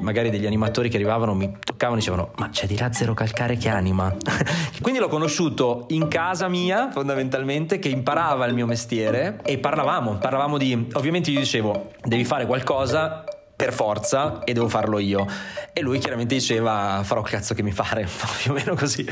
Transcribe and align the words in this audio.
magari 0.00 0.30
degli 0.30 0.46
animatori 0.46 0.88
che 0.88 0.96
arrivavano 0.96 1.34
mi 1.34 1.56
toccavano 1.64 1.96
e 1.96 2.00
dicevano 2.00 2.30
ma 2.36 2.50
c'è 2.50 2.66
di 2.66 2.76
là 2.76 2.92
Zero 2.92 3.14
Calcare 3.14 3.56
che 3.56 3.68
anima. 3.68 4.14
Quindi 4.80 5.00
l'ho 5.00 5.08
conosciuto 5.08 5.86
in 5.88 6.08
casa 6.08 6.48
mia 6.48 6.90
fondamentalmente 6.90 7.78
che 7.78 7.88
imparava 7.88 8.46
il 8.46 8.54
mio 8.54 8.66
mestiere 8.66 9.40
e 9.44 9.58
parlavamo 9.58 10.18
parlavamo 10.18 10.58
di 10.58 10.88
ovviamente 10.92 11.30
io 11.30 11.40
dicevo 11.40 11.92
devi 12.02 12.24
fare 12.24 12.46
qualcosa 12.46 13.24
per 13.56 13.72
forza 13.72 14.44
e 14.44 14.52
devo 14.52 14.68
farlo 14.68 14.98
io. 14.98 15.26
E 15.72 15.80
lui 15.80 15.98
chiaramente 15.98 16.34
diceva 16.34 17.00
farò 17.02 17.22
cazzo 17.22 17.54
che 17.54 17.62
mi 17.62 17.72
pare 17.72 18.06
più 18.42 18.52
o 18.52 18.54
meno 18.54 18.74
così. 18.74 19.04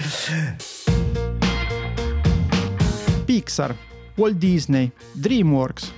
Pixar 3.24 3.74
Walt 4.14 4.36
Disney 4.36 4.90
DreamWorks. 5.12 5.92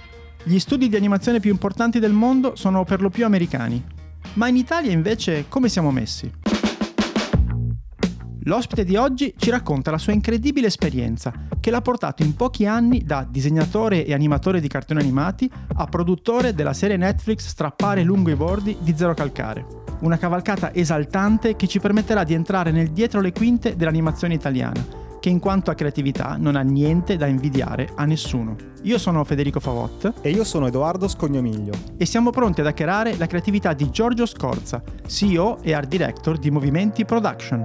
Gli 0.45 0.59
studi 0.59 0.89
di 0.89 0.97
animazione 0.97 1.41
più 1.41 1.51
importanti 1.51 1.99
del 1.99 2.13
mondo 2.13 2.57
sono 2.57 2.85
per 2.85 3.03
lo 3.03 3.11
più 3.11 3.27
americani 3.27 3.97
ma 4.35 4.49
in 4.49 4.57
Italia 4.57 4.93
invece 4.93 5.47
come 5.49 5.69
siamo 5.69 5.91
messi? 5.91 6.31
L'ospite 8.45 8.85
di 8.85 8.97
oggi 8.97 9.35
ci 9.37 9.51
racconta 9.51 9.91
la 9.91 9.99
sua 9.99 10.15
incredibile 10.15 10.69
esperienza, 10.69 11.33
che 11.61 11.71
l'ha 11.71 11.83
portato 11.83 12.23
in 12.23 12.35
pochi 12.35 12.65
anni 12.65 13.05
da 13.05 13.27
disegnatore 13.29 14.07
e 14.07 14.15
animatore 14.15 14.61
di 14.61 14.69
cartoni 14.69 15.01
animati 15.01 15.51
a 15.75 15.85
produttore 15.85 16.55
della 16.55 16.73
serie 16.73 16.97
Netflix 16.97 17.47
Strappare 17.47 18.03
lungo 18.03 18.31
i 18.31 18.37
bordi 18.37 18.77
di 18.81 18.95
Zero 18.97 19.13
Calcare. 19.13 19.67
Una 20.01 20.17
cavalcata 20.17 20.73
esaltante 20.73 21.57
che 21.57 21.67
ci 21.67 21.79
permetterà 21.79 22.25
di 22.25 22.33
entrare 22.33 22.71
nel 22.71 22.89
dietro 22.89 23.21
le 23.21 23.33
quinte 23.33 23.77
dell'animazione 23.77 24.35
italiana 24.35 25.07
che 25.29 25.35
in 25.35 25.39
quanto 25.41 25.71
a 25.71 25.75
creatività 25.75 26.37
non 26.39 26.57
ha 26.57 26.63
niente 26.63 27.17
da 27.17 27.27
invidiare 27.27 27.91
a 27.95 28.07
nessuno. 28.07 28.57
Io 28.83 28.97
sono 28.99 29.23
Federico 29.25 29.61
Favot 29.61 30.15
e 30.23 30.31
io 30.31 30.43
sono 30.43 30.67
Edoardo 30.67 31.07
Scognomiglio 31.07 31.73
e 31.99 32.07
siamo 32.07 32.31
pronti 32.31 32.61
ad 32.61 32.67
hackerare 32.67 33.17
la 33.17 33.27
creatività 33.27 33.75
di 33.75 33.91
Giorgio 33.91 34.25
Scorza, 34.25 34.83
CEO 35.07 35.59
e 35.63 35.75
Art 35.75 35.89
Director 35.89 36.39
di 36.39 36.51
Movimenti 36.51 37.05
Production. 37.05 37.61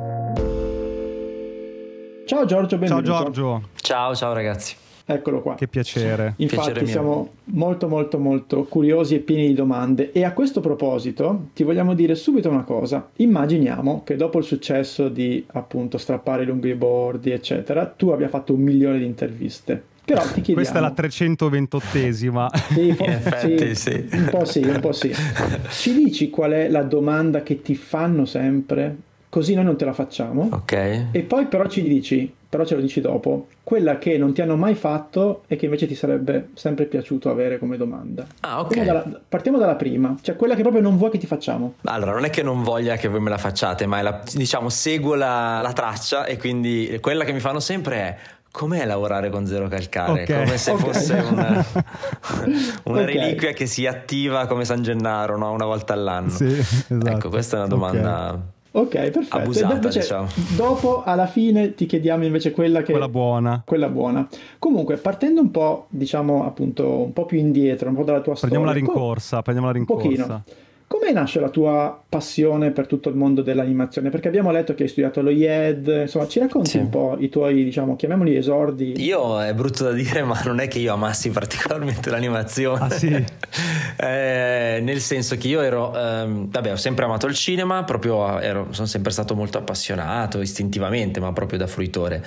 Ciao 2.25 2.45
Giorgio, 2.45 2.77
benvenuto. 2.77 3.05
Ciao 3.05 3.23
Giorgio. 3.23 3.69
Ciao, 3.75 4.15
ciao 4.15 4.33
ragazzi. 4.33 4.82
Eccolo 5.05 5.41
qua. 5.41 5.55
Che 5.55 5.67
piacere. 5.67 6.33
Infatti 6.37 6.71
piacere 6.71 6.85
siamo 6.85 7.29
molto 7.45 7.89
molto 7.89 8.19
molto 8.19 8.63
curiosi 8.63 9.15
e 9.15 9.19
pieni 9.19 9.47
di 9.47 9.53
domande 9.53 10.11
e 10.13 10.23
a 10.23 10.31
questo 10.31 10.61
proposito 10.61 11.47
ti 11.53 11.63
vogliamo 11.63 11.93
dire 11.93 12.15
subito 12.15 12.49
una 12.49 12.63
cosa. 12.63 13.09
Immaginiamo 13.17 14.03
che 14.05 14.15
dopo 14.15 14.37
il 14.37 14.45
successo 14.45 15.09
di 15.09 15.45
appunto 15.51 15.97
strappare 15.97 16.45
lunghi 16.45 16.69
i 16.69 16.75
bordi 16.75 17.31
eccetera, 17.31 17.85
tu 17.85 18.09
abbia 18.09 18.29
fatto 18.29 18.53
un 18.53 18.61
milione 18.61 18.99
di 18.99 19.05
interviste. 19.05 19.91
Però 20.05 20.21
ti 20.21 20.41
chiediamo... 20.41 20.59
Questa 20.59 20.79
è 20.79 20.81
la 20.81 20.93
328esima. 20.93 22.47
Sì, 22.73 22.87
in 22.87 22.95
effetti, 22.99 23.75
sì, 23.75 24.05
sì. 24.09 24.17
Un 24.17 24.27
po' 24.29 24.45
sì, 24.45 24.59
un 24.59 24.79
po' 24.81 24.91
sì. 24.91 25.13
Ci 25.69 25.93
dici 25.93 26.29
qual 26.29 26.51
è 26.51 26.69
la 26.69 26.83
domanda 26.83 27.41
che 27.41 27.61
ti 27.61 27.75
fanno 27.75 28.25
sempre? 28.25 28.95
Così 29.29 29.53
noi 29.53 29.63
non 29.63 29.77
te 29.77 29.85
la 29.85 29.93
facciamo. 29.93 30.49
Ok. 30.51 31.07
E 31.11 31.21
poi 31.25 31.45
però 31.45 31.67
ci 31.67 31.81
dici 31.83 32.31
però 32.53 32.65
ce 32.65 32.75
lo 32.75 32.81
dici 32.81 33.01
dopo, 33.01 33.47
quella 33.63 33.97
che 33.97 34.15
non 34.15 34.31
ti 34.31 34.43
hanno 34.43 34.55
mai 34.55 34.75
fatto 34.75 35.41
e 35.47 35.55
che 35.55 35.65
invece 35.65 35.87
ti 35.87 35.95
sarebbe 35.95 36.49
sempre 36.53 36.85
piaciuto 36.85 37.31
avere 37.31 37.57
come 37.57 37.77
domanda. 37.77 38.27
Ah, 38.41 38.59
ok. 38.59 38.75
Partiamo 38.75 38.85
dalla, 38.85 39.19
partiamo 39.27 39.57
dalla 39.57 39.73
prima, 39.73 40.15
cioè 40.21 40.35
quella 40.35 40.53
che 40.53 40.61
proprio 40.61 40.83
non 40.83 40.95
vuoi 40.95 41.09
che 41.09 41.17
ti 41.17 41.25
facciamo. 41.25 41.73
Allora, 41.85 42.11
non 42.11 42.25
è 42.25 42.29
che 42.29 42.43
non 42.43 42.61
voglia 42.61 42.95
che 42.95 43.07
voi 43.07 43.21
me 43.21 43.31
la 43.31 43.39
facciate, 43.39 43.87
ma 43.87 44.03
la, 44.03 44.21
diciamo 44.31 44.69
seguo 44.69 45.15
la, 45.15 45.61
la 45.63 45.73
traccia 45.73 46.25
e 46.25 46.37
quindi 46.37 46.95
quella 47.01 47.23
che 47.23 47.33
mi 47.33 47.39
fanno 47.39 47.59
sempre 47.59 47.95
è 47.97 48.17
com'è 48.51 48.85
lavorare 48.85 49.31
con 49.31 49.47
zero 49.47 49.67
calcare? 49.67 50.21
Okay. 50.21 50.43
Come 50.43 50.57
se 50.59 50.71
okay. 50.73 50.85
fosse 50.85 51.13
una, 51.13 51.65
una 52.85 53.01
okay. 53.01 53.05
reliquia 53.05 53.53
che 53.53 53.65
si 53.65 53.87
attiva 53.87 54.45
come 54.45 54.63
San 54.63 54.83
Gennaro 54.83 55.39
no? 55.39 55.51
una 55.51 55.65
volta 55.65 55.93
all'anno. 55.93 56.29
Sì, 56.29 56.45
esatto. 56.45 57.07
Ecco, 57.07 57.29
questa 57.29 57.55
è 57.55 57.59
una 57.61 57.67
domanda 57.67 58.39
Ok, 58.75 58.89
perfetto. 59.11 59.37
Abusata, 59.37 59.73
invece, 59.75 59.99
diciamo. 59.99 60.27
Dopo, 60.55 61.03
alla 61.03 61.27
fine, 61.27 61.75
ti 61.75 61.85
chiediamo 61.85 62.25
invece 62.25 62.51
quella 62.51 62.81
che... 62.81 62.91
Quella 62.91 63.07
buona. 63.07 63.61
Quella 63.63 63.87
buona. 63.87 64.27
Comunque, 64.57 64.97
partendo 64.97 65.41
un 65.41 65.51
po', 65.51 65.85
diciamo, 65.89 66.43
appunto, 66.43 66.89
un 66.89 67.13
po' 67.13 67.25
più 67.25 67.37
indietro, 67.37 67.89
un 67.89 67.95
po' 67.95 68.03
dalla 68.03 68.21
tua 68.21 68.33
prendiamo 68.33 68.65
storia... 68.65 68.81
La 68.81 68.93
rincorsa, 68.93 69.35
co- 69.35 69.41
prendiamo 69.43 69.67
la 69.71 69.77
rincorsa, 69.77 70.03
Un 70.05 70.11
pochino. 70.11 70.43
Come 70.93 71.11
nasce 71.11 71.39
la 71.39 71.49
tua 71.49 71.99
passione 72.07 72.69
per 72.69 72.85
tutto 72.85 73.09
il 73.09 73.15
mondo 73.15 73.41
dell'animazione? 73.41 74.11
Perché 74.11 74.27
abbiamo 74.27 74.51
letto 74.51 74.75
che 74.75 74.83
hai 74.83 74.89
studiato 74.89 75.23
lo 75.23 75.31
IED, 75.31 76.01
insomma, 76.03 76.27
ci 76.27 76.37
racconti 76.37 76.69
sì. 76.69 76.77
un 76.77 76.89
po' 76.89 77.15
i 77.17 77.29
tuoi, 77.29 77.63
diciamo, 77.63 77.95
chiamiamoli 77.95 78.35
esordi? 78.35 79.03
Io 79.03 79.41
è 79.41 79.55
brutto 79.55 79.85
da 79.85 79.91
dire, 79.91 80.21
ma 80.21 80.39
non 80.45 80.59
è 80.59 80.67
che 80.67 80.77
io 80.77 80.93
amassi 80.93 81.31
particolarmente 81.31 82.11
l'animazione. 82.11 82.79
Ah, 82.79 82.89
sì? 82.91 83.07
eh, 83.97 84.81
nel 84.83 84.99
senso 84.99 85.35
che 85.35 85.47
io 85.47 85.61
ero, 85.61 85.97
ehm, 85.97 86.51
vabbè, 86.51 86.73
ho 86.73 86.77
sempre 86.77 87.05
amato 87.05 87.25
il 87.25 87.33
cinema, 87.33 87.83
proprio 87.85 88.39
ero, 88.39 88.67
sono 88.69 88.85
sempre 88.85 89.11
stato 89.11 89.33
molto 89.33 89.57
appassionato 89.57 90.41
istintivamente, 90.41 91.19
ma 91.19 91.33
proprio 91.33 91.57
da 91.57 91.65
fruitore. 91.65 92.23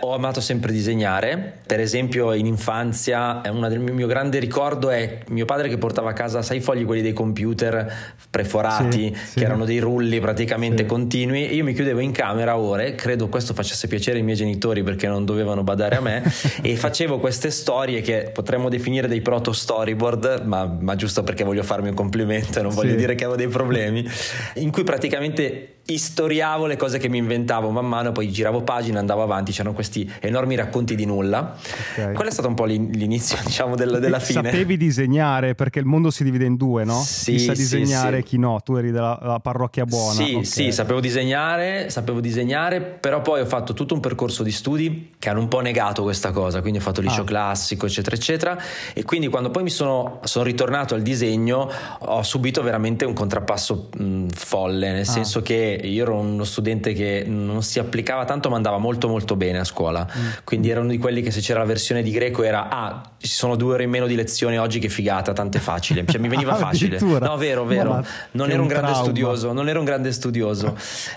Ho 0.00 0.14
amato 0.14 0.40
sempre 0.40 0.72
disegnare, 0.72 1.58
per 1.66 1.80
esempio 1.80 2.32
in 2.32 2.46
infanzia, 2.46 3.42
una 3.50 3.68
del 3.68 3.80
mio, 3.80 3.92
mio 3.92 4.06
grande 4.06 4.38
ricordo 4.38 4.88
è 4.88 5.18
mio 5.28 5.44
padre 5.44 5.68
che 5.68 5.76
portava 5.76 6.08
a 6.08 6.14
casa, 6.14 6.40
sai, 6.40 6.56
i 6.56 6.60
fogli 6.62 6.86
quelli 6.86 7.02
dei 7.02 7.12
computer 7.12 7.88
preforati, 8.30 9.14
sì, 9.14 9.38
che 9.38 9.44
erano 9.44 9.64
dei 9.64 9.78
rulli 9.78 10.20
praticamente 10.20 10.82
sì. 10.82 10.88
continui, 10.88 11.54
io 11.54 11.64
mi 11.64 11.74
chiudevo 11.74 12.00
in 12.00 12.12
camera 12.12 12.56
ore, 12.56 12.94
credo 12.94 13.28
questo 13.28 13.54
facesse 13.54 13.88
piacere 13.88 14.18
ai 14.18 14.24
miei 14.24 14.36
genitori 14.36 14.82
perché 14.82 15.08
non 15.08 15.24
dovevano 15.24 15.62
badare 15.62 15.96
a 15.96 16.00
me, 16.00 16.22
e 16.62 16.76
facevo 16.76 17.18
queste 17.18 17.50
storie 17.50 18.00
che 18.00 18.30
potremmo 18.32 18.68
definire 18.68 19.08
dei 19.08 19.20
proto 19.20 19.52
storyboard, 19.52 20.42
ma, 20.44 20.64
ma 20.66 20.94
giusto 20.94 21.22
perché 21.22 21.44
voglio 21.44 21.62
farmi 21.62 21.88
un 21.88 21.94
complimento 21.94 22.58
e 22.58 22.62
non 22.62 22.72
voglio 22.72 22.94
dire 22.94 23.14
che 23.14 23.24
avevo 23.24 23.38
dei 23.38 23.48
problemi, 23.48 24.08
in 24.54 24.70
cui 24.70 24.84
praticamente 24.84 25.79
istoriavo 25.92 26.66
le 26.66 26.76
cose 26.76 26.98
che 26.98 27.08
mi 27.08 27.18
inventavo 27.18 27.70
man 27.70 27.86
mano, 27.86 28.12
poi 28.12 28.30
giravo 28.30 28.62
pagine, 28.62 28.98
andavo 28.98 29.22
avanti, 29.22 29.52
c'erano 29.52 29.74
questi 29.74 30.10
enormi 30.20 30.54
racconti 30.54 30.94
di 30.94 31.04
nulla. 31.04 31.56
Okay. 31.92 32.14
Quello 32.14 32.30
è 32.30 32.32
stato 32.32 32.48
un 32.48 32.54
po' 32.54 32.64
l'inizio, 32.64 33.38
diciamo, 33.44 33.74
del, 33.74 33.98
della 34.00 34.18
fine. 34.20 34.50
Sapevi 34.50 34.76
disegnare 34.76 35.54
perché 35.54 35.78
il 35.78 35.86
mondo 35.86 36.10
si 36.10 36.24
divide 36.24 36.44
in 36.44 36.56
due, 36.56 36.84
no? 36.84 37.00
Sì, 37.00 37.32
chi 37.32 37.38
sa 37.40 37.54
sì, 37.54 37.60
disegnare 37.60 38.18
e 38.18 38.20
sì. 38.20 38.26
chi 38.26 38.38
no. 38.38 38.60
Tu 38.64 38.76
eri 38.76 38.90
della, 38.90 39.18
della 39.20 39.40
parrocchia 39.40 39.84
buona. 39.84 40.12
Sì, 40.12 40.32
okay. 40.32 40.44
sì, 40.44 40.72
sapevo 40.72 41.00
disegnare, 41.00 41.90
sapevo 41.90 42.20
disegnare, 42.20 42.80
però 42.80 43.20
poi 43.20 43.40
ho 43.40 43.46
fatto 43.46 43.72
tutto 43.72 43.94
un 43.94 44.00
percorso 44.00 44.42
di 44.42 44.52
studi 44.52 45.14
che 45.18 45.28
hanno 45.28 45.40
un 45.40 45.48
po' 45.48 45.60
negato 45.60 46.02
questa 46.02 46.30
cosa, 46.30 46.60
quindi 46.60 46.78
ho 46.78 46.82
fatto 46.82 47.00
liceo 47.00 47.22
ah. 47.22 47.26
classico, 47.26 47.86
eccetera, 47.86 48.16
eccetera. 48.16 48.58
E 48.94 49.02
quindi 49.04 49.28
quando 49.28 49.50
poi 49.50 49.62
mi 49.62 49.70
sono, 49.70 50.20
sono 50.24 50.44
ritornato 50.44 50.94
al 50.94 51.02
disegno 51.02 51.70
ho 51.98 52.22
subito 52.22 52.62
veramente 52.62 53.04
un 53.04 53.14
contrappasso 53.14 53.88
mh, 53.96 54.26
folle, 54.34 54.92
nel 54.92 55.02
ah. 55.02 55.04
senso 55.04 55.42
che 55.42 55.79
io 55.84 56.02
ero 56.02 56.16
uno 56.16 56.44
studente 56.44 56.92
che 56.92 57.24
non 57.26 57.62
si 57.62 57.78
applicava 57.78 58.24
tanto 58.24 58.48
ma 58.48 58.56
andava 58.56 58.78
molto 58.78 59.08
molto 59.08 59.36
bene 59.36 59.58
a 59.58 59.64
scuola. 59.64 60.06
Mm. 60.10 60.28
quindi 60.44 60.70
era 60.70 60.80
uno 60.80 60.90
di 60.90 60.98
quelli 60.98 61.22
che 61.22 61.30
se 61.30 61.40
c'era 61.40 61.60
la 61.60 61.64
versione 61.64 62.02
di 62.02 62.10
greco 62.10 62.42
era 62.42 62.68
ah 62.68 63.02
ci 63.18 63.28
sono 63.28 63.54
due 63.56 63.74
ore 63.74 63.84
in 63.84 63.90
meno 63.90 64.06
di 64.06 64.14
lezione 64.14 64.58
oggi 64.58 64.78
che 64.78 64.88
figata 64.88 65.32
tanto 65.32 65.58
è 65.58 65.60
facile. 65.60 66.04
Cioè 66.06 66.20
mi 66.20 66.28
veniva 66.30 66.54
facile. 66.54 66.98
No 67.00 67.36
vero 67.36 67.64
vero. 67.64 67.94
no, 67.94 68.04
non 68.32 68.50
ero 68.50 68.62
un, 68.62 68.68
un 68.68 68.68
grande 68.68 68.94
studioso 68.94 69.52
non 69.52 69.68
ero 69.68 69.78
un 69.78 69.84
grande 69.84 70.12
studioso. 70.12 70.76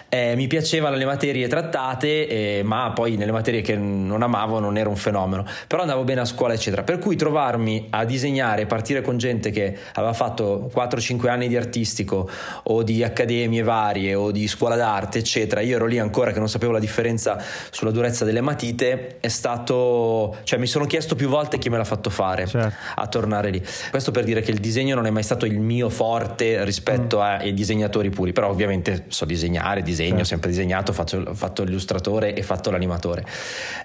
Eh, 0.10 0.36
mi 0.36 0.48
piacevano 0.48 0.96
le 0.96 1.06
materie 1.06 1.48
trattate 1.48 2.28
eh, 2.28 2.62
ma 2.64 2.92
poi 2.94 3.16
nelle 3.16 3.32
materie 3.32 3.62
che 3.62 3.76
non 3.76 4.22
amavo 4.22 4.60
non 4.60 4.78
ero 4.78 4.90
un 4.90 4.96
fenomeno. 4.96 5.46
Però 5.68 5.82
andavo 5.82 6.04
bene 6.04 6.22
a 6.22 6.26
scuola 6.26 6.54
eccetera. 6.54 6.84
Per 6.84 7.00
cui 7.00 7.16
trovarmi 7.16 7.88
a 7.90 8.06
disegnare 8.06 8.66
partire 8.66 9.02
con 9.02 9.18
gente 9.18 9.52
che 9.52 9.78
aveva 9.94 10.14
fatto 10.14 10.70
4-5 10.74 11.30
anni 11.30 11.48
di 11.48 11.56
artistico 11.56 12.30
o 12.64 12.84
di 12.84 13.04
accademie 13.04 13.64
varie 13.64 14.16
o 14.16 14.32
di 14.32 14.43
scuola 14.48 14.76
d'arte 14.76 15.20
eccetera, 15.20 15.62
io 15.62 15.76
ero 15.76 15.86
lì 15.86 16.00
ancora 16.00 16.32
che 16.32 16.40
non 16.40 16.50
sapevo 16.50 16.72
la 16.72 16.80
differenza 16.80 17.42
sulla 17.72 17.92
durezza 17.92 18.26
delle 18.26 18.42
matite, 18.42 19.18
è 19.20 19.28
stato, 19.28 20.38
cioè 20.44 20.60
mi 20.60 20.68
sono 20.68 20.86
chiesto 20.86 21.16
più 21.16 21.30
volte 21.30 21.58
chi 21.58 21.70
me 21.70 21.78
l'ha 21.78 21.84
fatto 21.84 22.10
fare 22.10 22.48
certo. 22.48 22.76
a 22.96 23.08
tornare 23.08 23.50
lì. 23.50 23.64
Questo 23.90 24.12
per 24.12 24.24
dire 24.24 24.42
che 24.42 24.52
il 24.52 24.60
disegno 24.60 24.96
non 24.96 25.06
è 25.06 25.10
mai 25.10 25.24
stato 25.24 25.46
il 25.46 25.60
mio 25.60 25.90
forte 25.90 26.64
rispetto 26.64 27.18
mm. 27.18 27.22
ai 27.22 27.54
disegnatori 27.54 28.10
puri, 28.10 28.34
però 28.34 28.50
ovviamente 28.50 29.06
so 29.08 29.26
disegnare, 29.26 29.82
disegno, 29.82 30.10
certo. 30.10 30.26
sempre 30.26 30.50
disegnato, 30.50 30.92
ho 30.92 30.94
fatto, 30.94 31.18
ho 31.18 31.34
fatto 31.34 31.64
l'illustratore 31.64 32.34
e 32.34 32.44
fatto 32.44 32.72
l'animatore. 32.72 33.26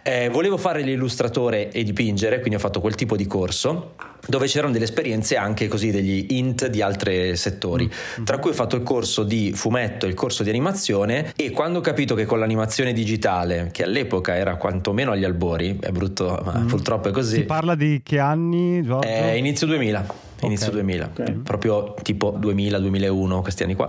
Eh, 0.02 0.28
volevo 0.28 0.56
fare 0.56 0.82
l'illustratore 0.82 1.70
e 1.70 1.82
dipingere, 1.82 2.38
quindi 2.38 2.56
ho 2.56 2.60
fatto 2.60 2.80
quel 2.80 2.94
tipo 2.94 3.16
di 3.16 3.26
corso 3.26 3.94
dove 4.28 4.46
c'erano 4.46 4.72
delle 4.72 4.84
esperienze 4.84 5.36
anche 5.36 5.68
così 5.68 5.90
degli 5.90 6.26
int 6.30 6.66
di 6.66 6.82
altri 6.82 7.34
settori, 7.34 7.90
mm. 8.20 8.24
tra 8.24 8.38
cui 8.38 8.50
ho 8.50 8.54
fatto 8.54 8.76
il 8.76 8.82
corso 8.82 9.22
di 9.22 9.52
fumetto 9.54 10.06
il 10.06 10.12
corso 10.14 10.42
di 10.42 10.50
animazione 10.50 11.32
e 11.34 11.50
quando 11.50 11.78
ho 11.78 11.82
capito 11.82 12.14
che 12.14 12.26
con 12.26 12.38
l'animazione 12.38 12.92
digitale, 12.92 13.70
che 13.72 13.84
all'epoca 13.84 14.36
era 14.36 14.56
quantomeno 14.56 15.12
agli 15.12 15.24
albori, 15.24 15.78
è 15.80 15.90
brutto 15.90 16.40
ma 16.44 16.58
mm. 16.58 16.66
purtroppo 16.66 17.08
è 17.08 17.12
così. 17.12 17.36
Si 17.36 17.44
parla 17.44 17.74
di 17.74 18.00
che 18.04 18.18
anni? 18.18 18.86
Eh, 19.00 19.38
inizio 19.38 19.66
2000 19.66 20.26
inizio 20.42 20.68
okay. 20.68 20.80
2000, 20.80 21.10
okay. 21.12 21.34
proprio 21.34 21.94
tipo 22.02 22.36
2000-2001, 22.38 23.40
questi 23.40 23.62
anni 23.62 23.74
qua. 23.74 23.88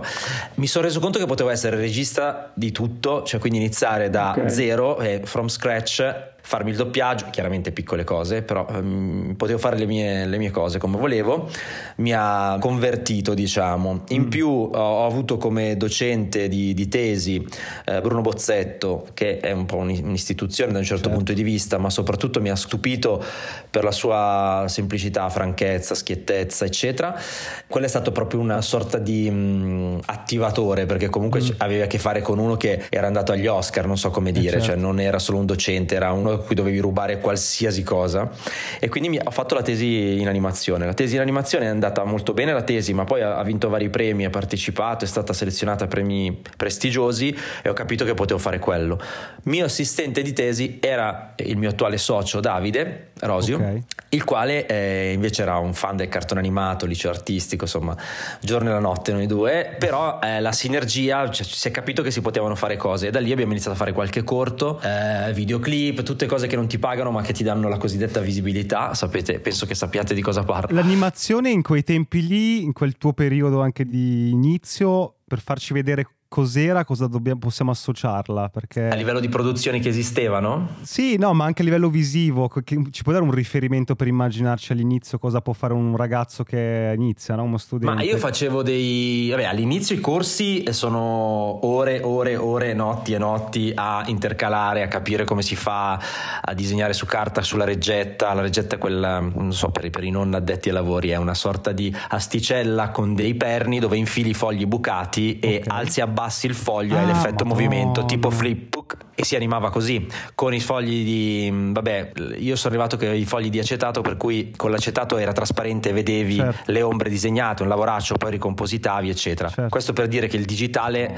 Mi 0.54 0.66
sono 0.66 0.84
reso 0.84 1.00
conto 1.00 1.18
che 1.18 1.26
potevo 1.26 1.50
essere 1.50 1.76
regista 1.76 2.52
di 2.54 2.72
tutto, 2.72 3.22
cioè 3.22 3.40
quindi 3.40 3.58
iniziare 3.58 4.10
da 4.10 4.30
okay. 4.30 4.50
zero, 4.50 4.98
eh, 4.98 5.20
from 5.24 5.48
scratch, 5.48 6.28
farmi 6.42 6.70
il 6.70 6.76
doppiaggio, 6.76 7.26
chiaramente 7.30 7.70
piccole 7.70 8.04
cose, 8.04 8.42
però 8.42 8.66
um, 8.70 9.34
potevo 9.36 9.58
fare 9.58 9.76
le 9.76 9.86
mie, 9.86 10.26
le 10.26 10.38
mie, 10.38 10.50
cose 10.50 10.78
come 10.78 10.96
volevo, 10.96 11.48
mi 11.96 12.12
ha 12.12 12.56
convertito 12.60 13.34
diciamo. 13.34 14.02
In 14.08 14.22
mm. 14.22 14.28
più 14.28 14.48
ho, 14.48 14.70
ho, 14.72 15.06
avuto 15.06 15.36
come 15.36 15.76
docente 15.76 16.48
di, 16.48 16.74
di 16.74 16.88
tesi 16.88 17.46
eh, 17.84 18.00
Bruno 18.00 18.20
Bozzetto, 18.20 19.06
che 19.14 19.38
è 19.38 19.52
un 19.52 19.66
po' 19.66 19.76
un'istituzione 19.76 20.72
da 20.72 20.78
un 20.78 20.84
certo, 20.84 21.04
certo 21.04 21.16
punto 21.16 21.32
di 21.32 21.42
vista, 21.42 21.78
ma 21.78 21.90
soprattutto 21.90 22.40
mi 22.40 22.50
ha 22.50 22.56
stupito 22.56 23.22
per 23.70 23.84
la 23.84 23.92
sua 23.92 24.64
semplicità, 24.66 25.28
franchezza, 25.28 25.94
schiettezza, 25.94 26.39
eccetera. 26.40 27.18
Quello 27.66 27.86
è 27.86 27.88
stato 27.88 28.12
proprio 28.12 28.40
una 28.40 28.62
sorta 28.62 28.98
di 28.98 29.30
mh, 29.30 29.34
mm, 29.34 29.98
attivatore, 30.06 30.86
perché 30.86 31.08
comunque 31.08 31.40
mm. 31.40 31.48
aveva 31.58 31.84
a 31.84 31.86
che 31.86 31.98
fare 31.98 32.22
con 32.22 32.38
uno 32.38 32.56
che 32.56 32.84
era 32.88 33.06
andato 33.06 33.32
agli 33.32 33.46
Oscar, 33.46 33.86
non 33.86 33.98
so 33.98 34.10
come 34.10 34.30
eh, 34.30 34.32
dire, 34.32 34.50
cioè 34.50 34.60
certo. 34.60 34.74
cioè 34.74 34.80
non 34.80 35.00
era 35.00 35.18
solo 35.18 35.38
un 35.38 35.46
docente, 35.46 35.94
era 35.94 36.12
uno 36.12 36.38
cui 36.38 36.54
dovevi 36.54 36.78
rubare 36.78 37.18
qualsiasi 37.20 37.82
cosa 37.82 38.30
e 38.78 38.88
quindi 38.88 39.08
mi, 39.08 39.20
ho 39.22 39.30
fatto 39.30 39.54
la 39.54 39.62
tesi 39.62 40.20
in 40.20 40.28
animazione. 40.28 40.86
La 40.86 40.94
tesi 40.94 41.14
in 41.14 41.20
animazione 41.20 41.66
è 41.66 41.68
andata 41.68 42.04
molto 42.04 42.32
bene 42.32 42.52
la 42.52 42.62
tesi, 42.62 42.92
ma 42.92 43.04
poi 43.04 43.22
ha, 43.22 43.36
ha 43.36 43.42
vinto 43.42 43.68
vari 43.68 43.90
premi, 43.90 44.24
ha 44.24 44.30
partecipato, 44.30 45.04
è 45.04 45.08
stata 45.08 45.32
selezionata 45.32 45.84
a 45.84 45.88
premi 45.88 46.40
prestigiosi 46.56 47.36
e 47.62 47.68
ho 47.68 47.72
capito 47.72 48.04
che 48.04 48.14
potevo 48.14 48.38
fare 48.38 48.58
quello. 48.58 49.00
Mio 49.44 49.64
assistente 49.64 50.22
di 50.22 50.32
tesi 50.32 50.78
era 50.80 51.34
il 51.36 51.56
mio 51.56 51.70
attuale 51.70 51.98
socio 51.98 52.40
Davide 52.40 53.08
Rosio, 53.20 53.56
okay. 53.56 53.82
il 54.10 54.24
quale 54.24 54.66
eh, 54.66 55.12
invece 55.12 55.42
era 55.42 55.58
un 55.58 55.74
fan 55.74 55.96
del 55.96 56.08
cartone 56.08 56.29
animato, 56.38 56.86
liceo 56.86 57.10
artistico, 57.10 57.64
insomma, 57.64 57.96
giorno 58.40 58.70
e 58.70 58.72
la 58.72 58.78
notte 58.78 59.12
noi 59.12 59.26
due, 59.26 59.74
però 59.78 60.20
eh, 60.22 60.40
la 60.40 60.52
sinergia, 60.52 61.28
cioè, 61.30 61.44
si 61.44 61.68
è 61.68 61.70
capito 61.70 62.02
che 62.02 62.10
si 62.10 62.20
potevano 62.20 62.54
fare 62.54 62.76
cose 62.76 63.08
e 63.08 63.10
da 63.10 63.18
lì 63.18 63.32
abbiamo 63.32 63.50
iniziato 63.50 63.74
a 63.74 63.78
fare 63.78 63.92
qualche 63.92 64.22
corto, 64.22 64.80
eh, 64.80 65.32
videoclip, 65.32 66.02
tutte 66.02 66.26
cose 66.26 66.46
che 66.46 66.56
non 66.56 66.66
ti 66.66 66.78
pagano 66.78 67.10
ma 67.10 67.22
che 67.22 67.32
ti 67.32 67.42
danno 67.42 67.68
la 67.68 67.78
cosiddetta 67.78 68.20
visibilità, 68.20 68.94
sapete, 68.94 69.40
penso 69.40 69.66
che 69.66 69.74
sappiate 69.74 70.14
di 70.14 70.22
cosa 70.22 70.44
parlo. 70.44 70.74
L'animazione 70.74 71.50
in 71.50 71.62
quei 71.62 71.82
tempi 71.82 72.26
lì, 72.26 72.62
in 72.62 72.72
quel 72.72 72.96
tuo 72.96 73.12
periodo 73.12 73.60
anche 73.60 73.84
di 73.84 74.30
inizio, 74.30 75.16
per 75.26 75.40
farci 75.40 75.72
vedere 75.72 76.06
cos'era, 76.30 76.84
cosa 76.84 77.08
dobbiamo, 77.08 77.40
possiamo 77.40 77.72
associarla? 77.72 78.50
Perché... 78.50 78.88
A 78.88 78.94
livello 78.94 79.18
di 79.18 79.28
produzioni 79.28 79.80
che 79.80 79.88
esistevano? 79.88 80.76
Sì, 80.82 81.16
no, 81.16 81.34
ma 81.34 81.44
anche 81.44 81.62
a 81.62 81.64
livello 81.64 81.90
visivo, 81.90 82.48
ci 82.64 83.02
può 83.02 83.10
dare 83.10 83.24
un 83.24 83.32
riferimento 83.32 83.96
per 83.96 84.06
immaginarci 84.06 84.70
all'inizio 84.70 85.18
cosa 85.18 85.40
può 85.40 85.52
fare 85.52 85.72
un 85.72 85.96
ragazzo 85.96 86.44
che 86.44 86.92
inizia, 86.94 87.34
no? 87.34 87.42
uno 87.42 87.58
studente? 87.58 87.96
Ma 87.96 88.02
io 88.02 88.16
facevo 88.16 88.62
dei... 88.62 89.28
Vabbè, 89.30 89.42
all'inizio 89.42 89.96
i 89.96 89.98
corsi 89.98 90.72
sono 90.72 91.66
ore, 91.66 92.00
ore, 92.00 92.36
ore, 92.36 92.74
notti 92.74 93.12
e 93.12 93.18
notti 93.18 93.72
a 93.74 94.04
intercalare, 94.06 94.84
a 94.84 94.88
capire 94.88 95.24
come 95.24 95.42
si 95.42 95.56
fa 95.56 96.00
a 96.40 96.54
disegnare 96.54 96.92
su 96.92 97.06
carta, 97.06 97.42
sulla 97.42 97.64
reggetta. 97.64 98.32
La 98.34 98.42
reggetta 98.42 98.76
è 98.76 98.78
quella, 98.78 99.18
non 99.18 99.52
so, 99.52 99.70
per, 99.70 99.90
per 99.90 100.04
i 100.04 100.10
non 100.10 100.32
addetti 100.32 100.68
ai 100.68 100.74
lavori, 100.74 101.08
è 101.08 101.16
una 101.16 101.34
sorta 101.34 101.72
di 101.72 101.92
asticella 102.10 102.90
con 102.90 103.16
dei 103.16 103.34
perni 103.34 103.80
dove 103.80 103.96
infili 103.96 104.28
i 104.30 104.34
fogli 104.34 104.64
bucati 104.64 105.40
okay. 105.42 105.54
e 105.56 105.62
alzi 105.66 106.00
a 106.00 106.06
abbassi 106.20 106.46
il 106.46 106.54
foglio 106.54 106.96
ah, 106.96 107.02
e 107.02 107.06
l'effetto 107.06 107.44
movimento 107.44 108.04
tipo 108.04 108.30
flip 108.30 108.78
e 109.14 109.24
si 109.24 109.36
animava 109.36 109.70
così. 109.70 110.06
Con 110.34 110.52
i 110.52 110.60
fogli 110.60 111.04
di 111.04 111.50
vabbè 111.72 112.12
io 112.38 112.56
sono 112.56 112.74
arrivato 112.74 112.96
che 112.96 113.06
i 113.06 113.24
fogli 113.24 113.48
di 113.48 113.58
acetato 113.58 114.02
per 114.02 114.16
cui 114.16 114.52
con 114.56 114.70
l'acetato 114.70 115.16
era 115.16 115.32
trasparente 115.32 115.92
vedevi 115.92 116.36
certo. 116.36 116.72
le 116.72 116.82
ombre 116.82 117.08
disegnate 117.08 117.62
un 117.62 117.68
lavoraccio 117.68 118.16
poi 118.16 118.32
ricompositavi 118.32 119.08
eccetera. 119.08 119.48
Certo. 119.48 119.70
questo 119.70 119.92
per 119.92 120.08
dire 120.08 120.26
che 120.26 120.36
il 120.36 120.44
digitale 120.44 121.16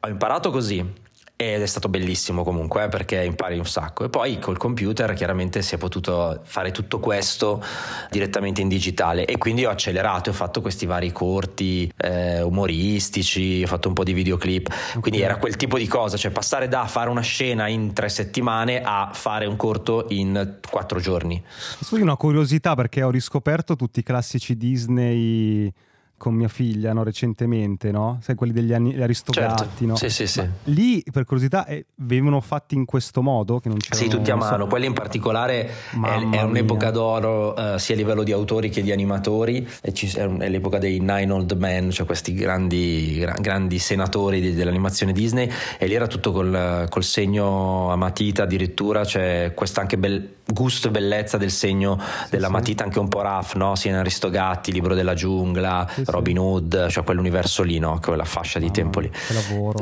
ho 0.00 0.08
imparato 0.08 0.50
così 0.50 1.02
ed 1.36 1.62
è 1.62 1.66
stato 1.66 1.88
bellissimo 1.88 2.44
comunque 2.44 2.84
eh, 2.84 2.88
perché 2.88 3.22
impari 3.22 3.58
un 3.58 3.66
sacco. 3.66 4.04
E 4.04 4.08
poi 4.08 4.38
col 4.38 4.56
computer 4.56 5.12
chiaramente 5.14 5.62
si 5.62 5.74
è 5.74 5.78
potuto 5.78 6.40
fare 6.44 6.70
tutto 6.70 7.00
questo 7.00 7.62
direttamente 8.10 8.60
in 8.60 8.68
digitale. 8.68 9.24
E 9.24 9.36
quindi 9.36 9.64
ho 9.64 9.70
accelerato 9.70 10.30
ho 10.30 10.32
fatto 10.32 10.60
questi 10.60 10.86
vari 10.86 11.10
corti 11.12 11.92
eh, 11.96 12.40
umoristici 12.40 13.62
ho 13.64 13.66
fatto 13.66 13.88
un 13.88 13.94
po' 13.94 14.04
di 14.04 14.12
videoclip. 14.12 14.66
Okay. 14.66 15.00
quindi 15.00 15.20
era 15.22 15.36
quel 15.36 15.56
tipo 15.56 15.76
di 15.76 15.88
cosa 15.88 16.16
cioè 16.16 16.30
passare 16.30 16.68
da 16.68 16.86
fare 16.86 17.10
una 17.10 17.20
scena 17.20 17.66
in 17.66 17.92
tre 17.92 18.08
settimane 18.08 18.80
a 18.82 19.10
fare 19.12 19.46
un 19.46 19.56
corto 19.56 20.06
in 20.10 20.58
quattro 20.70 21.00
giorni. 21.00 21.42
Solo 21.80 22.02
una 22.02 22.16
curiosità 22.16 22.74
perché 22.74 23.02
ho 23.02 23.10
riscoperto 23.10 23.74
tutti 23.74 24.00
i 24.00 24.02
classici 24.02 24.56
Disney 24.56 25.72
con 26.16 26.34
mia 26.34 26.48
figlia 26.48 26.92
no, 26.92 27.02
recentemente, 27.02 27.90
no? 27.90 28.18
Sai, 28.22 28.34
quelli 28.34 28.52
degli 28.52 28.72
anni, 28.72 29.00
aristogatti, 29.00 29.62
certo. 29.62 29.86
no? 29.86 29.96
Sì, 29.96 30.08
sì, 30.08 30.26
sì. 30.26 30.48
lì, 30.64 31.02
per 31.10 31.24
curiosità, 31.24 31.66
eh, 31.66 31.86
venivano 31.96 32.40
fatti 32.40 32.74
in 32.74 32.84
questo 32.84 33.22
modo? 33.22 33.58
Che 33.58 33.68
non 33.68 33.78
sì, 33.80 34.08
tutti 34.08 34.30
a 34.30 34.36
mano. 34.36 34.64
So. 34.64 34.68
Quelli 34.68 34.86
in 34.86 34.92
particolare 34.92 35.66
è, 35.66 36.28
è, 36.30 36.42
un'epoca 36.42 36.90
d'oro 36.90 37.52
uh, 37.52 37.78
sia 37.78 37.94
a 37.94 37.98
livello 37.98 38.22
di 38.22 38.32
autori 38.32 38.70
che 38.70 38.82
di 38.82 38.92
animatori. 38.92 39.68
È, 39.80 39.92
è, 39.92 40.48
l'epoca 40.48 40.78
dei 40.78 41.00
Nine 41.00 41.30
Old 41.30 41.52
Men, 41.52 41.90
cioè 41.90 42.06
questi 42.06 42.32
grandi, 42.34 43.24
grandi 43.40 43.78
senatori 43.78 44.40
di, 44.40 44.54
dell'animazione 44.54 45.12
Disney. 45.12 45.50
E 45.78 45.86
lì 45.86 45.94
era 45.94 46.06
tutto 46.06 46.32
col, 46.32 46.86
col 46.88 47.04
segno 47.04 47.90
a 47.90 47.96
matita 47.96 48.44
addirittura, 48.44 49.04
c'è 49.04 49.52
questa 49.54 49.80
anche 49.80 49.98
bel, 49.98 50.36
gusto 50.46 50.88
e 50.88 50.90
bellezza 50.90 51.36
del 51.36 51.50
segno 51.50 51.98
sì, 51.98 52.30
della 52.30 52.46
sì. 52.46 52.52
matita, 52.52 52.84
anche 52.84 52.98
un 52.98 53.08
po' 53.08 53.22
rough, 53.22 53.54
no? 53.54 53.74
Sia 53.76 53.90
in 53.90 53.96
Aristogatti, 53.96 54.72
Libro 54.72 54.94
della 54.94 55.14
giungla. 55.14 55.88
Sì, 55.90 56.04
Robin 56.06 56.38
Hood, 56.38 56.88
cioè 56.88 57.04
quell'universo 57.04 57.62
lì, 57.62 57.78
no? 57.78 57.98
quella 58.02 58.24
fascia 58.24 58.58
di 58.58 58.66
ah, 58.66 58.70
tempo 58.70 59.00
lì. 59.00 59.10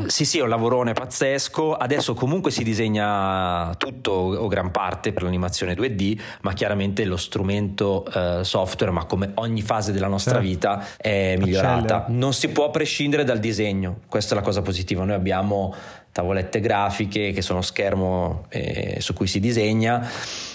Sì, 0.07 0.25
sì, 0.25 0.39
è 0.39 0.41
un 0.41 0.49
lavorone 0.49 0.93
pazzesco. 0.93 1.75
Adesso 1.75 2.13
comunque 2.13 2.51
si 2.51 2.63
disegna 2.63 3.73
tutto 3.77 4.11
o 4.11 4.47
gran 4.47 4.71
parte 4.71 5.11
per 5.11 5.23
l'animazione 5.23 5.73
2D, 5.73 6.19
ma 6.41 6.53
chiaramente 6.53 7.03
lo 7.05 7.17
strumento 7.17 8.05
eh, 8.13 8.43
software, 8.43 8.91
ma 8.91 9.05
come 9.05 9.31
ogni 9.35 9.61
fase 9.61 9.91
della 9.91 10.07
nostra 10.07 10.35
certo. 10.35 10.47
vita, 10.47 10.85
è 10.97 11.35
migliorata. 11.37 11.71
Accelera. 11.73 12.05
Non 12.09 12.33
si 12.33 12.49
può 12.49 12.69
prescindere 12.71 13.23
dal 13.23 13.39
disegno, 13.39 13.99
questa 14.07 14.33
è 14.33 14.37
la 14.37 14.43
cosa 14.43 14.61
positiva. 14.61 15.03
Noi 15.03 15.15
abbiamo 15.15 15.73
tavolette 16.13 16.59
grafiche 16.59 17.31
che 17.31 17.41
sono 17.41 17.63
schermo 17.63 18.45
eh, 18.49 18.97
su 18.99 19.13
cui 19.13 19.25
si 19.25 19.39
disegna, 19.39 20.07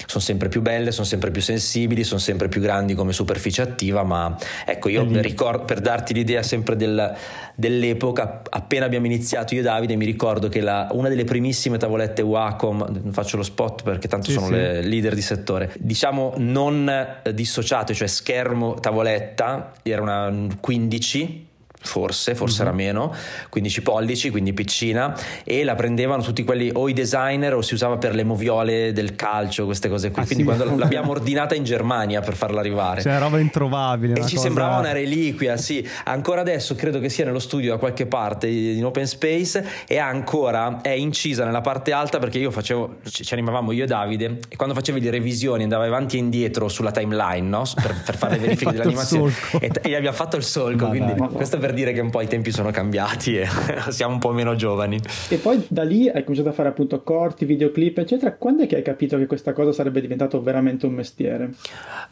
sono 0.06 0.22
sempre 0.22 0.48
più 0.48 0.62
belle, 0.62 0.92
sono 0.92 1.04
sempre 1.04 1.32
più 1.32 1.42
sensibili, 1.42 2.04
sono 2.04 2.20
sempre 2.20 2.48
più 2.48 2.60
grandi 2.60 2.94
come 2.94 3.12
superficie 3.12 3.62
attiva, 3.62 4.04
ma 4.04 4.38
ecco 4.64 4.88
io 4.88 5.04
ricordo, 5.20 5.64
per 5.64 5.80
darti 5.80 6.14
l'idea 6.14 6.44
sempre 6.44 6.76
del, 6.76 7.12
dell'epoca, 7.56 8.42
appena 8.48 8.86
abbiamo 8.86 9.06
iniziato 9.06 9.54
io 9.54 9.60
e 9.60 9.64
Davide 9.64 9.96
mi 9.96 10.04
ricordo 10.04 10.48
che 10.48 10.60
la, 10.60 10.88
una 10.92 11.08
delle 11.08 11.24
primissime 11.24 11.76
tavolette 11.76 12.22
Wacom, 12.22 13.10
faccio 13.10 13.36
lo 13.36 13.42
spot 13.42 13.82
perché 13.82 14.06
tanto 14.06 14.26
sì, 14.26 14.34
sono 14.34 14.46
sì. 14.46 14.52
le 14.52 14.82
leader 14.82 15.14
di 15.14 15.22
settore, 15.22 15.74
diciamo 15.76 16.34
non 16.36 17.20
dissociate, 17.34 17.94
cioè 17.94 18.06
schermo 18.06 18.74
tavoletta, 18.74 19.72
era 19.82 20.02
una 20.02 20.32
15 20.60 21.47
forse, 21.80 22.34
forse 22.34 22.62
mm-hmm. 22.62 22.66
era 22.66 22.76
meno, 22.76 23.14
15 23.48 23.82
pollici, 23.82 24.30
quindi 24.30 24.52
piccina, 24.52 25.16
e 25.44 25.64
la 25.64 25.74
prendevano 25.74 26.22
tutti 26.22 26.44
quelli 26.44 26.70
o 26.72 26.88
i 26.88 26.92
designer 26.92 27.54
o 27.54 27.62
si 27.62 27.74
usava 27.74 27.96
per 27.96 28.14
le 28.14 28.24
moviole 28.24 28.92
del 28.92 29.14
calcio, 29.14 29.64
queste 29.64 29.88
cose 29.88 30.10
qui. 30.10 30.22
Ah, 30.22 30.26
quindi 30.26 30.44
sì? 30.44 30.48
quando 30.48 30.76
l'abbiamo 30.76 31.10
ordinata 31.10 31.54
in 31.54 31.64
Germania 31.64 32.20
per 32.20 32.34
farla 32.34 32.60
arrivare. 32.60 33.02
Cioè, 33.02 33.18
roba 33.18 33.38
introvabile. 33.38 34.14
E 34.14 34.26
ci 34.26 34.34
cosa... 34.34 34.46
sembrava 34.46 34.78
una 34.78 34.92
reliquia, 34.92 35.56
sì. 35.56 35.86
Ancora 36.04 36.40
adesso 36.40 36.74
credo 36.74 37.00
che 37.00 37.08
sia 37.08 37.24
nello 37.24 37.38
studio 37.38 37.72
da 37.72 37.78
qualche 37.78 38.06
parte 38.06 38.46
in 38.48 38.84
open 38.84 39.06
space 39.06 39.64
e 39.86 39.98
ancora 39.98 40.80
è 40.80 40.90
incisa 40.90 41.44
nella 41.44 41.60
parte 41.60 41.92
alta 41.92 42.18
perché 42.18 42.38
io 42.38 42.50
facevo, 42.50 42.98
ci 43.04 43.32
animavamo 43.32 43.72
io 43.72 43.84
e 43.84 43.86
Davide, 43.86 44.38
e 44.48 44.56
quando 44.56 44.74
facevi 44.74 45.00
le 45.00 45.10
revisioni 45.10 45.62
andava 45.62 45.84
avanti 45.84 46.16
e 46.16 46.20
indietro 46.20 46.68
sulla 46.68 46.90
timeline, 46.90 47.46
no? 47.46 47.62
Per, 47.74 47.94
per 48.04 48.16
fare 48.16 48.34
le 48.34 48.40
verifiche 48.46 48.72
dell'animazione. 48.72 49.32
E, 49.60 49.70
e, 49.82 49.96
abbiamo 49.96 50.16
fatto 50.16 50.36
il 50.36 50.42
solco, 50.42 50.84
Ma 50.84 50.90
quindi 50.90 51.14
dai. 51.14 51.28
questo 51.28 51.56
per 51.68 51.76
dire 51.76 51.92
che 51.92 52.00
un 52.00 52.08
po' 52.08 52.22
i 52.22 52.26
tempi 52.26 52.50
sono 52.50 52.70
cambiati 52.70 53.36
e 53.36 53.46
siamo 53.90 54.14
un 54.14 54.18
po' 54.18 54.32
meno 54.32 54.56
giovani. 54.56 54.98
E 55.28 55.36
poi 55.36 55.62
da 55.68 55.82
lì 55.82 56.08
hai 56.08 56.22
cominciato 56.22 56.48
a 56.48 56.52
fare 56.52 56.70
appunto 56.70 57.02
corti, 57.02 57.44
videoclip, 57.44 57.98
eccetera. 57.98 58.32
Quando 58.32 58.62
è 58.62 58.66
che 58.66 58.76
hai 58.76 58.82
capito 58.82 59.18
che 59.18 59.26
questa 59.26 59.52
cosa 59.52 59.72
sarebbe 59.72 60.00
diventato 60.00 60.40
veramente 60.40 60.86
un 60.86 60.94
mestiere? 60.94 61.50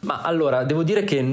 Ma 0.01 0.21
allora, 0.21 0.65
devo 0.65 0.83
dire 0.83 1.05
che 1.05 1.25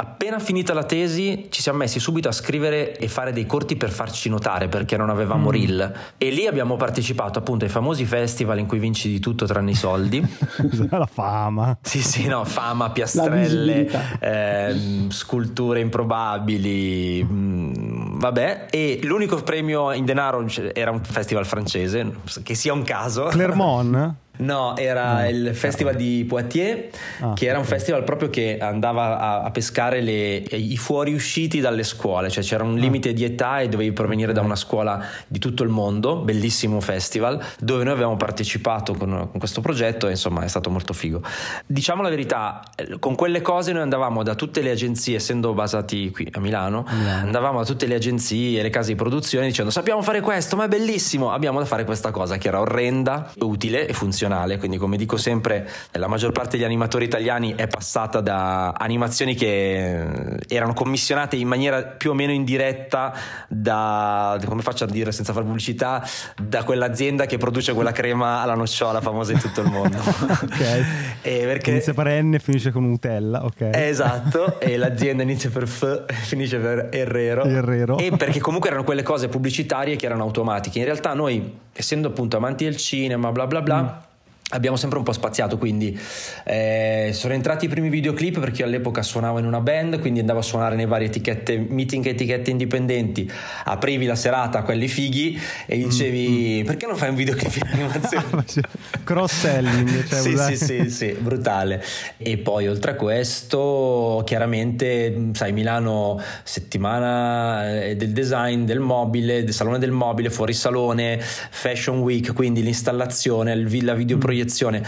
Appena 0.00 0.38
finita 0.38 0.72
la 0.72 0.84
tesi 0.84 1.48
ci 1.50 1.60
siamo 1.60 1.76
messi 1.76 2.00
subito 2.00 2.26
a 2.26 2.32
scrivere 2.32 2.96
e 2.96 3.06
fare 3.06 3.34
dei 3.34 3.44
corti 3.44 3.76
per 3.76 3.90
farci 3.90 4.30
notare 4.30 4.66
perché 4.66 4.96
non 4.96 5.10
avevamo 5.10 5.48
mm. 5.48 5.52
reel 5.52 5.94
e 6.16 6.30
lì 6.30 6.46
abbiamo 6.46 6.76
partecipato 6.76 7.38
appunto 7.38 7.66
ai 7.66 7.70
famosi 7.70 8.06
festival 8.06 8.58
in 8.58 8.66
cui 8.66 8.78
vinci 8.78 9.10
di 9.10 9.20
tutto 9.20 9.44
tranne 9.44 9.72
i 9.72 9.74
soldi. 9.74 10.26
la 10.88 11.04
fama. 11.04 11.76
Sì, 11.82 12.00
sì, 12.00 12.26
no, 12.28 12.46
fama, 12.46 12.88
piastrelle, 12.92 13.90
eh, 14.20 15.06
sculture 15.10 15.80
improbabili, 15.80 17.22
mh, 17.22 17.34
mm, 17.34 18.18
vabbè, 18.20 18.68
e 18.70 19.00
l'unico 19.02 19.36
premio 19.42 19.92
in 19.92 20.06
denaro 20.06 20.42
era 20.72 20.92
un 20.92 21.04
festival 21.04 21.44
francese, 21.44 22.10
che 22.42 22.54
sia 22.54 22.72
un 22.72 22.84
caso. 22.84 23.24
Clermont? 23.24 24.14
No, 24.40 24.76
era 24.76 25.22
no, 25.22 25.28
il 25.28 25.54
festival 25.54 25.94
di 25.94 26.24
Poitiers, 26.26 26.96
ah, 27.20 27.32
che 27.34 27.46
era 27.46 27.58
un 27.58 27.64
festival 27.64 28.04
proprio 28.04 28.30
che 28.30 28.58
andava 28.58 29.18
a, 29.18 29.42
a 29.42 29.50
pescare 29.50 30.00
le, 30.00 30.36
i 30.36 30.76
fuoriusciti 30.76 31.60
dalle 31.60 31.82
scuole, 31.82 32.30
cioè 32.30 32.42
c'era 32.42 32.64
un 32.64 32.76
ah. 32.76 32.80
limite 32.80 33.12
di 33.12 33.24
età 33.24 33.60
e 33.60 33.68
dovevi 33.68 33.92
provenire 33.92 34.32
da 34.32 34.40
una 34.40 34.56
scuola 34.56 35.04
di 35.26 35.38
tutto 35.38 35.62
il 35.62 35.68
mondo, 35.68 36.16
bellissimo 36.16 36.80
festival, 36.80 37.42
dove 37.58 37.84
noi 37.84 37.94
abbiamo 37.94 38.16
partecipato 38.16 38.94
con, 38.94 39.28
con 39.30 39.38
questo 39.38 39.60
progetto 39.60 40.06
e 40.06 40.10
insomma 40.10 40.42
è 40.42 40.48
stato 40.48 40.70
molto 40.70 40.92
figo. 40.92 41.22
Diciamo 41.66 42.02
la 42.02 42.08
verità, 42.08 42.62
con 42.98 43.14
quelle 43.14 43.42
cose 43.42 43.72
noi 43.72 43.82
andavamo 43.82 44.22
da 44.22 44.34
tutte 44.34 44.62
le 44.62 44.70
agenzie, 44.70 45.16
essendo 45.16 45.52
basati 45.52 46.10
qui 46.10 46.28
a 46.32 46.40
Milano, 46.40 46.86
yeah. 46.88 47.20
andavamo 47.20 47.58
da 47.58 47.64
tutte 47.64 47.86
le 47.86 47.94
agenzie, 47.94 48.62
le 48.62 48.70
case 48.70 48.90
di 48.90 48.96
produzione 48.96 49.46
dicendo 49.46 49.70
sappiamo 49.70 50.02
fare 50.02 50.20
questo, 50.20 50.56
ma 50.56 50.64
è 50.64 50.68
bellissimo, 50.68 51.32
abbiamo 51.32 51.58
da 51.58 51.64
fare 51.64 51.84
questa 51.84 52.10
cosa 52.10 52.38
che 52.38 52.48
era 52.48 52.60
orrenda, 52.60 53.30
utile 53.40 53.86
e 53.86 53.92
funzionale, 53.92 54.29
quindi 54.58 54.76
come 54.76 54.96
dico 54.96 55.16
sempre, 55.16 55.68
la 55.92 56.06
maggior 56.06 56.32
parte 56.32 56.56
degli 56.56 56.64
animatori 56.64 57.04
italiani 57.04 57.54
è 57.54 57.66
passata 57.66 58.20
da 58.20 58.70
animazioni 58.70 59.34
che 59.34 60.38
erano 60.48 60.72
commissionate 60.74 61.36
in 61.36 61.48
maniera 61.48 61.82
più 61.82 62.10
o 62.10 62.14
meno 62.14 62.32
indiretta 62.32 63.12
da, 63.48 64.38
come 64.46 64.62
faccio 64.62 64.84
a 64.84 64.86
dire 64.86 65.12
senza 65.12 65.32
fare 65.32 65.44
pubblicità, 65.44 66.06
da 66.40 66.64
quell'azienda 66.64 67.26
che 67.26 67.38
produce 67.38 67.72
quella 67.72 67.92
crema 67.92 68.40
alla 68.40 68.54
nocciola 68.54 69.00
famosa 69.00 69.32
in 69.32 69.40
tutto 69.40 69.60
il 69.60 69.70
mondo. 69.70 69.98
ok. 69.98 71.08
E 71.22 71.44
perché... 71.44 71.70
Inizia 71.70 71.92
per 71.94 72.22
N 72.22 72.34
e 72.34 72.38
finisce 72.38 72.70
con 72.70 72.88
Nutella, 72.88 73.44
ok. 73.44 73.70
Esatto, 73.72 74.58
e 74.60 74.76
l'azienda 74.76 75.22
inizia 75.22 75.50
per 75.50 75.66
F 75.66 76.04
e 76.06 76.12
finisce 76.14 76.58
per 76.58 76.88
Herrero. 76.90 77.44
Herrero. 77.44 77.98
E 77.98 78.10
perché 78.16 78.40
comunque 78.40 78.68
erano 78.68 78.84
quelle 78.84 79.02
cose 79.02 79.28
pubblicitarie 79.28 79.96
che 79.96 80.06
erano 80.06 80.22
automatiche. 80.22 80.78
In 80.78 80.84
realtà 80.84 81.14
noi, 81.14 81.58
essendo 81.72 82.08
appunto 82.08 82.36
amanti 82.36 82.64
del 82.64 82.76
cinema, 82.76 83.30
bla 83.32 83.46
bla 83.46 83.62
bla, 83.62 83.82
mm 83.82 84.08
abbiamo 84.50 84.76
sempre 84.76 84.98
un 84.98 85.04
po' 85.04 85.12
spaziato, 85.12 85.58
quindi 85.58 85.98
eh, 86.44 87.10
sono 87.12 87.34
entrati 87.34 87.66
i 87.66 87.68
primi 87.68 87.88
videoclip 87.88 88.40
perché 88.40 88.62
io 88.62 88.66
all'epoca 88.66 89.02
suonavo 89.02 89.38
in 89.38 89.46
una 89.46 89.60
band, 89.60 90.00
quindi 90.00 90.20
andavo 90.20 90.40
a 90.40 90.42
suonare 90.42 90.76
nei 90.76 90.86
vari 90.86 91.04
etichette, 91.06 91.58
meeting 91.58 92.04
etichette 92.06 92.50
indipendenti, 92.50 93.30
aprivi 93.64 94.06
la 94.06 94.16
serata 94.16 94.58
a 94.58 94.62
quelli 94.62 94.88
fighi 94.88 95.38
e 95.66 95.76
dicevi 95.76 96.28
mm-hmm. 96.28 96.66
perché 96.66 96.86
non 96.86 96.96
fai 96.96 97.10
un 97.10 97.14
videoclip 97.14 97.56
in 97.56 97.68
animazione? 97.70 98.44
Cross 99.04 99.32
selling, 99.32 100.06
cioè 100.06 100.20
sì, 100.20 100.36
sì, 100.36 100.56
sì, 100.56 100.90
sì, 100.90 101.16
brutale. 101.18 101.82
E 102.16 102.38
poi 102.38 102.68
oltre 102.68 102.92
a 102.92 102.94
questo, 102.94 104.22
chiaramente, 104.24 105.30
sai, 105.32 105.52
Milano 105.52 106.20
settimana 106.42 107.82
eh, 107.82 107.96
del 107.96 108.10
design, 108.10 108.64
del 108.64 108.80
mobile, 108.80 109.44
del 109.44 109.54
salone 109.54 109.78
del 109.78 109.92
mobile, 109.92 110.30
fuori 110.30 110.52
salone, 110.52 111.18
fashion 111.20 112.00
week, 112.00 112.32
quindi 112.32 112.62
l'installazione, 112.62 113.54
la 113.54 113.94
videoproiezione 113.94 114.39
proiezione 114.40 114.82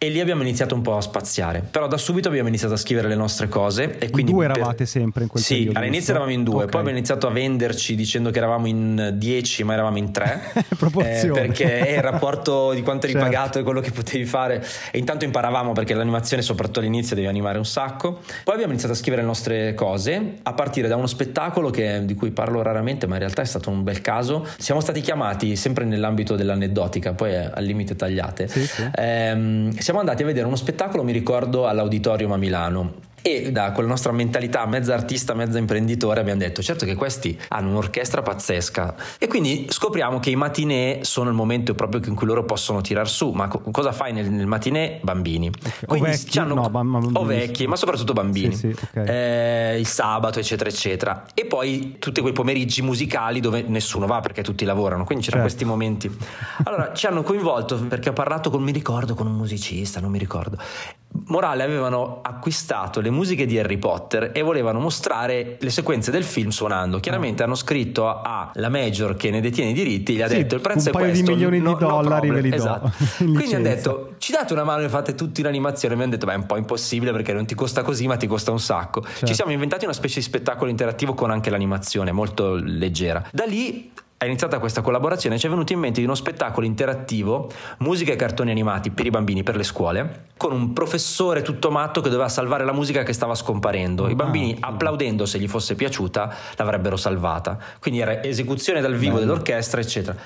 e 0.00 0.10
lì 0.10 0.20
abbiamo 0.20 0.42
iniziato 0.42 0.76
un 0.76 0.82
po' 0.82 0.96
a 0.96 1.00
spaziare, 1.00 1.60
però 1.68 1.88
da 1.88 1.96
subito 1.96 2.28
abbiamo 2.28 2.46
iniziato 2.46 2.74
a 2.74 2.76
scrivere 2.76 3.08
le 3.08 3.16
nostre 3.16 3.48
cose. 3.48 3.98
E 3.98 4.10
quindi 4.10 4.30
due 4.30 4.44
eravate 4.44 4.76
per... 4.76 4.86
sempre 4.86 5.24
in 5.24 5.28
quel 5.28 5.42
sì, 5.42 5.54
periodo? 5.54 5.72
Sì, 5.72 5.78
all'inizio 5.78 6.12
eravamo 6.12 6.32
in 6.32 6.44
due, 6.44 6.54
okay. 6.54 6.68
poi 6.68 6.80
abbiamo 6.80 6.98
iniziato 6.98 7.26
a 7.26 7.30
venderci 7.30 7.96
dicendo 7.96 8.30
che 8.30 8.38
eravamo 8.38 8.68
in 8.68 9.14
dieci, 9.16 9.64
ma 9.64 9.72
eravamo 9.72 9.98
in 9.98 10.12
tre. 10.12 10.40
Eh, 10.98 11.30
perché 11.32 11.86
è 11.86 11.96
il 11.96 12.02
rapporto 12.02 12.72
di 12.72 12.82
quanto 12.82 13.06
eri 13.06 13.14
certo. 13.14 13.28
pagato 13.28 13.58
e 13.58 13.62
quello 13.62 13.80
che 13.80 13.90
potevi 13.90 14.24
fare. 14.24 14.64
E 14.90 14.98
intanto 14.98 15.24
imparavamo 15.24 15.72
perché 15.72 15.94
l'animazione, 15.94 16.42
soprattutto 16.42 16.80
all'inizio, 16.80 17.14
devi 17.14 17.26
animare 17.26 17.58
un 17.58 17.64
sacco. 17.64 18.20
Poi 18.44 18.54
abbiamo 18.54 18.72
iniziato 18.72 18.94
a 18.94 18.96
scrivere 18.96 19.22
le 19.22 19.28
nostre 19.28 19.74
cose, 19.74 20.36
a 20.42 20.52
partire 20.54 20.88
da 20.88 20.96
uno 20.96 21.06
spettacolo 21.06 21.70
che, 21.70 22.04
di 22.04 22.14
cui 22.14 22.30
parlo 22.30 22.62
raramente, 22.62 23.06
ma 23.06 23.14
in 23.14 23.20
realtà 23.20 23.42
è 23.42 23.44
stato 23.44 23.70
un 23.70 23.82
bel 23.82 24.00
caso. 24.00 24.46
Siamo 24.56 24.80
stati 24.80 25.00
chiamati 25.00 25.56
sempre 25.56 25.84
nell'ambito 25.84 26.36
dell'aneddotica, 26.36 27.12
poi 27.12 27.36
al 27.36 27.64
limite 27.64 27.96
tagliate. 27.96 28.48
Sì, 28.48 28.66
sì. 28.66 28.90
Eh, 28.94 29.72
siamo 29.88 30.02
andati 30.02 30.22
a 30.22 30.26
vedere 30.26 30.46
uno 30.46 30.54
spettacolo 30.54 31.02
mi 31.02 31.12
ricordo 31.12 31.66
all'auditorium 31.66 32.32
a 32.32 32.36
Milano 32.36 32.92
e 33.22 33.52
da 33.52 33.72
quella 33.72 33.88
nostra 33.88 34.12
mentalità 34.12 34.66
mezza 34.66 34.94
artista, 34.94 35.34
mezza 35.34 35.58
imprenditore 35.58 36.20
abbiamo 36.20 36.40
detto 36.40 36.62
certo 36.62 36.84
che 36.84 36.94
questi 36.94 37.38
hanno 37.48 37.70
un'orchestra 37.70 38.22
pazzesca. 38.22 38.94
E 39.18 39.26
quindi 39.26 39.66
scopriamo 39.68 40.18
che 40.20 40.30
i 40.30 40.36
matinee 40.36 41.04
sono 41.04 41.28
il 41.28 41.34
momento 41.34 41.74
proprio 41.74 42.00
in 42.06 42.14
cui 42.14 42.26
loro 42.26 42.44
possono 42.44 42.80
tirar 42.80 43.08
su. 43.08 43.30
Ma 43.30 43.48
co- 43.48 43.62
cosa 43.70 43.92
fai 43.92 44.12
nel, 44.12 44.30
nel 44.30 44.46
matinee? 44.46 45.00
Bambini. 45.02 45.50
Okay. 45.86 45.98
o 45.98 46.02
vecchi, 46.02 46.38
no, 46.38 46.54
ma, 46.54 47.00
o 47.12 47.24
vecchi 47.24 47.66
ma 47.66 47.76
soprattutto 47.76 48.12
bambini. 48.12 48.54
Sì, 48.54 48.72
sì, 48.72 48.86
okay. 48.88 49.06
eh, 49.06 49.78
il 49.78 49.86
sabato 49.86 50.38
eccetera 50.38 50.70
eccetera. 50.70 51.24
E 51.34 51.44
poi 51.46 51.96
tutti 51.98 52.20
quei 52.20 52.32
pomeriggi 52.32 52.82
musicali 52.82 53.40
dove 53.40 53.64
nessuno 53.66 54.06
va 54.06 54.20
perché 54.20 54.42
tutti 54.42 54.64
lavorano. 54.64 55.04
Quindi 55.04 55.24
c'erano 55.24 55.48
certo. 55.48 55.56
questi 55.56 55.64
momenti. 55.64 56.16
Allora 56.64 56.92
ci 56.94 57.06
hanno 57.06 57.22
coinvolto 57.22 57.76
perché 57.86 58.10
ho 58.10 58.12
parlato 58.12 58.50
con 58.50 58.62
mi 58.62 58.72
ricordo 58.72 59.14
con 59.14 59.26
un 59.26 59.36
musicista 59.36 60.00
non 60.00 60.10
mi 60.10 60.18
ricordo 60.18 60.58
Morale 61.28 61.62
avevano 61.62 62.20
acquistato 62.22 63.00
le 63.00 63.10
musiche 63.10 63.46
di 63.46 63.58
Harry 63.58 63.78
Potter 63.78 64.30
e 64.34 64.42
volevano 64.42 64.78
mostrare 64.78 65.56
le 65.58 65.70
sequenze 65.70 66.10
del 66.10 66.24
film 66.24 66.50
suonando. 66.50 67.00
Chiaramente 67.00 67.42
ah. 67.42 67.46
hanno 67.46 67.54
scritto 67.54 68.08
a 68.08 68.50
la 68.54 68.68
major 68.68 69.14
che 69.16 69.30
ne 69.30 69.40
detiene 69.40 69.70
i 69.70 69.74
diritti, 69.74 70.14
gli 70.14 70.22
ha 70.22 70.28
sì, 70.28 70.36
detto 70.36 70.54
il 70.54 70.60
prezzo 70.60 70.88
è 70.88 70.92
questo. 70.92 70.98
Un 70.98 71.04
paio 71.04 71.22
di 71.22 71.30
milioni 71.30 71.58
no, 71.58 71.74
di 71.74 71.84
dollari 71.84 72.28
no 72.28 72.34
ve 72.34 72.40
li 72.40 72.50
do. 72.50 72.56
Esatto. 72.56 72.92
Quindi 73.24 73.54
hanno 73.54 73.64
detto 73.64 74.14
ci 74.18 74.32
date 74.32 74.52
una 74.52 74.64
mano 74.64 74.84
e 74.84 74.88
fate 74.88 75.14
tutto 75.14 75.40
in 75.40 75.46
animazione. 75.46 75.94
Mi 75.94 76.02
hanno 76.02 76.12
detto 76.12 76.26
beh 76.26 76.32
è 76.32 76.36
un 76.36 76.46
po' 76.46 76.56
impossibile 76.56 77.12
perché 77.12 77.32
non 77.32 77.46
ti 77.46 77.54
costa 77.54 77.82
così 77.82 78.06
ma 78.06 78.16
ti 78.16 78.26
costa 78.26 78.50
un 78.50 78.60
sacco. 78.60 79.02
Certo. 79.02 79.26
Ci 79.26 79.34
siamo 79.34 79.52
inventati 79.52 79.84
una 79.84 79.94
specie 79.94 80.20
di 80.20 80.24
spettacolo 80.24 80.70
interattivo 80.70 81.14
con 81.14 81.30
anche 81.30 81.50
l'animazione 81.50 82.12
molto 82.12 82.54
leggera. 82.54 83.26
Da 83.32 83.44
lì 83.44 83.90
è 84.18 84.24
iniziata 84.24 84.58
questa 84.58 84.80
collaborazione 84.80 85.38
ci 85.38 85.46
è 85.46 85.48
venuto 85.48 85.72
in 85.72 85.78
mente 85.78 86.00
di 86.00 86.04
uno 86.04 86.16
spettacolo 86.16 86.66
interattivo, 86.66 87.48
musica 87.78 88.12
e 88.12 88.16
cartoni 88.16 88.50
animati 88.50 88.90
per 88.90 89.06
i 89.06 89.10
bambini, 89.10 89.44
per 89.44 89.54
le 89.54 89.62
scuole, 89.62 90.24
con 90.36 90.50
un 90.50 90.72
professore 90.72 91.42
tutto 91.42 91.70
matto 91.70 92.00
che 92.00 92.08
doveva 92.08 92.28
salvare 92.28 92.64
la 92.64 92.72
musica 92.72 93.04
che 93.04 93.12
stava 93.12 93.36
scomparendo. 93.36 94.08
I 94.08 94.16
bambini, 94.16 94.56
ah, 94.58 94.68
applaudendo 94.70 95.24
se 95.24 95.38
gli 95.38 95.46
fosse 95.46 95.76
piaciuta, 95.76 96.34
l'avrebbero 96.56 96.96
salvata. 96.96 97.58
Quindi 97.78 98.00
era 98.00 98.20
esecuzione 98.20 98.80
dal 98.80 98.96
vivo 98.96 99.14
Bello. 99.14 99.26
dell'orchestra, 99.26 99.80
eccetera. 99.80 100.16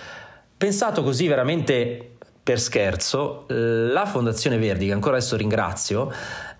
Pensato 0.56 1.02
così 1.02 1.26
veramente 1.26 2.12
per 2.42 2.58
scherzo, 2.58 3.44
la 3.48 4.06
Fondazione 4.06 4.56
Verdi, 4.56 4.86
che 4.86 4.92
ancora 4.92 5.16
adesso 5.16 5.36
ringrazio, 5.36 6.10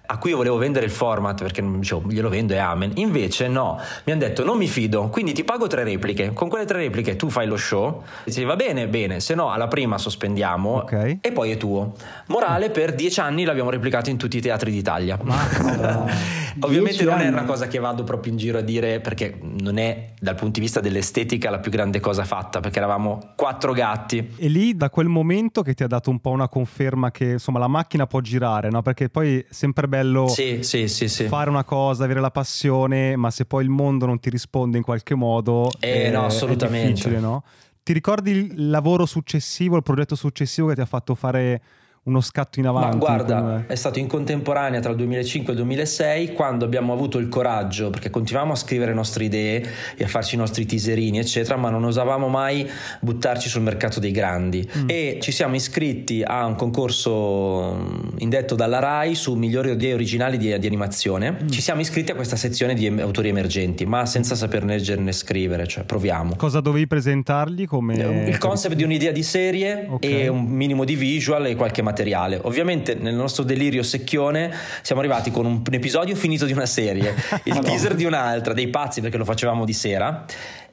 a 0.06 0.18
cui 0.18 0.30
io 0.30 0.36
volevo 0.36 0.56
vendere 0.56 0.84
il 0.84 0.90
format 0.90 1.40
perché 1.40 1.62
dicevo 1.78 2.02
glielo 2.08 2.28
vendo 2.28 2.52
e 2.52 2.58
amen. 2.58 2.92
Invece 2.96 3.48
no, 3.48 3.80
mi 4.04 4.12
hanno 4.12 4.22
detto 4.22 4.44
non 4.44 4.58
mi 4.58 4.66
fido, 4.66 5.08
quindi 5.08 5.32
ti 5.32 5.44
pago 5.44 5.66
tre 5.66 5.84
repliche. 5.84 6.32
Con 6.32 6.48
quelle 6.48 6.64
tre 6.64 6.78
repliche 6.78 7.16
tu 7.16 7.30
fai 7.30 7.46
lo 7.46 7.56
show. 7.56 8.02
Dicevi 8.24 8.46
va 8.46 8.56
bene, 8.56 8.88
bene, 8.88 9.20
se 9.20 9.34
no 9.34 9.50
alla 9.50 9.68
prima 9.68 9.98
sospendiamo 9.98 10.74
okay. 10.76 11.18
e 11.20 11.32
poi 11.32 11.52
è 11.52 11.56
tuo. 11.56 11.94
Morale, 12.26 12.70
per 12.70 12.94
dieci 12.94 13.20
anni 13.20 13.44
l'abbiamo 13.44 13.70
replicato 13.70 14.10
in 14.10 14.18
tutti 14.18 14.36
i 14.36 14.40
teatri 14.40 14.70
d'Italia. 14.70 15.18
Ovviamente 16.60 17.04
non 17.04 17.20
è 17.20 17.28
una 17.28 17.44
cosa 17.44 17.66
che 17.66 17.78
vado 17.78 18.04
proprio 18.04 18.32
in 18.32 18.38
giro 18.38 18.58
a 18.58 18.60
dire 18.60 19.00
perché 19.00 19.38
non 19.40 19.78
è 19.78 20.12
dal 20.20 20.34
punto 20.34 20.54
di 20.54 20.60
vista 20.60 20.80
dell'estetica 20.80 21.48
la 21.48 21.58
più 21.58 21.70
grande 21.70 22.00
cosa 22.00 22.24
fatta 22.24 22.60
perché 22.60 22.78
eravamo 22.78 23.32
quattro 23.34 23.72
gatti. 23.72 24.34
E 24.36 24.48
lì 24.48 24.76
da 24.76 24.90
quel 24.90 25.08
momento 25.08 25.62
che 25.62 25.74
ti 25.74 25.82
ha 25.82 25.86
dato 25.86 26.10
un 26.10 26.20
po' 26.20 26.30
una 26.30 26.48
conferma 26.48 27.10
che 27.10 27.24
insomma 27.32 27.58
la 27.58 27.68
macchina 27.68 28.06
può 28.06 28.20
girare, 28.20 28.68
no? 28.68 28.82
Perché 28.82 29.08
poi 29.08 29.38
è 29.38 29.44
sempre 29.48 29.88
bello 29.92 30.26
sì, 30.28 30.62
sì, 30.62 30.88
sì, 30.88 31.06
fare 31.26 31.50
una 31.50 31.64
cosa, 31.64 32.04
avere 32.04 32.20
la 32.20 32.30
passione, 32.30 33.14
ma 33.16 33.30
se 33.30 33.44
poi 33.44 33.62
il 33.62 33.68
mondo 33.68 34.06
non 34.06 34.18
ti 34.18 34.30
risponde 34.30 34.78
in 34.78 34.82
qualche 34.82 35.14
modo, 35.14 35.70
eh, 35.80 36.04
è, 36.04 36.10
no, 36.10 36.24
assolutamente. 36.24 36.88
è 36.88 36.92
difficile, 36.92 37.20
no? 37.20 37.44
Ti 37.82 37.92
ricordi 37.92 38.30
il 38.30 38.70
lavoro 38.70 39.04
successivo, 39.04 39.76
il 39.76 39.82
progetto 39.82 40.14
successivo 40.14 40.68
che 40.68 40.76
ti 40.76 40.80
ha 40.80 40.86
fatto 40.86 41.14
fare 41.14 41.60
uno 42.04 42.20
scatto 42.20 42.58
in 42.58 42.66
avanti. 42.66 42.96
Ma 42.96 43.04
guarda, 43.04 43.64
è 43.68 43.76
stato 43.76 44.00
in 44.00 44.08
contemporanea 44.08 44.80
tra 44.80 44.90
il 44.90 44.96
2005 44.96 45.52
e 45.52 45.56
il 45.56 45.62
2006 45.62 46.32
quando 46.32 46.64
abbiamo 46.64 46.92
avuto 46.92 47.18
il 47.18 47.28
coraggio, 47.28 47.90
perché 47.90 48.10
continuavamo 48.10 48.54
a 48.54 48.56
scrivere 48.56 48.90
le 48.90 48.96
nostre 48.96 49.24
idee 49.24 49.64
e 49.96 50.02
a 50.02 50.08
farci 50.08 50.34
i 50.34 50.38
nostri 50.38 50.66
teaserini, 50.66 51.20
eccetera, 51.20 51.56
ma 51.56 51.70
non 51.70 51.84
osavamo 51.84 52.26
mai 52.26 52.68
buttarci 53.00 53.48
sul 53.48 53.62
mercato 53.62 54.00
dei 54.00 54.10
grandi. 54.10 54.68
Mm. 54.78 54.86
E 54.88 55.18
ci 55.20 55.30
siamo 55.30 55.54
iscritti 55.54 56.24
a 56.24 56.44
un 56.44 56.56
concorso 56.56 57.72
mm, 57.74 58.16
indetto 58.18 58.56
dalla 58.56 58.80
RAI 58.80 59.14
su 59.14 59.34
migliori 59.34 59.70
idee 59.70 59.94
originali 59.94 60.38
di, 60.38 60.58
di 60.58 60.66
animazione. 60.66 61.38
Mm. 61.40 61.48
Ci 61.50 61.60
siamo 61.60 61.82
iscritti 61.82 62.10
a 62.10 62.16
questa 62.16 62.36
sezione 62.36 62.74
di 62.74 62.88
autori 62.88 63.28
emergenti, 63.28 63.86
ma 63.86 64.06
senza 64.06 64.34
saper 64.34 64.64
leggere 64.64 65.00
né 65.00 65.12
scrivere, 65.12 65.68
cioè 65.68 65.84
proviamo. 65.84 66.34
Cosa 66.34 66.58
dovevi 66.58 66.88
presentargli 66.88 67.64
come... 67.64 67.94
Il 68.26 68.38
concept 68.38 68.74
di 68.74 68.82
un'idea 68.82 69.12
di 69.12 69.22
serie 69.22 69.86
okay. 69.88 70.10
e 70.10 70.28
un 70.28 70.46
minimo 70.46 70.84
di 70.84 70.96
visual 70.96 71.46
e 71.46 71.54
qualche 71.54 71.80
materiale 71.80 71.90
materiale. 71.92 72.40
Ovviamente 72.42 72.94
nel 72.94 73.14
nostro 73.14 73.44
delirio 73.44 73.82
secchione 73.82 74.50
siamo 74.80 75.02
arrivati 75.02 75.30
con 75.30 75.44
un, 75.44 75.62
episodio 75.70 76.16
finito 76.16 76.46
di 76.46 76.52
una 76.52 76.66
serie, 76.66 77.14
il 77.44 77.58
teaser 77.58 77.94
di 77.94 78.04
un'altra, 78.04 78.54
dei 78.54 78.68
pazzi 78.68 79.00
perché 79.00 79.18
lo 79.18 79.24
facevamo 79.24 79.64
di 79.64 79.74
sera. 79.74 80.24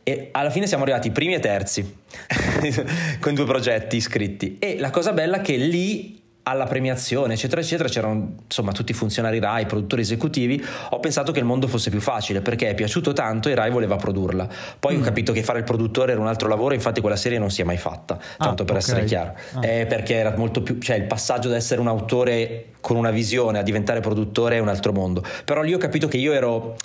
E 0.02 0.30
alla 0.32 0.50
fine 0.50 0.66
siamo 0.66 0.84
arrivati 0.84 1.12
primi 1.12 1.34
e 1.34 1.40
terzi 1.40 1.98
con 3.20 3.36
due 3.36 3.46
progetti 3.46 3.98
iscritti 3.98 4.58
e 4.58 4.80
la 4.80 4.90
cosa 4.90 5.12
bella 5.12 5.38
è 5.38 5.42
che 5.42 5.58
lì 5.58 6.20
alla 6.44 6.66
premiazione, 6.66 7.34
eccetera, 7.34 7.62
eccetera, 7.62 7.90
c'erano 7.90 8.36
insomma 8.44 8.72
tutti 8.72 8.92
i 8.92 8.96
funzionari 8.96 9.40
RAI, 9.40 9.66
produttori 9.66 10.02
esecutivi, 10.02 10.64
ho 10.90 11.00
pensato 11.00 11.32
che 11.32 11.40
il 11.40 11.46
mondo 11.46 11.68
fosse 11.68 11.90
più 11.90 12.02
facile 12.02 12.42
perché 12.42 12.70
è 12.70 12.74
piaciuto 12.74 13.14
tanto 13.14 13.50
e 13.50 13.56
RAI 13.56 13.70
voleva 13.70 13.98
produrla. 13.98 14.48
Poi 14.80 14.96
mm. 14.96 15.02
ho 15.02 15.04
capito 15.04 15.32
che 15.32 15.44
fare 15.44 15.60
il 15.60 15.66
produttore 15.66 16.14
era 16.14 16.22
un 16.22 16.28
altro 16.28 16.48
lavoro, 16.48 16.74
infatti 16.74 17.02
quella 17.02 17.16
serie 17.16 17.38
non 17.38 17.52
si 17.52 17.62
è 17.62 17.66
mai 17.66 17.78
fatta, 17.78 18.16
ah, 18.16 18.46
tanto 18.46 18.64
per 18.64 18.78
okay. 18.78 18.88
essere 18.88 19.06
chiaro. 19.06 19.34
Ah. 19.54 19.66
Eh, 19.66 19.86
perché 19.86 20.16
era 20.16 20.34
molto 20.36 20.64
più, 20.64 20.80
cioè 20.80 20.96
il 20.96 21.06
passaggio 21.06 21.50
da 21.50 21.56
essere 21.56 21.82
un 21.82 21.88
autore 21.88 22.66
con 22.82 22.96
una 22.96 23.12
visione 23.12 23.60
a 23.60 23.62
diventare 23.62 24.00
produttore 24.00 24.56
è 24.56 24.60
un 24.60 24.70
altro 24.70 24.92
mondo. 24.92 25.24
Però 25.46 25.62
lì 25.62 25.74
ho 25.74 25.78
capito 25.78 26.08
che 26.08 26.18
io 26.18 26.34
ero 26.34 26.76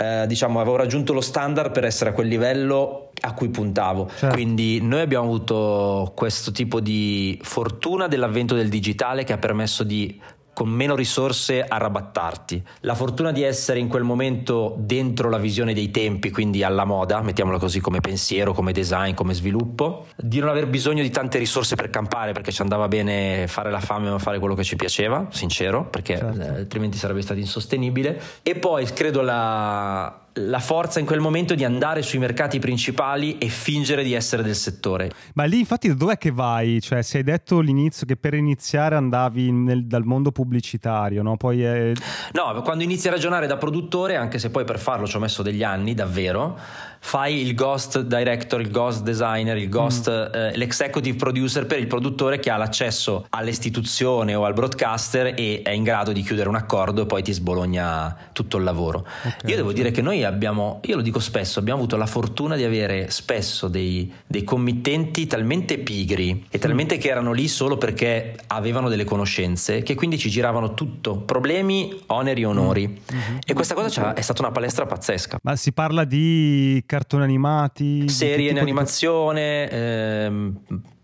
eh, 0.00 0.26
diciamo, 0.26 0.60
avevo 0.60 0.76
raggiunto 0.76 1.12
lo 1.12 1.20
standard 1.20 1.72
per 1.72 1.84
essere 1.84 2.10
a 2.10 2.12
quel 2.14 2.26
livello 2.26 3.10
a 3.20 3.34
cui 3.34 3.50
puntavo. 3.50 4.08
Certo. 4.08 4.34
Quindi 4.34 4.80
noi 4.80 5.02
abbiamo 5.02 5.26
avuto 5.26 6.12
questo 6.14 6.52
tipo 6.52 6.80
di 6.80 7.38
fortuna 7.42 8.08
dell'avvento 8.08 8.54
del 8.54 8.70
digitale 8.70 9.24
che 9.24 9.34
ha 9.34 9.38
permesso 9.38 9.84
di 9.84 10.18
con 10.60 10.68
meno 10.68 10.94
risorse 10.94 11.64
arrabattarti. 11.64 12.62
La 12.80 12.94
fortuna 12.94 13.32
di 13.32 13.42
essere 13.42 13.78
in 13.78 13.88
quel 13.88 14.02
momento 14.02 14.74
dentro 14.76 15.30
la 15.30 15.38
visione 15.38 15.72
dei 15.72 15.90
tempi, 15.90 16.30
quindi 16.30 16.62
alla 16.62 16.84
moda, 16.84 17.22
mettiamola 17.22 17.58
così 17.58 17.80
come 17.80 18.00
pensiero, 18.00 18.52
come 18.52 18.72
design, 18.72 19.14
come 19.14 19.32
sviluppo, 19.32 20.08
di 20.16 20.38
non 20.38 20.50
aver 20.50 20.66
bisogno 20.66 21.00
di 21.00 21.08
tante 21.08 21.38
risorse 21.38 21.76
per 21.76 21.88
campare 21.88 22.32
perché 22.32 22.52
ci 22.52 22.60
andava 22.60 22.88
bene 22.88 23.46
fare 23.46 23.70
la 23.70 23.80
fame 23.80 24.10
ma 24.10 24.18
fare 24.18 24.38
quello 24.38 24.54
che 24.54 24.62
ci 24.62 24.76
piaceva, 24.76 25.28
sincero, 25.30 25.88
perché 25.88 26.18
certo. 26.18 26.42
Eh, 26.42 26.48
altrimenti 26.48 26.98
sarebbe 26.98 27.22
stato 27.22 27.40
insostenibile. 27.40 28.20
E 28.42 28.54
poi 28.56 28.84
credo 28.84 29.22
la, 29.22 30.26
la 30.34 30.60
forza 30.60 31.00
in 31.00 31.06
quel 31.06 31.20
momento 31.20 31.54
di 31.54 31.64
andare 31.64 32.02
sui 32.02 32.18
mercati 32.18 32.58
principali 32.58 33.38
e 33.38 33.48
fingere 33.48 34.04
di 34.04 34.12
essere 34.12 34.42
del 34.42 34.54
settore. 34.54 35.10
Ma 35.34 35.44
lì 35.44 35.58
infatti 35.58 35.94
dov'è 35.94 36.18
che 36.18 36.30
vai? 36.30 36.80
Cioè, 36.80 37.02
se 37.02 37.18
hai 37.18 37.24
detto 37.24 37.58
all'inizio 37.58 38.06
che 38.06 38.16
per 38.16 38.34
iniziare 38.34 38.94
andavi 38.94 39.50
nel, 39.50 39.86
dal 39.86 40.04
mondo 40.04 40.30
pubblicitario, 40.30 41.22
no? 41.22 41.36
Poi 41.36 41.62
è... 41.62 41.92
No, 42.32 42.62
quando 42.62 42.84
inizi 42.84 43.08
a 43.08 43.10
ragionare 43.10 43.46
da 43.46 43.56
produttore, 43.56 44.16
anche 44.16 44.38
se 44.38 44.50
poi 44.50 44.64
per 44.64 44.78
farlo 44.78 45.06
ci 45.06 45.16
ho 45.16 45.20
messo 45.20 45.42
degli 45.42 45.62
anni, 45.62 45.94
davvero, 45.94 46.58
fai 47.00 47.40
il 47.40 47.54
ghost 47.54 48.02
director, 48.02 48.60
il 48.60 48.70
ghost 48.70 49.02
designer, 49.02 49.56
il 49.56 49.68
ghost, 49.68 50.10
mm. 50.10 50.34
eh, 50.34 50.56
l'executive 50.56 51.16
producer 51.16 51.66
per 51.66 51.78
il 51.78 51.86
produttore 51.86 52.38
che 52.38 52.50
ha 52.50 52.56
l'accesso 52.56 53.26
all'istituzione 53.30 54.34
o 54.34 54.44
al 54.44 54.52
broadcaster 54.52 55.34
e 55.36 55.62
è 55.64 55.70
in 55.70 55.82
grado 55.82 56.12
di 56.12 56.22
chiudere 56.22 56.48
un 56.48 56.56
accordo 56.56 57.02
e 57.02 57.06
poi 57.06 57.22
ti 57.22 57.32
sbologna 57.32 58.14
tutto 58.32 58.58
il 58.58 58.64
lavoro. 58.64 59.06
Okay, 59.24 59.50
io 59.50 59.56
devo 59.56 59.72
dire 59.72 59.90
che 59.90 60.02
noi 60.02 60.19
abbiamo, 60.24 60.80
io 60.84 60.96
lo 60.96 61.02
dico 61.02 61.20
spesso, 61.20 61.58
abbiamo 61.58 61.80
avuto 61.80 61.96
la 61.96 62.06
fortuna 62.06 62.56
di 62.56 62.64
avere 62.64 63.10
spesso 63.10 63.68
dei, 63.68 64.12
dei 64.26 64.44
committenti 64.44 65.26
talmente 65.26 65.78
pigri 65.78 66.46
e 66.50 66.58
talmente 66.58 66.96
mm. 66.96 66.98
che 66.98 67.08
erano 67.08 67.32
lì 67.32 67.48
solo 67.48 67.76
perché 67.76 68.36
avevano 68.48 68.88
delle 68.88 69.04
conoscenze 69.04 69.82
che 69.82 69.94
quindi 69.94 70.18
ci 70.18 70.30
giravano 70.30 70.74
tutto, 70.74 71.16
problemi, 71.18 72.02
oneri, 72.06 72.44
onori. 72.44 72.88
Mm. 72.88 73.16
Mm-hmm. 73.16 73.38
E 73.46 73.54
questa 73.54 73.74
cosa 73.74 74.14
è 74.14 74.20
stata 74.20 74.42
una 74.42 74.52
palestra 74.52 74.86
pazzesca. 74.86 75.38
Ma 75.42 75.56
si 75.56 75.72
parla 75.72 76.04
di 76.04 76.82
cartoni 76.86 77.22
animati? 77.22 78.08
Serie 78.08 78.50
in 78.50 78.58
animazione, 78.58 79.66
di... 79.68 79.76
ehm, 79.76 80.60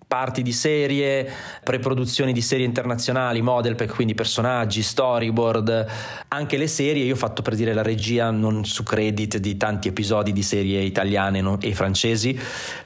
parti 0.06 0.42
di 0.42 0.52
serie, 0.52 1.28
preproduzioni 1.64 2.32
di 2.32 2.40
serie 2.40 2.64
internazionali, 2.64 3.42
model 3.42 3.74
pack, 3.74 3.94
quindi 3.94 4.14
personaggi, 4.14 4.82
storyboard, 4.82 5.86
anche 6.28 6.56
le 6.56 6.68
serie, 6.68 7.04
io 7.04 7.14
ho 7.14 7.16
fatto 7.16 7.42
per 7.42 7.56
dire 7.56 7.74
la 7.74 7.82
regia 7.82 8.30
non 8.30 8.64
su 8.64 8.84
credit 8.84 9.38
di 9.38 9.56
tanti 9.56 9.88
episodi 9.88 10.32
di 10.32 10.42
serie 10.42 10.80
italiane 10.80 11.58
e 11.60 11.74
francesi, 11.74 12.38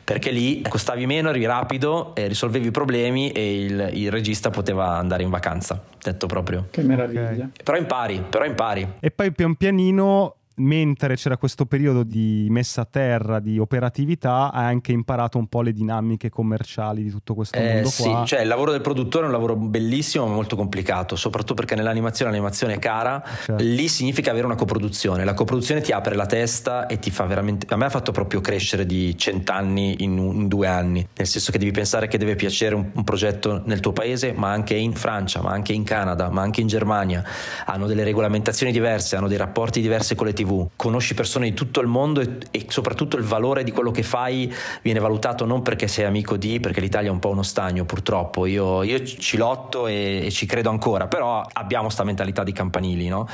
perché 0.02 0.30
lì 0.30 0.62
costavi 0.62 1.04
meno, 1.04 1.28
eri 1.28 1.44
rapido, 1.44 2.14
eh, 2.14 2.26
risolvevi 2.26 2.68
i 2.68 2.70
problemi 2.70 3.30
e 3.32 3.64
il, 3.64 3.90
il, 3.92 4.10
regista 4.10 4.50
poteva 4.50 4.96
andare 4.96 5.22
in 5.22 5.30
vacanza, 5.30 5.82
detto 6.02 6.26
proprio. 6.26 6.68
Che 6.70 6.82
meraviglia. 6.82 7.32
Okay. 7.32 7.50
Però 7.62 7.76
impari, 7.76 8.24
però 8.28 8.44
impari. 8.44 8.94
E 8.98 9.10
poi 9.10 9.30
pian 9.32 9.54
pianino 9.56 10.36
mentre 10.60 11.16
c'era 11.16 11.36
questo 11.36 11.64
periodo 11.66 12.02
di 12.02 12.46
messa 12.50 12.82
a 12.82 12.84
terra, 12.84 13.40
di 13.40 13.58
operatività, 13.58 14.52
hai 14.52 14.66
anche 14.66 14.92
imparato 14.92 15.38
un 15.38 15.46
po' 15.46 15.62
le 15.62 15.72
dinamiche 15.72 16.28
commerciali 16.28 17.02
di 17.02 17.10
tutto 17.10 17.34
questo 17.34 17.58
eh, 17.58 17.74
mondo 17.74 17.88
sì, 17.88 18.02
qua. 18.02 18.24
cioè 18.24 18.40
il 18.40 18.48
lavoro 18.48 18.70
del 18.70 18.82
produttore 18.82 19.24
è 19.24 19.26
un 19.26 19.32
lavoro 19.32 19.56
bellissimo 19.56 20.26
ma 20.26 20.34
molto 20.34 20.56
complicato, 20.56 21.16
soprattutto 21.16 21.54
perché 21.54 21.74
nell'animazione 21.74 22.30
l'animazione 22.30 22.74
è 22.74 22.78
cara, 22.78 23.22
certo. 23.44 23.62
lì 23.62 23.88
significa 23.88 24.30
avere 24.30 24.46
una 24.46 24.54
coproduzione, 24.54 25.24
la 25.24 25.34
coproduzione 25.34 25.80
ti 25.80 25.92
apre 25.92 26.14
la 26.14 26.26
testa 26.26 26.86
e 26.86 26.98
ti 26.98 27.10
fa 27.10 27.24
veramente, 27.24 27.66
a 27.72 27.76
me 27.76 27.86
ha 27.86 27.90
fatto 27.90 28.12
proprio 28.12 28.40
crescere 28.40 28.84
di 28.84 29.16
cent'anni 29.16 30.02
in, 30.02 30.18
in 30.18 30.48
due 30.48 30.66
anni, 30.66 31.06
nel 31.16 31.26
senso 31.26 31.50
che 31.52 31.58
devi 31.58 31.70
pensare 31.70 32.06
che 32.06 32.18
deve 32.18 32.36
piacere 32.36 32.74
un, 32.74 32.90
un 32.92 33.04
progetto 33.04 33.62
nel 33.64 33.80
tuo 33.80 33.92
paese, 33.92 34.32
ma 34.32 34.50
anche 34.50 34.74
in 34.74 34.92
Francia, 34.92 35.40
ma 35.40 35.50
anche 35.50 35.72
in 35.72 35.84
Canada, 35.84 36.28
ma 36.28 36.42
anche 36.42 36.60
in 36.60 36.66
Germania, 36.66 37.24
hanno 37.64 37.86
delle 37.86 38.04
regolamentazioni 38.04 38.72
diverse, 38.72 39.16
hanno 39.16 39.28
dei 39.28 39.38
rapporti 39.38 39.80
diversi 39.80 40.14
con 40.14 40.26
le 40.26 40.32
tv 40.32 40.49
conosci 40.76 41.14
persone 41.14 41.48
di 41.48 41.54
tutto 41.54 41.80
il 41.80 41.86
mondo 41.86 42.20
e, 42.20 42.38
e, 42.50 42.66
soprattutto 42.68 43.16
il 43.16 43.24
valore 43.24 43.64
di 43.64 43.70
quello 43.70 43.90
che 43.90 44.02
fai 44.02 44.52
viene 44.82 45.00
valutato 45.00 45.44
non 45.44 45.62
perché 45.62 45.88
sei 45.88 46.04
amico 46.04 46.36
di, 46.36 46.60
perché 46.60 46.80
l'Italia 46.80 47.08
è 47.08 47.12
un 47.12 47.18
po' 47.18 47.30
uno 47.30 47.42
stagno 47.42 47.84
purtroppo, 47.84 48.46
io, 48.46 48.82
io 48.82 49.04
ci 49.04 49.36
lotto 49.36 49.86
e, 49.86 50.26
e, 50.26 50.30
ci 50.30 50.46
credo 50.46 50.70
ancora, 50.70 51.06
però 51.06 51.44
abbiamo 51.52 51.84
questa 51.84 52.04
mentalità 52.04 52.44
di 52.44 52.52
campanili, 52.52 53.08
no? 53.08 53.28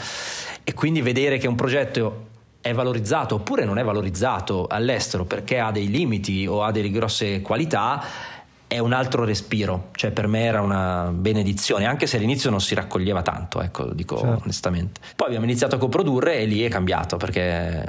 E 0.64 0.74
quindi 0.74 1.00
vedere 1.00 1.38
che 1.38 1.46
un 1.46 1.54
progetto 1.54 2.34
è 2.60 2.72
valorizzato 2.72 3.36
oppure 3.36 3.64
non 3.64 3.78
è 3.78 3.84
valorizzato 3.84 4.66
all'estero 4.68 5.24
perché 5.24 5.60
ha 5.60 5.70
dei 5.70 5.88
limiti 5.88 6.46
o 6.48 6.64
ha 6.64 6.72
delle 6.72 6.90
grosse 6.90 7.40
qualità 7.40 8.02
è 8.68 8.78
un 8.78 8.92
altro 8.92 9.24
respiro, 9.24 9.88
cioè 9.92 10.10
per 10.10 10.26
me 10.26 10.42
era 10.44 10.60
una 10.60 11.10
benedizione, 11.12 11.86
anche 11.86 12.06
se 12.06 12.16
all'inizio 12.16 12.50
non 12.50 12.60
si 12.60 12.74
raccoglieva 12.74 13.22
tanto, 13.22 13.60
ecco, 13.60 13.92
dico 13.92 14.18
certo. 14.18 14.42
onestamente. 14.42 15.00
Poi 15.14 15.28
abbiamo 15.28 15.44
iniziato 15.44 15.76
a 15.76 15.78
coprodurre 15.78 16.38
e 16.38 16.46
lì 16.46 16.62
è 16.62 16.68
cambiato 16.68 17.16
perché 17.16 17.84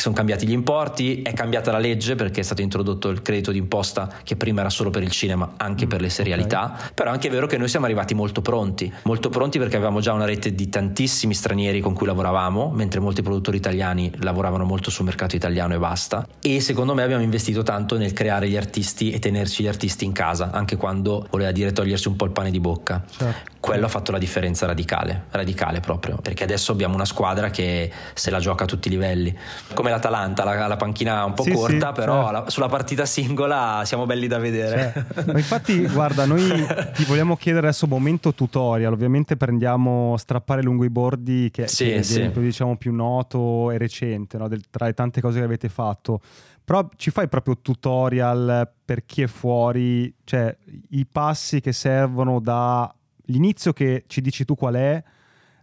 sono 0.00 0.14
cambiati 0.14 0.46
gli 0.46 0.52
importi, 0.52 1.22
è 1.22 1.32
cambiata 1.32 1.70
la 1.70 1.78
legge 1.78 2.14
perché 2.14 2.40
è 2.40 2.42
stato 2.42 2.62
introdotto 2.62 3.08
il 3.08 3.22
credito 3.22 3.52
d'imposta 3.52 4.10
che 4.22 4.36
prima 4.36 4.60
era 4.60 4.70
solo 4.70 4.90
per 4.90 5.02
il 5.02 5.10
cinema, 5.10 5.54
anche 5.56 5.86
mm, 5.86 5.88
per 5.88 6.00
le 6.00 6.08
serialità, 6.08 6.72
okay. 6.74 6.90
però 6.94 7.10
è 7.10 7.12
anche 7.12 7.28
vero 7.28 7.46
che 7.46 7.58
noi 7.58 7.68
siamo 7.68 7.84
arrivati 7.84 8.14
molto 8.14 8.40
pronti, 8.40 8.92
molto 9.02 9.28
pronti 9.28 9.58
perché 9.58 9.76
avevamo 9.76 10.00
già 10.00 10.12
una 10.12 10.24
rete 10.24 10.54
di 10.54 10.68
tantissimi 10.68 11.34
stranieri 11.34 11.80
con 11.80 11.92
cui 11.92 12.06
lavoravamo, 12.06 12.70
mentre 12.70 13.00
molti 13.00 13.22
produttori 13.22 13.58
italiani 13.58 14.10
lavoravano 14.20 14.64
molto 14.64 14.90
sul 14.90 15.04
mercato 15.04 15.36
italiano 15.36 15.74
e 15.74 15.78
basta, 15.78 16.26
e 16.40 16.60
secondo 16.60 16.94
me 16.94 17.02
abbiamo 17.02 17.22
investito 17.22 17.62
tanto 17.62 17.98
nel 17.98 18.12
creare 18.12 18.48
gli 18.48 18.56
artisti 18.56 19.10
e 19.10 19.18
tenerci 19.18 19.62
gli 19.62 19.68
artisti 19.68 20.04
in 20.04 20.12
casa, 20.12 20.50
anche 20.52 20.76
quando 20.76 21.26
voleva 21.30 21.52
dire 21.52 21.72
togliersi 21.72 22.08
un 22.08 22.16
po' 22.16 22.24
il 22.24 22.32
pane 22.32 22.50
di 22.50 22.60
bocca. 22.60 23.04
Certo 23.08 23.52
quello 23.62 23.86
ha 23.86 23.88
fatto 23.88 24.10
la 24.10 24.18
differenza 24.18 24.66
radicale, 24.66 25.26
radicale 25.30 25.78
proprio, 25.78 26.16
perché 26.16 26.42
adesso 26.42 26.72
abbiamo 26.72 26.96
una 26.96 27.04
squadra 27.04 27.50
che 27.50 27.92
se 28.12 28.28
la 28.30 28.40
gioca 28.40 28.64
a 28.64 28.66
tutti 28.66 28.88
i 28.88 28.90
livelli, 28.90 29.32
come 29.82 29.90
l'Atalanta, 29.90 30.44
la, 30.44 30.68
la 30.68 30.76
panchina 30.76 31.24
un 31.24 31.34
po' 31.34 31.42
sì, 31.42 31.50
corta, 31.50 31.88
sì, 31.88 31.94
però 31.94 32.22
certo. 32.22 32.30
la, 32.30 32.50
sulla 32.50 32.68
partita 32.68 33.04
singola 33.04 33.82
siamo 33.84 34.06
belli 34.06 34.28
da 34.28 34.38
vedere. 34.38 34.60
Certo. 35.12 35.30
infatti, 35.36 35.86
guarda, 35.88 36.24
noi 36.24 36.48
ti 36.94 37.04
vogliamo 37.04 37.36
chiedere 37.36 37.66
adesso 37.66 37.86
momento 37.86 38.32
tutorial, 38.32 38.92
ovviamente 38.92 39.36
prendiamo 39.36 40.16
strappare 40.16 40.62
lungo 40.62 40.84
i 40.84 40.90
bordi, 40.90 41.50
che, 41.50 41.66
sì, 41.66 41.84
che 41.84 41.92
è 41.92 41.96
l'esempio 41.96 42.40
diciamo 42.40 42.76
più 42.76 42.94
noto 42.94 43.70
e 43.70 43.78
recente, 43.78 44.38
no? 44.38 44.48
Del, 44.48 44.62
tra 44.70 44.86
le 44.86 44.94
tante 44.94 45.20
cose 45.20 45.38
che 45.40 45.44
avete 45.44 45.68
fatto. 45.68 46.20
Però 46.64 46.88
ci 46.96 47.10
fai 47.10 47.28
proprio 47.28 47.58
tutorial 47.60 48.70
per 48.84 49.04
chi 49.04 49.22
è 49.22 49.26
fuori, 49.26 50.14
cioè 50.24 50.56
i 50.90 51.06
passi 51.06 51.60
che 51.60 51.72
servono 51.72 52.38
da 52.40 52.92
l'inizio 53.26 53.72
che 53.72 54.04
ci 54.06 54.20
dici 54.20 54.44
tu 54.44 54.54
qual 54.54 54.74
è 54.74 55.02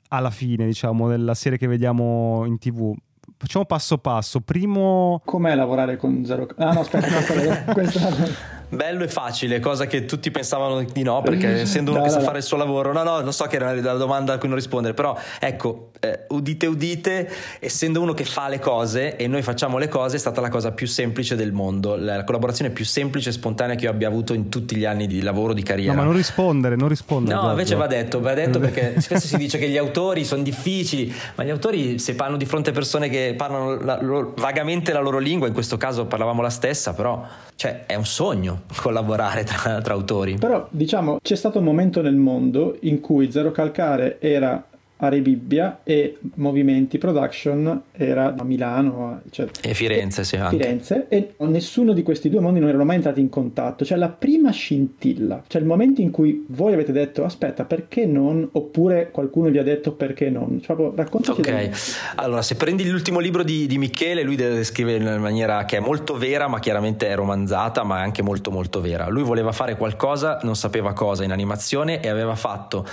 alla 0.10 0.32
fine, 0.32 0.66
diciamo, 0.66 1.08
della 1.08 1.34
serie 1.34 1.58
che 1.58 1.68
vediamo 1.68 2.44
in 2.46 2.58
tv. 2.58 2.94
Facciamo 3.39 3.63
passo 3.63 3.97
passo. 3.99 4.41
Primo... 4.41 5.21
Com'è 5.23 5.56
lavorare 5.56 5.95
con 5.95 6.25
Zero... 6.25 6.45
Ah 6.58 6.73
no, 6.73 6.82
aspetta, 6.82 7.08
aspetta 7.17 7.71
questa 7.71 8.59
bello 8.70 9.04
e 9.04 9.08
facile, 9.08 9.60
cosa 9.60 9.88
che 9.88 10.06
tutti 10.06 10.32
pensavano 10.32 10.84
di 10.84 11.04
no, 11.04 11.22
perché 11.22 11.62
essendo 11.62 11.92
uno 11.92 12.04
che 12.04 12.10
sa 12.10 12.22
fare 12.22 12.38
il 12.38 12.44
suo 12.44 12.58
lavoro, 12.58 12.94
no, 12.94 13.04
no, 13.04 13.20
non 13.22 13.34
so 13.34 13.46
che 13.46 13.56
era 13.56 13.74
la 13.74 13.94
domanda 13.94 14.34
a 14.34 14.38
cui 14.38 14.48
non 14.48 14.58
rispondere, 14.58 14.94
però 14.94 15.18
ecco, 15.40 15.92
eh, 16.00 16.26
udite, 16.30 16.66
udite, 16.68 17.30
essendo 17.60 18.02
uno 18.02 18.14
che 18.14 18.24
fa 18.24 18.48
le 18.48 18.60
cose 18.60 19.16
e 19.18 19.28
noi 19.28 19.42
facciamo 19.42 19.78
le 19.78 19.88
cose, 19.88 20.16
è 20.16 20.20
stata 20.20 20.40
la 20.40 20.50
cosa 20.50 20.72
più 20.72 20.88
semplice 20.88 21.36
del 21.36 21.52
mondo, 21.52 21.96
la 21.96 22.24
collaborazione 22.24 22.72
più 22.72 22.86
semplice 22.86 23.30
e 23.30 23.32
spontanea 23.34 23.76
che 23.76 23.86
io 23.86 23.92
abbia 23.92 24.08
avuto 24.08 24.34
in 24.34 24.50
tutti 24.50 24.76
gli 24.76 24.86
anni 24.86 25.08
di 25.08 25.22
lavoro, 25.22 25.54
di 25.54 25.64
carriera. 25.64 25.94
No, 25.94 26.00
ma 26.00 26.06
non 26.06 26.16
rispondere, 26.16 26.76
non 26.76 26.88
rispondere. 26.88 27.40
No, 27.40 27.50
invece 27.50 27.76
va 27.76 27.88
detto, 27.88 28.22
va 28.22 28.34
detto 28.34 28.60
perché 28.60 29.02
spesso 29.02 29.28
si 29.28 29.38
dice 29.38 29.58
che 29.58 29.68
gli 29.68 29.78
autori 29.78 30.24
sono 30.24 30.44
difficili, 30.44 31.14
ma 31.36 31.44
gli 31.44 31.50
autori 31.50 32.00
se 32.00 32.16
parlano 32.16 32.38
di 32.38 32.46
fronte 32.46 32.70
a 32.70 32.74
persone 32.74 33.10
che 33.10 33.34
parlano 33.36 33.76
la, 33.82 34.00
lo, 34.02 34.34
vagamente 34.38 34.94
la 34.94 35.02
loro 35.02 35.18
lingua, 35.18 35.48
in 35.48 35.54
questo 35.54 35.78
caso 35.78 36.06
parlavamo 36.06 36.42
la 36.42 36.50
stessa, 36.50 36.94
però 36.94 37.26
cioè, 37.60 37.86
è 37.86 37.95
un 37.95 38.06
sogno 38.06 38.62
collaborare 38.78 39.43
tra, 39.43 39.82
tra, 39.82 39.93
autori. 39.93 40.38
Però 40.38 40.65
diciamo 40.72 41.19
c'è 41.22 41.36
stato 41.36 41.60
un 41.60 41.65
momento 41.65 42.02
nel 42.02 42.15
mondo 42.15 42.78
in 42.84 43.02
cui 43.02 43.30
Zero 43.34 43.52
Calcare 43.52 44.15
era 44.22 44.65
a 45.02 45.10
Rebibbia 45.10 45.80
e 45.84 46.18
Movimenti 46.36 46.98
Production 46.98 47.84
era 47.92 48.36
a 48.38 48.44
Milano 48.44 49.22
cioè, 49.30 49.48
e 49.62 49.74
Firenze, 49.74 50.24
sì, 50.24 50.36
anche. 50.36 50.58
Firenze 50.58 51.06
e 51.08 51.34
nessuno 51.38 51.94
di 51.94 52.04
questi 52.04 52.30
due 52.30 52.42
mondi 52.42 52.60
non 52.60 52.70
erano 52.70 52.84
mai 52.84 52.98
entrati 52.98 53.22
in 53.22 53.30
contatto. 53.30 53.86
Cioè 53.86 53.98
la 53.98 54.10
prima 54.10 54.52
scintilla 54.52 55.44
cioè 55.48 55.62
il 55.62 55.68
momento 55.68 56.02
in 56.02 56.12
cui 56.12 56.46
voi 56.50 56.74
avete 56.74 56.92
detto 56.92 57.24
aspetta 57.24 57.64
perché 57.64 58.06
non? 58.06 58.48
oppure 58.52 59.10
qualcuno 59.12 59.50
vi 59.50 59.58
ha 59.58 59.64
detto 59.64 59.94
perché 59.94 60.30
non? 60.30 60.62
Cioè, 60.62 60.76
raccontaci 60.96 61.42
ok. 61.42 61.70
allora 62.16 62.42
se 62.42 62.56
prendi 62.56 62.88
l'ultimo 62.88 63.20
libro 63.20 63.44
di, 63.44 63.68
di 63.68 63.78
Michele 63.78 64.24
lui 64.24 64.36
deve 64.36 64.56
descrivere 64.56 64.98
in 64.98 65.22
maniera 65.22 65.66
che 65.66 65.78
è 65.78 65.80
molto 65.80 66.18
vera 66.18 66.48
ma 66.48 66.60
chiaramente 66.60 67.08
è 67.08 67.16
romanzata 67.16 67.84
ma 67.84 68.00
è 68.00 68.02
anche 68.02 68.22
molto 68.22 68.52
molto 68.52 68.82
vera. 68.82 69.08
Lui 69.08 69.24
voleva 69.24 69.52
fare 69.52 69.78
qualcosa 69.78 70.40
non 70.44 70.56
sapeva 70.56 70.94
cosa 70.94 71.24
in 71.24 71.32
animazione 71.32 72.02
e 72.02 72.10
aveva 72.10 72.36
fatto 72.36 72.86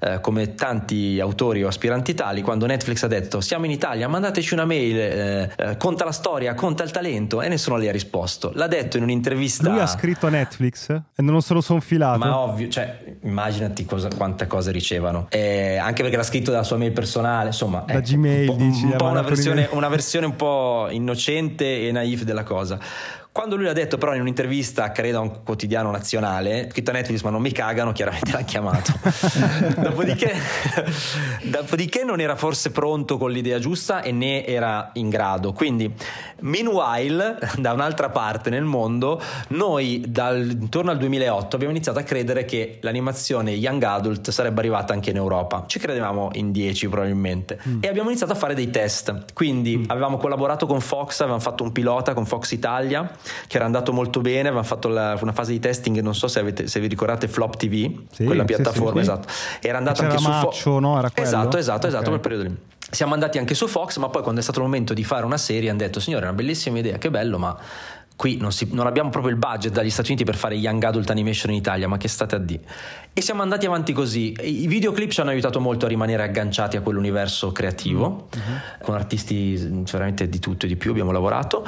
eh, 0.00 0.20
come 0.20 0.54
tanti 0.54 1.20
autori 1.20 1.62
o 1.62 1.68
aspiranti 1.68 2.14
tali, 2.14 2.42
quando 2.42 2.66
Netflix 2.66 3.02
ha 3.02 3.06
detto 3.06 3.40
siamo 3.40 3.66
in 3.66 3.70
Italia, 3.70 4.08
mandateci 4.08 4.54
una 4.54 4.64
mail, 4.64 4.96
eh, 4.96 5.52
eh, 5.56 5.76
conta 5.76 6.04
la 6.04 6.12
storia, 6.12 6.54
conta 6.54 6.82
il 6.82 6.90
talento 6.90 7.42
e 7.42 7.48
nessuno 7.48 7.80
gli 7.80 7.86
ha 7.86 7.92
risposto. 7.92 8.50
L'ha 8.54 8.66
detto 8.66 8.96
in 8.96 9.02
un'intervista. 9.02 9.68
Lui 9.68 9.80
ha 9.80 9.86
scritto 9.86 10.26
a 10.26 10.30
Netflix 10.30 10.90
e 10.90 11.22
non 11.22 11.42
se 11.42 11.54
lo 11.54 11.60
sono 11.60 11.80
filato. 11.80 12.18
Ma 12.18 12.38
ovvio, 12.38 12.68
cioè, 12.68 13.16
immaginati 13.22 13.84
cosa, 13.84 14.08
quante 14.16 14.46
cose 14.46 14.70
ricevano. 14.70 15.26
Eh, 15.30 15.76
anche 15.76 16.02
perché 16.02 16.16
l'ha 16.16 16.22
scritto 16.22 16.50
dalla 16.50 16.64
sua 16.64 16.76
mail 16.76 16.92
personale, 16.92 17.48
insomma. 17.48 17.84
Da 17.86 18.00
Gmail, 18.00 18.48
un 18.48 18.56
po', 18.56 18.62
dici. 18.62 18.84
Un 18.84 18.96
po 18.96 19.06
una, 19.06 19.22
versione, 19.22 19.68
una 19.72 19.88
versione 19.88 20.26
un 20.26 20.36
po' 20.36 20.88
innocente 20.90 21.86
e 21.86 21.92
naif 21.92 22.22
della 22.22 22.42
cosa. 22.42 22.78
Quando 23.32 23.54
lui 23.54 23.66
l'ha 23.66 23.72
detto 23.72 23.96
però 23.96 24.12
in 24.12 24.22
un'intervista, 24.22 24.90
credo 24.90 25.18
a 25.18 25.20
un 25.20 25.44
quotidiano 25.44 25.92
nazionale, 25.92 26.68
scritto 26.68 26.90
a 26.90 26.94
Netflix 26.94 27.22
ma 27.22 27.30
non 27.30 27.40
mi 27.40 27.52
cagano, 27.52 27.92
chiaramente 27.92 28.32
l'ha 28.34 28.42
chiamato. 28.42 28.92
dopodiché, 29.78 30.34
dopodiché 31.44 32.02
non 32.02 32.18
era 32.18 32.34
forse 32.34 32.72
pronto 32.72 33.18
con 33.18 33.30
l'idea 33.30 33.60
giusta 33.60 34.02
e 34.02 34.10
né 34.10 34.44
era 34.44 34.90
in 34.94 35.10
grado. 35.10 35.52
Quindi, 35.52 35.94
meanwhile, 36.40 37.38
da 37.58 37.72
un'altra 37.72 38.08
parte 38.08 38.50
nel 38.50 38.64
mondo, 38.64 39.22
noi 39.50 40.02
dal, 40.08 40.50
intorno 40.50 40.90
al 40.90 40.98
2008 40.98 41.54
abbiamo 41.54 41.72
iniziato 41.72 42.00
a 42.00 42.02
credere 42.02 42.44
che 42.44 42.78
l'animazione 42.80 43.52
young 43.52 43.82
adult 43.84 44.30
sarebbe 44.30 44.58
arrivata 44.58 44.92
anche 44.92 45.10
in 45.10 45.16
Europa. 45.16 45.66
Ci 45.68 45.78
credevamo 45.78 46.30
in 46.32 46.50
10 46.50 46.88
probabilmente. 46.88 47.60
Mm. 47.64 47.78
E 47.82 47.86
abbiamo 47.86 48.08
iniziato 48.08 48.32
a 48.32 48.36
fare 48.36 48.54
dei 48.54 48.70
test. 48.70 49.32
Quindi 49.34 49.76
mm. 49.76 49.84
avevamo 49.86 50.16
collaborato 50.16 50.66
con 50.66 50.80
Fox, 50.80 51.20
avevamo 51.20 51.40
fatto 51.40 51.62
un 51.62 51.70
pilota 51.70 52.12
con 52.12 52.26
Fox 52.26 52.50
Italia 52.50 53.18
che 53.46 53.56
era 53.56 53.64
andato 53.64 53.92
molto 53.92 54.20
bene, 54.20 54.48
avevamo 54.48 54.62
fatto 54.62 54.88
la, 54.88 55.18
una 55.20 55.32
fase 55.32 55.52
di 55.52 55.58
testing, 55.58 56.00
non 56.00 56.14
so 56.14 56.28
se, 56.28 56.40
avete, 56.40 56.66
se 56.66 56.80
vi 56.80 56.86
ricordate 56.86 57.28
Flop 57.28 57.56
TV, 57.56 58.00
sì, 58.10 58.24
quella 58.24 58.44
piattaforma, 58.44 59.00
sì, 59.00 59.06
sì, 59.06 59.12
esatto. 59.12 59.28
Era 59.60 59.78
andato 59.78 60.02
anche 60.02 60.18
su 60.18 60.30
Fox. 60.30 60.66
No? 60.66 60.98
Era 60.98 61.10
esatto, 61.14 61.56
esatto, 61.56 61.86
esatto, 61.86 62.10
okay. 62.10 62.18
quel 62.18 62.20
periodo 62.20 62.42
lì. 62.44 62.56
Siamo 62.90 63.14
andati 63.14 63.38
anche 63.38 63.54
su 63.54 63.68
Fox, 63.68 63.98
ma 63.98 64.08
poi 64.08 64.22
quando 64.22 64.40
è 64.40 64.42
stato 64.42 64.58
il 64.58 64.64
momento 64.64 64.94
di 64.94 65.04
fare 65.04 65.24
una 65.24 65.38
serie 65.38 65.70
hanno 65.70 65.78
detto 65.78 66.00
signore, 66.00 66.24
è 66.24 66.28
una 66.28 66.36
bellissima 66.36 66.78
idea, 66.78 66.98
che 66.98 67.10
bello, 67.10 67.38
ma 67.38 67.56
qui 68.20 68.36
non, 68.36 68.52
si, 68.52 68.68
non, 68.72 68.86
abbiamo 68.86 69.08
proprio 69.08 69.32
il 69.32 69.38
budget 69.38 69.72
dagli 69.72 69.88
Stati 69.88 70.08
Uniti 70.08 70.24
per 70.24 70.36
fare 70.36 70.54
young 70.54 70.84
adult 70.84 71.08
animation 71.08 71.52
in 71.52 71.58
Italia, 71.58 71.88
ma 71.88 71.96
che 71.96 72.06
state 72.06 72.34
a 72.34 72.38
dire? 72.38 72.60
E 73.14 73.22
siamo 73.22 73.40
andati 73.40 73.64
avanti 73.64 73.94
così. 73.94 74.36
I 74.42 74.66
videoclip 74.66 75.10
ci 75.10 75.22
hanno 75.22 75.30
aiutato 75.30 75.58
molto 75.58 75.86
a 75.86 75.88
rimanere 75.88 76.22
agganciati 76.24 76.76
a 76.76 76.82
quell'universo 76.82 77.50
creativo, 77.50 78.28
mm-hmm. 78.36 78.56
con 78.82 78.94
artisti 78.94 79.84
veramente 79.90 80.28
di 80.28 80.38
tutto 80.38 80.66
e 80.66 80.68
di 80.68 80.76
più 80.76 80.90
abbiamo 80.90 81.12
lavorato. 81.12 81.64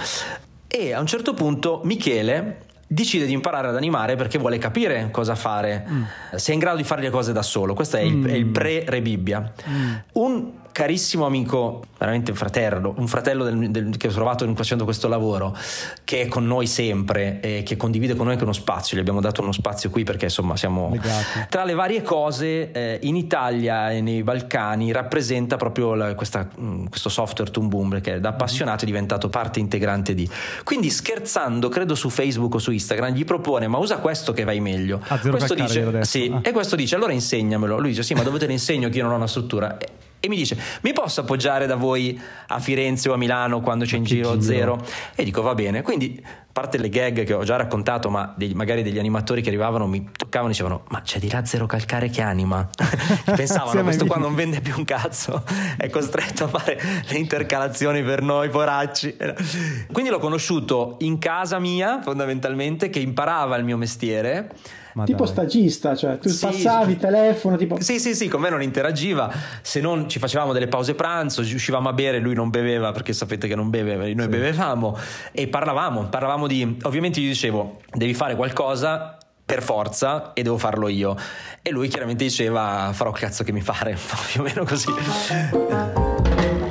E 0.74 0.94
a 0.94 1.00
un 1.00 1.06
certo 1.06 1.34
punto 1.34 1.82
Michele 1.84 2.60
decide 2.86 3.26
di 3.26 3.32
imparare 3.32 3.68
ad 3.68 3.76
animare 3.76 4.16
perché 4.16 4.38
vuole 4.38 4.56
capire 4.56 5.10
cosa 5.10 5.34
fare, 5.34 5.84
mm. 5.86 6.02
se 6.34 6.52
è 6.52 6.54
in 6.54 6.60
grado 6.60 6.78
di 6.78 6.84
fare 6.84 7.02
le 7.02 7.10
cose 7.10 7.34
da 7.34 7.42
solo. 7.42 7.74
Questo 7.74 7.98
è 7.98 8.00
il, 8.00 8.16
mm. 8.16 8.28
il 8.28 8.46
pre-Rebibbia. 8.46 9.52
Mm. 9.68 9.94
Un 10.12 10.52
carissimo 10.72 11.26
amico, 11.26 11.82
veramente 11.98 12.30
un 12.30 12.36
fratello, 12.36 12.94
un 12.96 13.06
fratello 13.06 13.44
del, 13.44 13.70
del, 13.70 13.96
che 13.96 14.08
ho 14.08 14.10
trovato 14.10 14.50
facendo 14.54 14.84
questo 14.84 15.06
lavoro, 15.06 15.56
che 16.04 16.22
è 16.22 16.26
con 16.26 16.46
noi 16.46 16.66
sempre 16.66 17.40
e 17.40 17.62
che 17.62 17.76
condivide 17.76 18.14
con 18.14 18.24
noi 18.24 18.32
anche 18.32 18.44
uno 18.44 18.52
spazio, 18.52 18.96
gli 18.96 19.00
abbiamo 19.00 19.20
dato 19.20 19.42
uno 19.42 19.52
spazio 19.52 19.90
qui 19.90 20.02
perché 20.02 20.24
insomma 20.24 20.56
siamo... 20.56 20.88
Legati. 20.90 21.46
Tra 21.48 21.64
le 21.64 21.74
varie 21.74 22.02
cose, 22.02 22.72
eh, 22.72 22.98
in 23.02 23.16
Italia 23.16 23.90
e 23.90 24.00
nei 24.00 24.22
Balcani 24.22 24.90
rappresenta 24.92 25.56
proprio 25.56 25.94
la, 25.94 26.14
questa, 26.14 26.48
mm, 26.58 26.86
questo 26.86 27.08
software 27.08 27.50
Toon 27.50 27.68
Boom 27.68 28.00
che 28.00 28.18
da 28.18 28.30
appassionato 28.30 28.82
è 28.82 28.86
diventato 28.86 29.28
parte 29.28 29.60
integrante 29.60 30.14
di... 30.14 30.28
Quindi 30.64 30.90
scherzando, 30.90 31.68
credo 31.68 31.94
su 31.94 32.08
Facebook 32.08 32.54
o 32.54 32.58
su 32.58 32.70
Instagram, 32.72 33.12
gli 33.12 33.24
propone 33.24 33.68
ma 33.68 33.78
usa 33.78 33.98
questo 33.98 34.32
che 34.32 34.44
vai 34.44 34.60
meglio. 34.60 35.00
Ah, 35.08 35.18
questo 35.18 35.54
dice, 35.54 36.04
sì, 36.04 36.30
ah. 36.32 36.40
E 36.42 36.52
questo 36.52 36.76
dice 36.76 36.94
allora 36.94 37.12
insegnamelo. 37.12 37.78
Lui 37.78 37.90
dice 37.90 38.02
sì 38.02 38.14
ma 38.14 38.22
dove 38.22 38.38
te 38.38 38.46
lo 38.46 38.52
insegno 38.52 38.88
che 38.88 38.96
io 38.96 39.04
non 39.04 39.12
ho 39.12 39.16
una 39.16 39.26
struttura? 39.26 39.76
E 40.24 40.28
mi 40.28 40.36
dice 40.36 40.56
mi 40.82 40.92
posso 40.92 41.22
appoggiare 41.22 41.66
da 41.66 41.74
voi 41.74 42.16
a 42.46 42.60
Firenze 42.60 43.08
o 43.08 43.14
a 43.14 43.16
Milano 43.16 43.60
quando 43.60 43.84
c'è 43.84 43.96
in 43.96 44.04
giro, 44.04 44.40
zero? 44.40 44.80
E 45.16 45.24
dico 45.24 45.42
va 45.42 45.52
bene. 45.52 45.82
Quindi 45.82 46.22
a 46.24 46.44
parte 46.52 46.78
le 46.78 46.88
gag 46.88 47.24
che 47.24 47.34
ho 47.34 47.42
già 47.42 47.56
raccontato 47.56 48.08
ma 48.08 48.32
degli, 48.36 48.54
magari 48.54 48.84
degli 48.84 49.00
animatori 49.00 49.42
che 49.42 49.48
arrivavano 49.48 49.88
mi 49.88 50.10
toccavano 50.16 50.50
e 50.50 50.52
dicevano 50.52 50.84
ma 50.90 51.00
c'è 51.02 51.18
di 51.18 51.28
là 51.28 51.44
Zero 51.44 51.66
Calcare 51.66 52.08
che 52.08 52.22
anima? 52.22 52.68
Pensavano 53.34 53.82
questo 53.82 54.06
qua 54.06 54.18
non 54.18 54.36
vende 54.36 54.60
più 54.60 54.74
un 54.76 54.84
cazzo 54.84 55.42
è 55.76 55.90
costretto 55.90 56.44
a 56.44 56.48
fare 56.48 56.80
le 57.08 57.18
intercalazioni 57.18 58.04
per 58.04 58.22
noi 58.22 58.48
poracci. 58.48 59.16
Quindi 59.90 60.08
l'ho 60.08 60.20
conosciuto 60.20 60.98
in 61.00 61.18
casa 61.18 61.58
mia 61.58 62.00
fondamentalmente 62.00 62.90
che 62.90 63.00
imparava 63.00 63.56
il 63.56 63.64
mio 63.64 63.76
mestiere 63.76 64.50
ma 64.94 65.04
tipo 65.04 65.24
dai. 65.24 65.32
stagista, 65.32 65.96
cioè 65.96 66.18
tu 66.18 66.28
sì, 66.28 66.46
passavi 66.46 66.96
telefono 66.96 67.56
tipo... 67.56 67.80
Sì, 67.80 67.98
sì, 67.98 68.14
sì, 68.14 68.28
con 68.28 68.40
me 68.40 68.50
non 68.50 68.62
interagiva, 68.62 69.32
se 69.62 69.80
non 69.80 70.08
ci 70.08 70.18
facevamo 70.18 70.52
delle 70.52 70.68
pause 70.68 70.94
pranzo, 70.94 71.40
uscivamo 71.40 71.88
a 71.88 71.92
bere, 71.92 72.18
lui 72.18 72.34
non 72.34 72.50
beveva 72.50 72.92
perché 72.92 73.12
sapete 73.12 73.48
che 73.48 73.54
non 73.54 73.70
beve, 73.70 73.96
noi 73.96 74.24
sì. 74.24 74.28
bevevamo 74.28 74.96
e 75.32 75.48
parlavamo, 75.48 76.08
parlavamo 76.08 76.46
di... 76.46 76.78
Ovviamente 76.82 77.20
gli 77.20 77.28
dicevo, 77.28 77.78
devi 77.92 78.14
fare 78.14 78.36
qualcosa 78.36 79.16
per 79.44 79.62
forza 79.62 80.32
e 80.32 80.42
devo 80.42 80.58
farlo 80.58 80.88
io. 80.88 81.16
E 81.60 81.70
lui 81.70 81.88
chiaramente 81.88 82.24
diceva 82.24 82.90
farò 82.92 83.10
cazzo 83.10 83.44
che 83.44 83.52
mi 83.52 83.62
pare, 83.62 83.96
più 84.32 84.40
o 84.40 84.44
meno 84.44 84.64
così. 84.64 84.90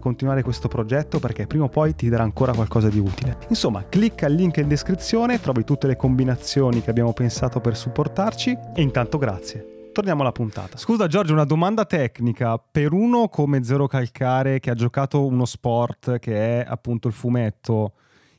continuare 0.00 0.42
questo 0.42 0.66
progetto 0.66 1.20
perché 1.20 1.46
prima 1.46 1.64
o 1.64 1.68
poi 1.68 1.94
ti 1.94 2.08
darà 2.08 2.24
ancora 2.24 2.52
qualcosa 2.52 2.88
di 2.88 2.98
utile. 2.98 3.38
Insomma, 3.48 3.84
clicca 3.88 4.26
il 4.26 4.34
link 4.34 4.56
in 4.56 4.66
descrizione, 4.66 5.40
trovi 5.40 5.62
tutte 5.62 5.86
le 5.86 5.94
combinazioni 5.94 6.82
che 6.82 6.90
abbiamo 6.90 7.12
pensato 7.12 7.60
per 7.60 7.76
supportarci 7.76 8.58
e 8.74 8.82
intanto 8.82 9.18
grazie. 9.18 9.90
Torniamo 9.92 10.22
alla 10.22 10.32
puntata. 10.32 10.76
Scusa 10.76 11.06
Giorgio, 11.06 11.32
una 11.32 11.44
domanda 11.44 11.84
tecnica. 11.84 12.58
Per 12.58 12.92
uno 12.92 13.28
come 13.28 13.62
Zero 13.62 13.86
Calcare 13.86 14.60
che 14.60 14.70
ha 14.70 14.74
giocato 14.74 15.26
uno 15.26 15.44
sport 15.44 16.18
che 16.18 16.60
è 16.60 16.64
appunto 16.66 17.08
il 17.08 17.14
fumetto, 17.14 17.92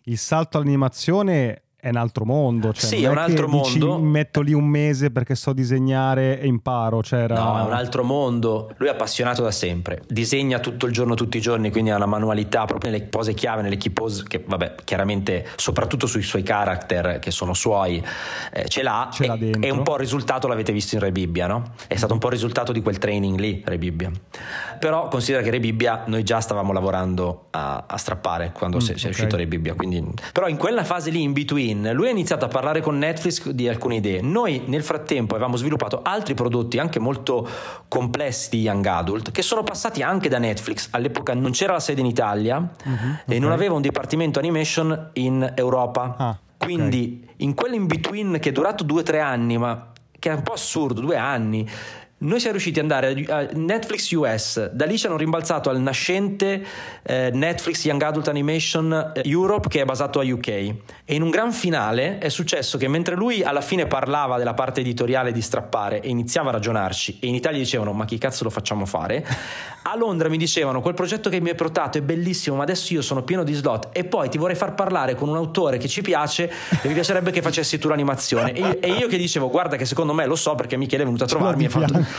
il 0.04 0.18
salto 0.18 0.58
all'animazione 0.58 1.64
è 1.82 1.90
un 1.90 1.96
altro 1.96 2.26
mondo. 2.26 2.72
Cioè 2.74 2.90
sì, 2.90 3.04
è 3.04 3.10
un 3.10 3.18
altro 3.18 3.48
mondo. 3.48 3.96
Dici, 3.96 4.04
metto 4.04 4.42
lì 4.42 4.54
un 4.54 4.66
mese 4.66 5.10
perché 5.10 5.34
so 5.34 5.52
disegnare 5.52 6.40
e 6.40 6.46
imparo. 6.46 7.02
Cioè 7.02 7.22
era... 7.22 7.34
No, 7.34 7.58
è 7.58 7.64
un 7.64 7.74
altro 7.74 8.04
mondo. 8.04 8.72
Lui 8.78 8.88
è 8.88 8.92
appassionato 8.92 9.42
da 9.42 9.50
sempre. 9.50 10.04
Disegna 10.08 10.60
tutto 10.60 10.86
il 10.86 10.94
giorno, 10.94 11.16
tutti 11.16 11.38
i 11.38 11.42
giorni, 11.42 11.72
quindi 11.72 11.90
ha 11.90 11.96
una 11.96 12.06
manualità 12.06 12.66
proprio 12.66 12.92
nelle 12.92 13.04
pose 13.06 13.34
chiave, 13.34 13.64
nelle 13.64 13.78
key 13.78 13.92
pose, 13.92 14.26
che 14.28 14.44
vabbè, 14.46 14.76
chiaramente, 14.84 15.48
soprattutto 15.56 16.06
sui 16.06 16.22
suoi 16.22 16.44
character 16.44 17.18
che 17.18 17.32
sono 17.32 17.56
suoi, 17.56 18.04
eh, 18.54 18.68
ce 18.68 18.84
l'ha. 18.84 19.10
Ce 19.12 19.26
l'ha 19.26 19.36
e, 19.36 19.54
e, 19.60 19.72
un 19.72 19.82
po' 19.82 19.94
il 19.94 20.00
risultato 20.02 20.48
l'avete 20.48 20.72
visto 20.72 20.94
in 20.94 21.02
Re 21.02 21.12
Bibbia, 21.12 21.48
no? 21.48 21.72
È 21.88 21.96
stato 21.96 22.14
un 22.14 22.20
po' 22.20 22.28
il 22.28 22.34
risultato 22.34 22.72
di 22.72 22.82
quel 22.84 23.00
training 23.00 23.40
lì, 23.40 23.64
Re 23.66 23.80
Bibbia. 23.80 24.12
Però 24.78 25.08
considera 25.08 25.44
che 25.44 25.50
Re 25.50 25.60
Bibbia 25.60 26.04
noi 26.06 26.22
già 26.24 26.40
stavamo 26.42 26.72
lavorando 26.74 27.48
a, 27.52 27.86
a 27.88 27.98
strappare 27.98 28.52
quando 28.54 28.78
mm, 28.78 28.80
si, 28.80 28.92
okay. 28.92 29.04
è 29.04 29.08
uscito 29.10 29.36
Re 29.36 29.48
Bibbia. 29.48 29.74
Quindi... 29.74 30.14
Però 30.32 30.48
in 30.48 30.58
quella 30.58 30.84
fase 30.84 31.10
lì, 31.10 31.22
in 31.24 31.34
between, 31.34 31.71
between. 31.72 31.92
Lui 31.94 32.08
ha 32.08 32.12
iniziato 32.12 32.46
a 32.46 32.48
parlare 32.48 32.82
con 32.82 32.98
Netflix 32.98 33.50
di 33.50 33.68
alcune 33.68 33.96
idee. 33.96 34.22
Noi 34.22 34.64
nel 34.66 34.84
frattempo 34.84 35.36
avevamo 35.36 35.56
sviluppato 35.56 36.02
altri 36.04 36.34
prodotti 36.34 36.78
anche 36.78 37.00
molto 37.00 37.48
complessi 37.88 38.50
di 38.52 38.62
Young 38.62 38.86
Adult 38.86 39.32
che 39.32 39.42
sono 39.42 39.64
passati 39.64 40.02
anche 40.02 40.30
da 40.30 40.38
Netflix. 40.38 40.90
All'epoca 40.92 41.34
non 41.34 41.52
c'era 41.52 41.74
la 41.74 41.80
sede 41.80 42.02
in 42.02 42.08
Italia 42.08 42.58
uh-huh, 42.58 42.92
e 42.92 43.22
okay. 43.26 43.40
non 43.40 43.52
aveva 43.52 43.76
un 43.76 43.82
dipartimento 43.82 44.40
animation 44.40 45.12
in 45.14 45.54
Europa. 45.56 46.16
Ah, 46.18 46.38
Quindi 46.58 47.22
okay. 47.24 47.36
in 47.38 47.54
quell'in 47.54 47.88
between 47.88 48.38
che 48.40 48.50
è 48.50 48.52
durato 48.52 48.84
due 48.84 49.02
o 49.02 49.04
tre 49.04 49.20
anni, 49.20 49.58
ma 49.58 49.88
che 50.20 50.30
è 50.30 50.34
un 50.34 50.44
po' 50.44 50.54
assurdo, 50.54 51.02
due 51.02 51.16
anni 51.16 51.68
noi 52.24 52.38
siamo 52.38 52.52
riusciti 52.52 52.80
ad 52.80 52.92
andare 52.92 53.26
a 53.30 53.48
Netflix 53.54 54.12
US, 54.12 54.70
da 54.70 54.86
lì 54.86 54.96
ci 54.96 55.08
hanno 55.08 55.18
rimbalzato 55.18 55.72
al 55.72 55.80
nascente 55.80 56.64
eh, 57.02 57.32
Netflix 57.34 57.84
Young 57.84 58.02
Adult 58.04 58.28
Animation 58.28 59.14
eh, 59.16 59.22
Europe 59.26 59.68
che 59.68 59.82
è 59.82 59.86
basato 59.86 60.20
a 60.20 60.24
UK 60.24 60.48
e 60.48 60.76
in 61.06 61.24
un 61.24 61.32
gran 61.32 61.52
finale 61.52 62.20
è 62.20 62.30
successo 62.30 62.78
che 62.78 62.88
mentre 62.88 63.16
lui 63.16 63.42
alla 63.42 63.62
fine 63.62 63.88
parlava 63.88 64.38
della 64.38 64.54
parte 64.54 64.82
editoriale 64.82 65.32
di 65.32 65.42
strappare 65.42 66.00
e 66.00 66.10
iniziava 66.10 66.50
a 66.50 66.52
ragionarci 66.54 67.18
e 67.20 67.26
in 67.26 67.34
Italia 67.34 67.58
dicevano 67.58 67.92
ma 67.92 68.06
chi 68.06 68.20
cazzo 68.20 68.44
lo 68.44 68.52
facciamo 68.52 68.86
fare, 68.86 69.26
a 69.82 69.98
Londra 69.98 70.30
mi 70.30 70.38
dicevano 70.38 70.80
quel 70.80 70.94
progetto 70.94 71.28
che 71.28 71.42
mi 71.42 71.50
hai 71.50 71.56
portato 71.56 71.98
è 71.98 72.02
bellissimo 72.02 72.58
ma 72.58 72.64
adesso 72.64 72.94
io 72.94 73.02
sono 73.02 73.24
pieno 73.24 73.44
di 73.44 73.54
slot. 73.54 73.90
E 73.94 74.04
poi 74.04 74.30
ti 74.30 74.38
vorrei 74.38 74.56
far 74.56 74.76
parlare 74.76 75.16
con 75.16 75.28
un 75.28 75.38
autore 75.38 75.78
che 75.78 75.88
ci 75.88 76.02
piace 76.02 76.52
e 76.70 76.88
mi 76.88 76.94
piacerebbe 76.94 77.32
che 77.32 77.42
facessi 77.42 77.80
tu 77.80 77.88
l'animazione. 77.88 78.54
E 78.54 78.60
io, 78.60 78.80
e 78.80 78.92
io 78.92 79.08
che 79.08 79.18
dicevo 79.18 79.50
guarda 79.50 79.76
che 79.76 79.86
secondo 79.86 80.14
me 80.14 80.28
lo 80.28 80.36
so 80.36 80.54
perché 80.54 80.78
Michele 80.78 81.02
è 81.02 81.06
venuto 81.06 81.24
a 81.24 81.28
trovarmi 81.28 81.64
e 81.64 81.66
ha 81.66 81.70
fatto 81.70 82.11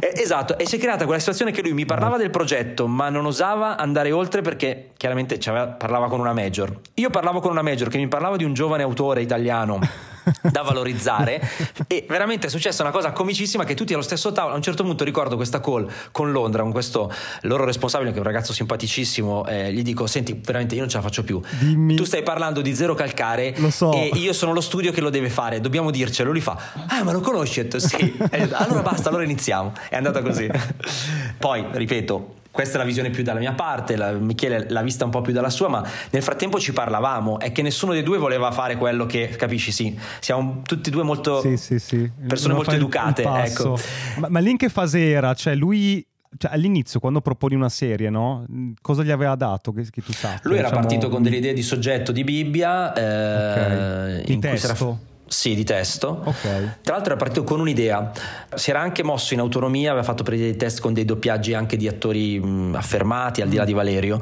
eh, 0.00 0.12
esatto, 0.14 0.58
e 0.58 0.66
si 0.66 0.76
è 0.76 0.78
creata 0.78 1.04
quella 1.04 1.18
situazione 1.18 1.50
che 1.50 1.62
lui 1.62 1.72
mi 1.72 1.84
parlava 1.84 2.16
del 2.16 2.30
progetto, 2.30 2.86
ma 2.86 3.08
non 3.08 3.26
osava 3.26 3.76
andare 3.76 4.12
oltre 4.12 4.42
perché 4.42 4.90
chiaramente 4.96 5.38
parlava 5.78 6.08
con 6.08 6.20
una 6.20 6.32
major. 6.32 6.74
Io 6.94 7.10
parlavo 7.10 7.40
con 7.40 7.50
una 7.50 7.62
major 7.62 7.88
che 7.88 7.98
mi 7.98 8.08
parlava 8.08 8.36
di 8.36 8.44
un 8.44 8.54
giovane 8.54 8.82
autore 8.82 9.22
italiano 9.22 9.80
da 10.50 10.62
valorizzare 10.62 11.40
e 11.86 12.06
veramente 12.08 12.46
è 12.46 12.50
successa 12.50 12.82
una 12.82 12.92
cosa 12.92 13.12
comicissima 13.12 13.64
che 13.64 13.74
tutti 13.74 13.92
allo 13.92 14.02
stesso 14.02 14.32
tavolo 14.32 14.54
a 14.54 14.56
un 14.56 14.62
certo 14.62 14.82
punto 14.82 15.04
ricordo 15.04 15.36
questa 15.36 15.60
call 15.60 15.88
con 16.12 16.32
Londra 16.32 16.62
con 16.62 16.72
questo 16.72 17.12
loro 17.42 17.64
responsabile 17.64 18.10
che 18.10 18.16
è 18.16 18.20
un 18.20 18.26
ragazzo 18.26 18.52
simpaticissimo 18.52 19.46
eh, 19.46 19.72
gli 19.72 19.82
dico 19.82 20.06
senti 20.06 20.38
veramente 20.42 20.74
io 20.74 20.80
non 20.80 20.90
ce 20.90 20.96
la 20.96 21.02
faccio 21.02 21.22
più 21.22 21.40
Dimmi. 21.58 21.94
tu 21.94 22.04
stai 22.04 22.22
parlando 22.22 22.60
di 22.60 22.74
zero 22.74 22.94
calcare 22.94 23.54
so. 23.70 23.92
e 23.92 24.10
io 24.14 24.32
sono 24.32 24.52
lo 24.52 24.60
studio 24.60 24.92
che 24.92 25.00
lo 25.00 25.10
deve 25.10 25.30
fare 25.30 25.60
dobbiamo 25.60 25.90
dircelo 25.90 26.30
lui 26.30 26.40
fa 26.40 26.56
ah 26.86 27.02
ma 27.02 27.12
lo 27.12 27.20
conosci? 27.20 27.68
sì 27.76 28.16
allora 28.52 28.82
basta 28.82 29.08
allora 29.08 29.24
iniziamo 29.24 29.72
è 29.88 29.96
andata 29.96 30.22
così 30.22 30.48
poi 31.38 31.64
ripeto 31.70 32.38
questa 32.50 32.76
è 32.76 32.78
la 32.78 32.84
visione 32.84 33.10
più 33.10 33.22
dalla 33.22 33.38
mia 33.38 33.52
parte, 33.52 33.96
la, 33.96 34.12
Michele 34.12 34.66
l'ha 34.68 34.82
vista 34.82 35.04
un 35.04 35.10
po' 35.10 35.20
più 35.20 35.32
dalla 35.32 35.50
sua, 35.50 35.68
ma 35.68 35.88
nel 36.10 36.22
frattempo 36.22 36.58
ci 36.58 36.72
parlavamo, 36.72 37.38
è 37.38 37.52
che 37.52 37.62
nessuno 37.62 37.92
dei 37.92 38.02
due 38.02 38.18
voleva 38.18 38.50
fare 38.50 38.76
quello 38.76 39.06
che, 39.06 39.28
capisci, 39.28 39.72
sì, 39.72 39.96
siamo 40.20 40.62
tutti 40.64 40.88
e 40.88 40.92
due 40.92 41.02
molto 41.02 41.40
sì, 41.40 41.56
sì, 41.56 41.78
sì. 41.78 42.10
persone 42.26 42.54
molto 42.54 42.72
educate. 42.72 43.22
ecco. 43.22 43.78
ma, 44.18 44.28
ma 44.28 44.38
lì 44.40 44.50
in 44.50 44.56
che 44.56 44.68
fase 44.68 45.10
era? 45.10 45.32
Cioè 45.34 45.54
lui 45.54 46.04
cioè, 46.36 46.52
all'inizio, 46.52 47.00
quando 47.00 47.20
proponi 47.20 47.54
una 47.54 47.68
serie, 47.68 48.08
no? 48.08 48.44
Cosa 48.80 49.02
gli 49.02 49.10
aveva 49.10 49.34
dato 49.34 49.72
che, 49.72 49.84
che 49.90 50.00
tu 50.02 50.12
sappia? 50.12 50.40
Lui 50.44 50.58
era 50.58 50.68
diciamo... 50.68 50.86
partito 50.86 51.08
con 51.08 51.22
delle 51.22 51.36
idee 51.36 51.52
di 51.52 51.62
soggetto 51.62 52.12
di 52.12 52.24
Bibbia. 52.24 52.92
Eh, 52.92 54.18
okay. 54.20 54.24
Di 54.24 54.38
testo? 54.38 55.08
Sì, 55.30 55.54
di 55.54 55.62
testo. 55.62 56.22
Okay. 56.24 56.70
Tra 56.82 56.94
l'altro 56.94 57.12
era 57.12 57.16
partito 57.16 57.44
con 57.44 57.60
un'idea. 57.60 58.10
Si 58.52 58.70
era 58.70 58.80
anche 58.80 59.04
mosso 59.04 59.32
in 59.32 59.38
autonomia, 59.38 59.90
aveva 59.92 60.02
fatto 60.04 60.24
dei 60.24 60.56
test 60.56 60.80
con 60.80 60.92
dei 60.92 61.04
doppiaggi 61.04 61.54
anche 61.54 61.76
di 61.76 61.86
attori 61.86 62.40
mh, 62.40 62.74
affermati, 62.74 63.40
al 63.40 63.48
di 63.48 63.54
là 63.54 63.64
di 63.64 63.72
Valerio. 63.72 64.18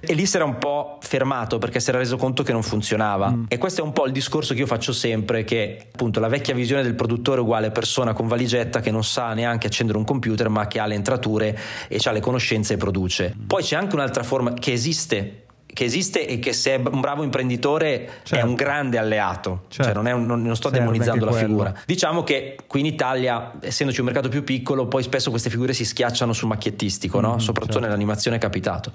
E 0.00 0.14
lì 0.14 0.24
si 0.24 0.36
era 0.36 0.46
un 0.46 0.56
po' 0.56 0.96
fermato 1.02 1.58
perché 1.58 1.78
si 1.78 1.90
era 1.90 1.98
reso 1.98 2.16
conto 2.16 2.42
che 2.42 2.52
non 2.52 2.62
funzionava. 2.62 3.28
Mm. 3.28 3.44
E 3.48 3.58
questo 3.58 3.82
è 3.82 3.84
un 3.84 3.92
po' 3.92 4.06
il 4.06 4.12
discorso 4.12 4.54
che 4.54 4.60
io 4.60 4.66
faccio 4.66 4.94
sempre, 4.94 5.44
che 5.44 5.88
appunto 5.92 6.20
la 6.20 6.28
vecchia 6.28 6.54
visione 6.54 6.82
del 6.82 6.94
produttore 6.94 7.42
uguale 7.42 7.70
persona 7.70 8.14
con 8.14 8.26
valigetta 8.26 8.80
che 8.80 8.90
non 8.90 9.04
sa 9.04 9.34
neanche 9.34 9.66
accendere 9.66 9.98
un 9.98 10.04
computer 10.04 10.48
ma 10.48 10.66
che 10.66 10.80
ha 10.80 10.86
le 10.86 10.94
entrature 10.94 11.58
e 11.86 12.00
ha 12.02 12.12
le 12.12 12.20
conoscenze 12.20 12.74
e 12.74 12.76
produce. 12.78 13.34
Mm. 13.36 13.46
Poi 13.46 13.62
c'è 13.62 13.76
anche 13.76 13.94
un'altra 13.94 14.22
forma 14.22 14.54
che 14.54 14.72
esiste 14.72 15.44
che 15.72 15.84
esiste 15.84 16.26
e 16.26 16.38
che 16.38 16.52
se 16.52 16.74
è 16.74 16.82
un 16.82 17.00
bravo 17.00 17.22
imprenditore 17.22 18.20
certo. 18.22 18.34
è 18.34 18.48
un 18.48 18.54
grande 18.54 18.98
alleato, 18.98 19.64
cioè, 19.68 19.84
certo. 19.84 20.02
cioè 20.02 20.12
non, 20.12 20.30
un, 20.30 20.42
non, 20.42 20.56
sto 20.56 20.68
certo, 20.68 20.78
demonizzando 20.78 21.24
la 21.24 21.32
figura. 21.32 21.74
Diciamo 21.86 22.22
che 22.22 22.56
qui 22.66 22.80
in 22.80 22.86
Italia, 22.86 23.52
essendoci 23.60 24.00
un 24.00 24.06
mercato 24.06 24.28
più 24.28 24.44
piccolo, 24.44 24.86
poi 24.86 25.02
spesso 25.02 25.30
queste 25.30 25.50
figure 25.50 25.72
si 25.72 25.84
schiacciano 25.84 26.32
sul 26.32 26.48
macchiettistico, 26.48 27.18
mm, 27.18 27.22
no? 27.22 27.38
soprattutto 27.38 27.74
certo. 27.74 27.80
nell'animazione 27.80 28.36
è 28.36 28.40
capitato. 28.40 28.92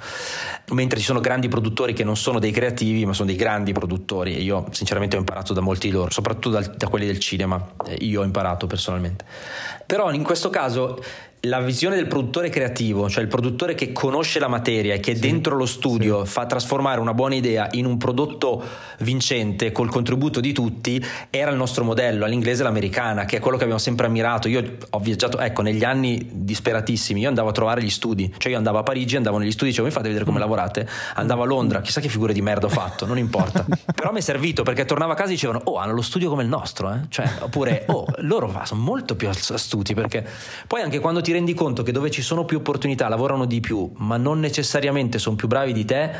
Mentre 0.72 1.00
ci 1.00 1.06
sono 1.06 1.20
grandi 1.20 1.48
produttori 1.48 1.94
che 1.94 2.04
non 2.04 2.18
sono 2.18 2.40
dei 2.40 2.52
creativi, 2.52 3.06
ma 3.06 3.14
sono 3.14 3.28
dei 3.28 3.38
grandi 3.38 3.72
produttori 3.72 4.36
e 4.36 4.42
io 4.42 4.66
sinceramente 4.72 5.16
ho 5.16 5.20
imparato 5.20 5.54
da 5.54 5.62
molti 5.62 5.88
di 5.88 5.94
loro, 5.94 6.12
soprattutto 6.12 6.50
da, 6.50 6.62
da 6.62 6.88
quelli 6.88 7.06
del 7.06 7.20
cinema, 7.20 7.74
io 8.00 8.22
ho 8.22 8.24
imparato 8.24 8.68
personalmente. 8.68 9.26
Però 9.86 10.12
in 10.12 10.24
questo 10.24 10.50
caso 10.50 11.00
la 11.46 11.60
visione 11.60 11.96
del 11.96 12.08
produttore 12.08 12.50
creativo, 12.50 13.10
cioè 13.10 13.24
il 13.24 13.30
produttore 13.30 13.76
che 13.76 13.92
conosce 13.92 14.40
la 14.40 14.48
materia 14.48 14.94
e 14.94 15.00
che 15.00 15.16
sì, 15.16 15.22
dentro 15.22 15.56
lo 15.56 15.66
studio 15.66 16.26
sì. 16.26 16.32
fa 16.32 16.46
trasformare 16.46 17.00
una 17.00 17.14
buona 17.14 17.36
idea 17.36 17.68
in 17.72 17.86
un 17.86 17.98
prodotto 17.98 18.64
vincente 19.00 19.72
col 19.72 19.90
contributo 19.90 20.40
di 20.40 20.54
tutti, 20.54 21.04
era 21.30 21.52
il 21.52 21.58
nostro 21.58 21.84
modello, 21.84 22.26
all'inglese 22.26 22.64
l'americana, 22.64 23.26
che 23.26 23.38
è 23.38 23.40
quello 23.40 23.58
che 23.58 23.64
abbiamo 23.64 23.82
sempre 23.82 24.08
ammirato. 24.08 24.48
Io 24.48 24.78
ho 24.90 25.00
viaggiato, 25.00 25.40
ecco, 25.40 25.62
negli 25.62 25.84
anni 25.84 26.30
disperatissimi, 26.32 27.22
io 27.22 27.28
andavo 27.28 27.50
a 27.50 27.52
trovare 27.52 27.82
gli 27.82 27.90
studi, 27.90 28.34
cioè 28.38 28.52
io 28.52 28.58
andavo 28.58 28.80
a 28.80 28.84
Parigi, 28.84 29.16
andavo 29.16 29.38
negli 29.38 29.52
studi, 29.52 29.70
dicevo 29.70 29.88
mi 29.88 29.94
fate 29.94 30.08
vedere 30.08 30.26
come 30.26 30.40
lavorate, 30.40 30.88
andavo 31.16 31.44
a 31.44 31.46
Londra, 31.46 31.82
chissà 31.82 32.02
che 32.02 32.10
figure 32.10 32.34
di 32.34 32.42
merda 32.42 32.66
ho 32.66 32.70
fatto, 32.70 33.06
non 33.06 33.18
importa. 33.18 33.66
Però 33.94 34.12
mi 34.12 34.20
è 34.20 34.22
servito 34.22 34.64
perché 34.64 34.86
tornavo 34.86 35.12
a 35.12 35.16
casa 35.16 35.30
e 35.30 35.34
dicevano 35.34 35.62
"Oh, 35.66 35.78
hanno 35.78 35.94
lo 35.94 36.02
studio 36.02 36.30
come 36.30 36.44
il 36.44 36.50
nostro", 36.50 36.92
eh? 36.92 37.00
Cioè, 37.10 37.30
oppure 37.40 37.84
"Oh, 37.88 38.06
loro 38.20 38.54
sono 38.64 38.82
molto 38.82 39.16
più 39.16 39.30
astuti 39.30 39.94
perché 39.94 40.26
poi 40.68 40.82
anche 40.82 41.00
quando 41.00 41.22
ti 41.22 41.32
rendi 41.36 41.54
conto 41.54 41.84
che 41.84 41.91
dove 41.91 42.10
ci 42.10 42.21
sono 42.21 42.45
più 42.45 42.58
opportunità 42.58 43.08
lavorano 43.08 43.45
di 43.45 43.60
più, 43.60 43.91
ma 43.98 44.17
non 44.17 44.39
necessariamente 44.39 45.19
sono 45.19 45.36
più 45.36 45.48
bravi 45.48 45.74
di 45.74 45.86
te, 45.86 46.12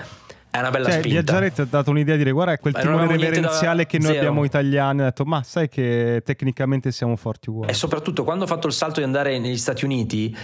è 0.50 0.60
una 0.60 0.70
bella 0.70 0.86
cioè, 0.86 1.00
spinta. 1.00 1.22
Viaggiare 1.22 1.52
ti 1.52 1.62
ha 1.62 1.68
dato 1.70 1.90
un'idea 1.90 2.14
di 2.14 2.20
dire 2.20 2.32
guarda 2.32 2.58
quel 2.58 2.74
timone 2.74 3.08
reverenziale 3.08 3.84
da... 3.84 3.90
che 3.90 3.98
noi 3.98 4.08
Zero. 4.08 4.20
abbiamo 4.20 4.44
italiani, 4.44 5.02
ha 5.02 5.06
detto 5.06 5.26
ma 5.26 5.44
sai 5.44 5.68
che 5.68 6.22
tecnicamente 6.24 6.92
siamo 6.92 7.16
forti 7.16 7.50
uguali. 7.50 7.72
E 7.72 7.74
soprattutto 7.74 8.24
quando 8.24 8.44
ho 8.44 8.48
fatto 8.48 8.68
il 8.68 8.74
salto 8.74 9.00
di 9.00 9.06
andare 9.06 9.38
negli 9.40 9.58
Stati 9.58 9.84
Uniti 9.86 10.36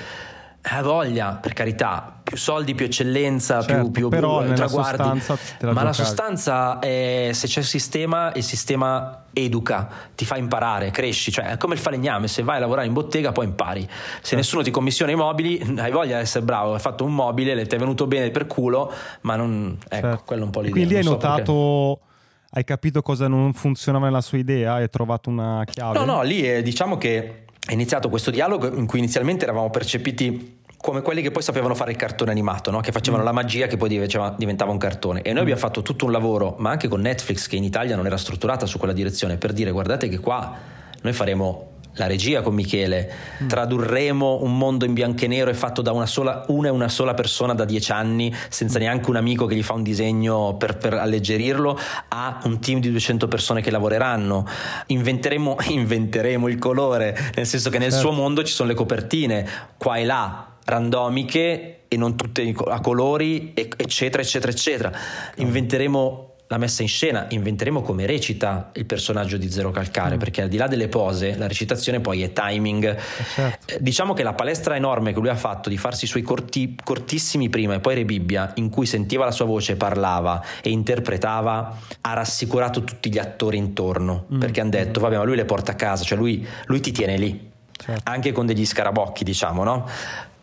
ha 0.64 0.82
voglia, 0.84 1.40
per 1.42 1.54
carità, 1.54 2.20
più 2.24 2.38
soldi, 2.38 2.76
più 2.76 2.86
eccellenza, 2.86 3.62
certo, 3.62 3.90
più, 3.90 3.92
più, 3.92 4.10
però 4.10 4.44
più 4.44 4.54
traguardi. 4.54 5.22
La 5.60 5.74
ma 5.74 5.84
la 5.84 5.94
sostanza 5.94 6.80
è 6.80 7.32
se 7.34 7.48
c'è 7.48 7.60
il 7.62 7.66
sistema, 7.66 8.32
il 8.36 8.44
sistema 8.44 9.24
educa, 9.34 9.90
ti 10.14 10.24
fa 10.24 10.38
imparare, 10.38 10.92
cresci, 10.92 11.32
cioè 11.32 11.46
è 11.46 11.58
come 11.58 11.74
il 11.74 11.80
falegname, 11.80 12.28
se 12.28 12.44
vai 12.44 12.58
a 12.58 12.60
lavorare 12.60 12.86
in 12.86 12.94
bottega 12.94 13.32
poi 13.32 13.46
impari. 13.46 13.82
Se 13.82 14.20
certo. 14.22 14.36
nessuno 14.36 14.62
ti 14.62 14.72
commissiona 14.72 15.12
i 15.12 15.16
mobili, 15.16 15.60
hai 15.78 15.92
voglia 15.92 16.18
di 16.18 16.22
essere 16.22 16.46
bravo, 16.46 16.74
hai 16.74 16.80
fatto 16.80 17.04
un 17.06 17.16
mobile, 17.16 17.66
ti 17.66 17.76
è 17.76 17.80
venuto 17.80 18.06
bene 18.06 18.30
per 18.30 18.46
culo, 18.46 18.94
ma 19.22 19.36
non 19.36 19.78
ecco, 19.90 20.08
certo. 20.08 20.24
quello 20.26 20.44
è 20.44 20.46
un 20.46 20.52
po' 20.52 20.60
l'idea. 20.60 20.76
Quindi 20.76 20.96
hai 20.96 21.04
so 21.04 21.10
notato 21.10 22.00
perché. 22.00 22.56
hai 22.58 22.64
capito 22.66 23.02
cosa 23.02 23.28
non 23.28 23.54
funzionava 23.54 24.06
nella 24.06 24.22
sua 24.22 24.38
idea, 24.38 24.74
hai 24.76 24.90
trovato 24.90 25.30
una 25.30 25.64
chiave? 25.66 25.98
No, 25.98 26.06
no, 26.06 26.22
lì 26.22 26.44
è, 26.44 26.62
diciamo 26.62 26.98
che 26.98 27.46
è 27.66 27.74
iniziato 27.74 28.10
questo 28.10 28.32
dialogo 28.32 28.74
in 28.74 28.88
cui 28.88 29.00
inizialmente 29.00 29.44
eravamo 29.44 29.70
percepiti 29.70 30.60
come 30.78 31.04
quelli 31.04 31.22
che 31.22 31.30
poi 31.30 31.44
sapevano 31.44 31.76
fare 31.76 31.92
il 31.92 31.98
cartone 31.98 32.32
animato, 32.32 32.72
no? 32.72 32.80
che 32.80 32.92
facevano 32.92 33.22
mm. 33.22 33.26
la 33.26 33.32
magia 33.32 33.68
che 33.68 33.78
poi 33.78 33.88
diventava 33.88 34.72
un 34.72 34.80
cartone. 34.80 35.22
E 35.22 35.30
noi 35.30 35.40
mm. 35.40 35.44
abbiamo 35.44 35.60
fatto 35.60 35.84
tutto 35.84 36.06
un 36.06 36.12
lavoro, 36.12 36.56
ma 36.58 36.72
anche 36.72 36.88
con 36.88 37.02
Netflix, 37.02 37.48
che 37.48 37.56
in 37.56 37.64
Italia 37.64 37.96
non 37.96 38.08
era 38.08 38.18
strutturata 38.18 38.66
su 38.66 38.80
quella 38.80 38.94
direzione, 38.94 39.38
per 39.38 39.54
dire 39.54 39.70
guardate 39.70 40.10
che 40.10 40.18
qua 40.20 40.58
noi 41.02 41.14
faremo 41.14 41.71
la 41.96 42.08
regia 42.08 42.42
con 42.42 42.54
Michele, 42.54 43.12
mm. 43.44 43.48
tradurremo 43.48 44.42
un 44.42 44.58
mondo 44.58 44.86
in 44.86 44.94
bianco 44.94 45.26
e 45.26 45.28
nero 45.28 45.50
e 45.50 45.54
fatto 45.54 45.82
da 45.82 45.92
una, 45.92 46.06
sola, 46.06 46.46
una 46.48 46.68
e 46.68 46.72
una 46.72 46.88
sola 46.88 47.14
persona 47.14 47.54
da 47.54 47.66
dieci 47.66 47.92
anni, 47.92 48.34
senza 48.50 48.78
mm. 48.78 48.82
neanche 48.82 49.10
un 49.10 49.18
amico 49.18 49.46
che 49.46 49.56
gli 49.56 49.64
fa 49.64 49.74
un 49.74 49.84
disegno 49.84 50.56
per, 50.56 50.78
per, 50.78 50.94
alleggerirlo, 50.94 51.78
a 52.10 52.40
un 52.44 52.60
team 52.60 52.80
di 52.80 52.92
200 52.92 53.28
persone 53.28 53.62
che 53.62 53.72
lavoreranno. 53.72 54.46
Inventeremo, 54.88 55.58
inventeremo 55.70 56.48
il 56.48 56.58
colore, 56.58 57.18
nel 57.36 57.46
senso 57.46 57.70
che 57.70 57.78
nel 57.78 57.92
certo. 57.92 58.08
suo 58.08 58.16
mondo 58.16 58.44
ci 58.44 58.54
sono 58.54 58.70
le 58.70 58.76
copertine, 58.76 59.48
qua 59.78 59.98
e 59.98 60.06
là, 60.06 60.56
randomiche 60.64 61.84
e 61.88 61.98
non 61.98 62.16
tutte 62.16 62.56
a 62.68 62.80
colori, 62.80 63.52
eccetera, 63.54 64.24
eccetera, 64.24 64.52
eccetera. 64.52 64.92
Inventeremo 65.36 66.31
la 66.52 66.58
messa 66.58 66.82
in 66.82 66.90
scena, 66.90 67.28
inventeremo 67.30 67.82
come 67.82 68.06
recita 68.06 68.72
il 68.74 68.86
personaggio 68.86 69.38
di 69.38 69.50
Zero 69.50 69.72
Calcare, 69.72 70.18
mm. 70.18 70.20
perché 70.20 70.42
al 70.42 70.50
di 70.50 70.58
là 70.58 70.68
delle 70.68 70.90
pose, 70.90 71.38
la 71.38 71.48
recitazione 71.48 72.02
poi 72.02 72.24
è 72.24 72.34
timing. 72.34 72.94
Eh, 72.94 73.24
certo. 73.34 73.74
Eh, 73.74 73.78
diciamo 73.80 74.14
che 74.14 74.22
la 74.22 74.34
palestra 74.34 74.76
enorme 74.76 75.14
che 75.14 75.20
lui 75.22 75.30
ha 75.30 75.36
fatto 75.38 75.70
di 75.70 75.78
farsi 75.78 76.04
i 76.04 76.08
suoi 76.10 76.24
corti, 76.24 76.76
cortissimi 76.84 77.48
prima 77.48 77.76
e 77.76 77.80
poi 77.80 77.96
Rebibbia, 77.96 78.52
in 78.56 78.70
cui 78.70 78.86
sentiva 78.86 79.24
la 79.24 79.32
sua 79.32 79.46
voce, 79.46 79.78
parlava 79.78 80.44
e 80.62 80.72
interpretava, 80.72 81.78
ha 82.02 82.14
rassicurato 82.14 82.84
tutti 82.84 83.10
gli 83.10 83.18
attori 83.18 83.56
intorno, 83.56 84.26
mm. 84.34 84.40
perché 84.40 84.60
hanno 84.60 84.72
detto, 84.72 85.00
vabbè, 85.00 85.16
ma 85.16 85.24
lui 85.24 85.38
le 85.38 85.46
porta 85.46 85.72
a 85.72 85.76
casa, 85.76 86.04
cioè 86.04 86.18
lui, 86.18 86.46
lui 86.66 86.82
ti 86.82 86.92
tiene 86.92 87.16
lì. 87.16 87.50
Certo. 87.78 88.12
Anche 88.12 88.34
con 88.34 88.46
degli 88.46 88.66
scarabocchi, 88.66 89.24
diciamo, 89.24 89.64
no? 89.64 89.88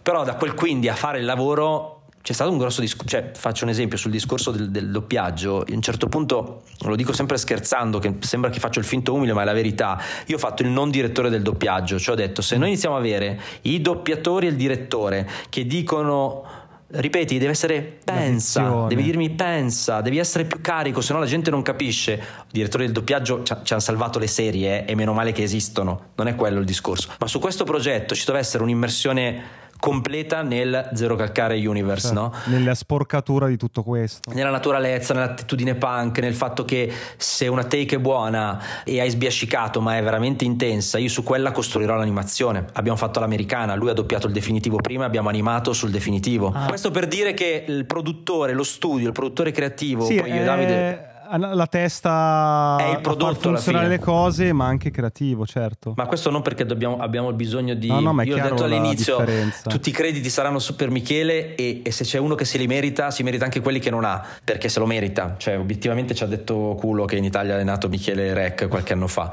Però 0.01 0.25
da 0.25 0.37
quel 0.37 0.55
quindi 0.55 0.89
a 0.89 0.95
fare 0.95 1.19
il 1.19 1.27
lavoro 1.27 1.98
c'è 2.23 2.33
stato 2.33 2.51
un 2.51 2.59
grosso 2.59 2.81
discorso, 2.81 3.09
cioè 3.09 3.31
faccio 3.35 3.65
un 3.65 3.71
esempio 3.71 3.97
sul 3.97 4.11
discorso 4.11 4.51
del, 4.51 4.71
del, 4.71 4.91
doppiaggio, 4.91 5.61
a 5.61 5.73
un 5.73 5.81
certo 5.81 6.09
punto, 6.09 6.63
lo 6.81 6.97
dico 6.97 7.13
sempre 7.13 7.39
scherzando, 7.39 7.99
che 7.99 8.17
sembra 8.21 8.51
che 8.51 8.59
faccio 8.59 8.79
il 8.81 8.85
finto 8.85 9.15
umile, 9.15 9.33
ma 9.33 9.43
è 9.43 9.45
la 9.45 9.53
verità, 9.53 10.01
io 10.27 10.37
ho 10.37 10.39
fatto 10.39 10.63
il 10.63 10.69
non 10.69 10.91
direttore 10.91 11.31
del 11.31 11.43
doppiaggio, 11.43 11.99
cioè 11.99 12.15
ho 12.15 12.19
detto 12.19 12.43
se 12.43 12.57
noi 12.57 12.69
iniziamo 12.69 12.97
a 12.97 12.99
avere 12.99 13.41
i 13.63 13.81
doppiatori 13.81 14.47
e 14.47 14.51
il 14.51 14.57
direttore 14.57 15.29
che 15.49 15.67
dicono 15.67 16.45
ripeti, 16.91 17.39
deve 17.39 17.53
essere 17.53 17.99
pensa, 18.03 18.87
devi 18.89 19.03
dirmi 19.03 19.31
pensa, 19.31 20.01
devi 20.01 20.19
essere 20.19 20.45
più 20.45 20.61
carico, 20.61 21.01
se 21.01 21.13
no 21.13 21.19
la 21.19 21.27
gente 21.27 21.51
non 21.51 21.63
capisce. 21.63 22.13
I 22.13 22.53
direttori 22.53 22.85
del 22.85 22.93
doppiaggio 22.93 23.43
ci, 23.43 23.53
hanno 23.53 23.81
salvato 23.81 24.19
le 24.19 24.27
serie 24.27 24.85
eh, 24.85 24.93
e 24.93 24.95
meno 24.95 25.13
male 25.13 25.33
che 25.33 25.43
esistono, 25.43 26.11
non 26.15 26.29
è 26.29 26.35
quello 26.35 26.59
il 26.61 26.65
discorso. 26.65 27.11
Ma 27.19 27.27
su 27.27 27.39
questo 27.39 27.65
progetto 27.65 28.15
ci 28.15 28.25
deve 28.25 28.39
essere 28.39 28.63
un'immersione 28.63 29.67
completa 29.79 30.43
nel 30.43 30.91
Zero 30.95 31.17
Calcare 31.17 31.65
Universe, 31.67 32.09
certo, 32.09 32.21
no? 32.21 32.33
Nella 32.47 32.75
sporcatura 32.75 33.47
di 33.47 33.57
tutto 33.57 33.83
questo. 33.83 34.33
Nella 34.33 34.51
naturalezza, 34.51 35.15
nell'attitudine 35.15 35.75
punk, 35.75 36.19
nel 36.19 36.35
fatto 36.35 36.65
che 36.65 36.93
se 37.17 37.47
una 37.49 37.65
take 37.65 37.97
è 37.97 37.99
buona 37.99 38.61
e 38.85 39.01
hai 39.01 39.11
sbiascicato 39.11 39.81
ma 39.81 39.97
è 39.97 40.03
veramente 40.03 40.45
intensa, 40.45 40.99
io 40.99 41.09
su 41.09 41.23
quella 41.23 41.53
costruirò 41.53 41.97
l'animazione. 41.97 42.67
Abbiamo 42.75 42.97
fatto 42.99 43.21
l'americana, 43.21 43.75
lui 43.75 43.91
ha 43.91 43.95
doppiato 43.95 44.27
il 44.27 44.33
definitivo 44.33 44.77
prima, 44.77 45.05
abbiamo 45.05 45.29
animato 45.29 45.73
sul 45.73 45.91
definitivo. 45.91 46.53
Ah. 46.55 46.67
Questo 46.67 46.91
per 46.91 47.07
dire 47.07 47.35
che 47.35 47.65
il 47.67 47.87
produttore, 47.87 48.53
lo 48.53 48.65
studio, 48.65 49.07
il 49.07 49.13
produttore 49.13 49.53
creativo, 49.53 50.05
sì, 50.05 50.17
poi 50.17 50.31
io 50.31 50.41
e 50.41 50.45
Davide 50.45 51.08
la 51.37 51.67
testa 51.67 52.77
è 52.79 52.91
il 52.91 53.01
prodotto 53.01 53.49
a 53.49 53.53
funzionare 53.53 53.89
le 53.89 53.99
cose, 53.99 54.53
ma 54.53 54.67
anche 54.67 54.91
creativo, 54.91 55.45
certo. 55.47 55.93
Ma 55.97 56.07
questo 56.07 56.31
non 56.31 56.43
perché 56.43 56.65
dobbiamo, 56.65 56.99
abbiamo 56.99 57.33
bisogno 57.33 57.75
di. 57.75 57.89
No, 57.89 58.01
no, 58.01 58.13
ma 58.13 58.23
Io 58.23 58.37
ho 58.37 58.41
detto 58.41 58.65
all'inizio: 58.65 59.23
tutti 59.65 59.91
i 59.91 59.93
crediti 59.93 60.31
saranno 60.31 60.59
su 60.59 60.75
per 60.77 60.91
Michele, 60.91 61.55
e, 61.55 61.83
e, 61.85 61.91
se 61.91 62.05
c'è 62.05 62.19
uno 62.19 62.35
che 62.35 62.45
se 62.45 62.59
li 62.59 62.67
merita, 62.67 63.11
si 63.11 63.23
merita 63.23 63.45
anche 63.45 63.61
quelli 63.61 63.79
che 63.79 63.91
non 63.91 64.05
ha, 64.05 64.25
perché 64.43 64.69
se 64.69 64.79
lo 64.79 64.87
merita. 64.87 65.35
Cioè, 65.37 65.59
obiettivamente 65.59 66.15
ci 66.15 66.23
ha 66.23 66.27
detto 66.27 66.77
culo 66.79 67.05
che 67.05 67.17
in 67.17 67.25
Italia 67.25 67.59
è 67.59 67.65
nato 67.65 67.89
Michele 67.89 68.33
Rec 68.33 68.69
qualche 68.69 68.93
anno 68.93 69.07
fa. 69.07 69.31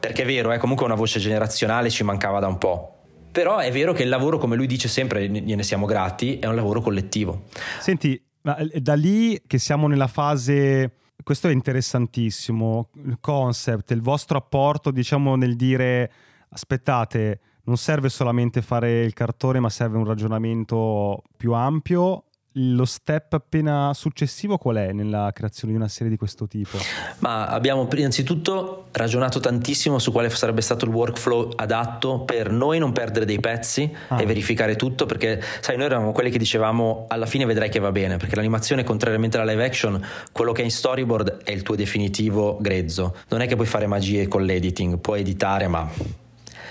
Perché 0.00 0.22
è 0.22 0.26
vero, 0.26 0.50
è 0.50 0.58
comunque 0.58 0.86
una 0.86 0.94
voce 0.94 1.20
generazionale, 1.20 1.90
ci 1.90 2.02
mancava 2.02 2.40
da 2.40 2.46
un 2.46 2.58
po'. 2.58 2.94
Però 3.30 3.58
è 3.58 3.70
vero 3.70 3.92
che 3.92 4.02
il 4.02 4.08
lavoro, 4.08 4.38
come 4.38 4.56
lui 4.56 4.66
dice 4.66 4.88
sempre, 4.88 5.28
gliene 5.28 5.62
siamo 5.62 5.86
grati, 5.86 6.38
è 6.38 6.46
un 6.46 6.56
lavoro 6.56 6.80
collettivo. 6.80 7.44
Senti, 7.78 8.20
da 8.40 8.94
lì 8.94 9.40
che 9.46 9.58
siamo 9.58 9.86
nella 9.86 10.08
fase 10.08 10.94
questo 11.22 11.48
è 11.48 11.52
interessantissimo, 11.52 12.90
il 13.04 13.18
concept, 13.20 13.90
il 13.90 14.02
vostro 14.02 14.38
apporto 14.38 14.90
diciamo 14.90 15.36
nel 15.36 15.56
dire 15.56 16.10
aspettate, 16.50 17.40
non 17.64 17.76
serve 17.76 18.08
solamente 18.08 18.62
fare 18.62 19.02
il 19.02 19.12
cartone 19.12 19.60
ma 19.60 19.68
serve 19.68 19.98
un 19.98 20.04
ragionamento 20.04 21.22
più 21.36 21.52
ampio 21.52 22.24
lo 22.54 22.84
step 22.84 23.34
appena 23.34 23.92
successivo 23.94 24.58
qual 24.58 24.76
è 24.76 24.92
nella 24.92 25.30
creazione 25.32 25.72
di 25.72 25.78
una 25.78 25.88
serie 25.88 26.10
di 26.10 26.16
questo 26.16 26.48
tipo? 26.48 26.78
Ma 27.18 27.46
abbiamo 27.46 27.88
innanzitutto 27.94 28.86
ragionato 28.92 29.38
tantissimo 29.38 29.98
su 29.98 30.10
quale 30.10 30.30
sarebbe 30.30 30.60
stato 30.60 30.84
il 30.84 30.90
workflow 30.90 31.52
adatto 31.54 32.20
per 32.20 32.50
noi 32.50 32.78
non 32.78 32.92
perdere 32.92 33.24
dei 33.24 33.38
pezzi 33.38 33.94
ah. 34.08 34.20
e 34.20 34.26
verificare 34.26 34.74
tutto 34.74 35.06
perché 35.06 35.40
sai 35.60 35.76
noi 35.76 35.86
eravamo 35.86 36.12
quelli 36.12 36.30
che 36.30 36.38
dicevamo 36.38 37.06
alla 37.08 37.26
fine 37.26 37.44
vedrai 37.44 37.68
che 37.68 37.78
va 37.78 37.92
bene 37.92 38.16
perché 38.16 38.34
l'animazione 38.34 38.82
contrariamente 38.82 39.38
alla 39.38 39.50
live 39.52 39.64
action 39.64 40.04
quello 40.32 40.52
che 40.52 40.62
è 40.62 40.64
in 40.64 40.70
storyboard 40.70 41.42
è 41.44 41.52
il 41.52 41.62
tuo 41.62 41.76
definitivo 41.76 42.58
grezzo 42.60 43.16
non 43.28 43.42
è 43.42 43.46
che 43.46 43.54
puoi 43.54 43.66
fare 43.66 43.86
magie 43.86 44.26
con 44.26 44.42
l'editing 44.42 44.98
puoi 44.98 45.20
editare 45.20 45.68
ma 45.68 45.88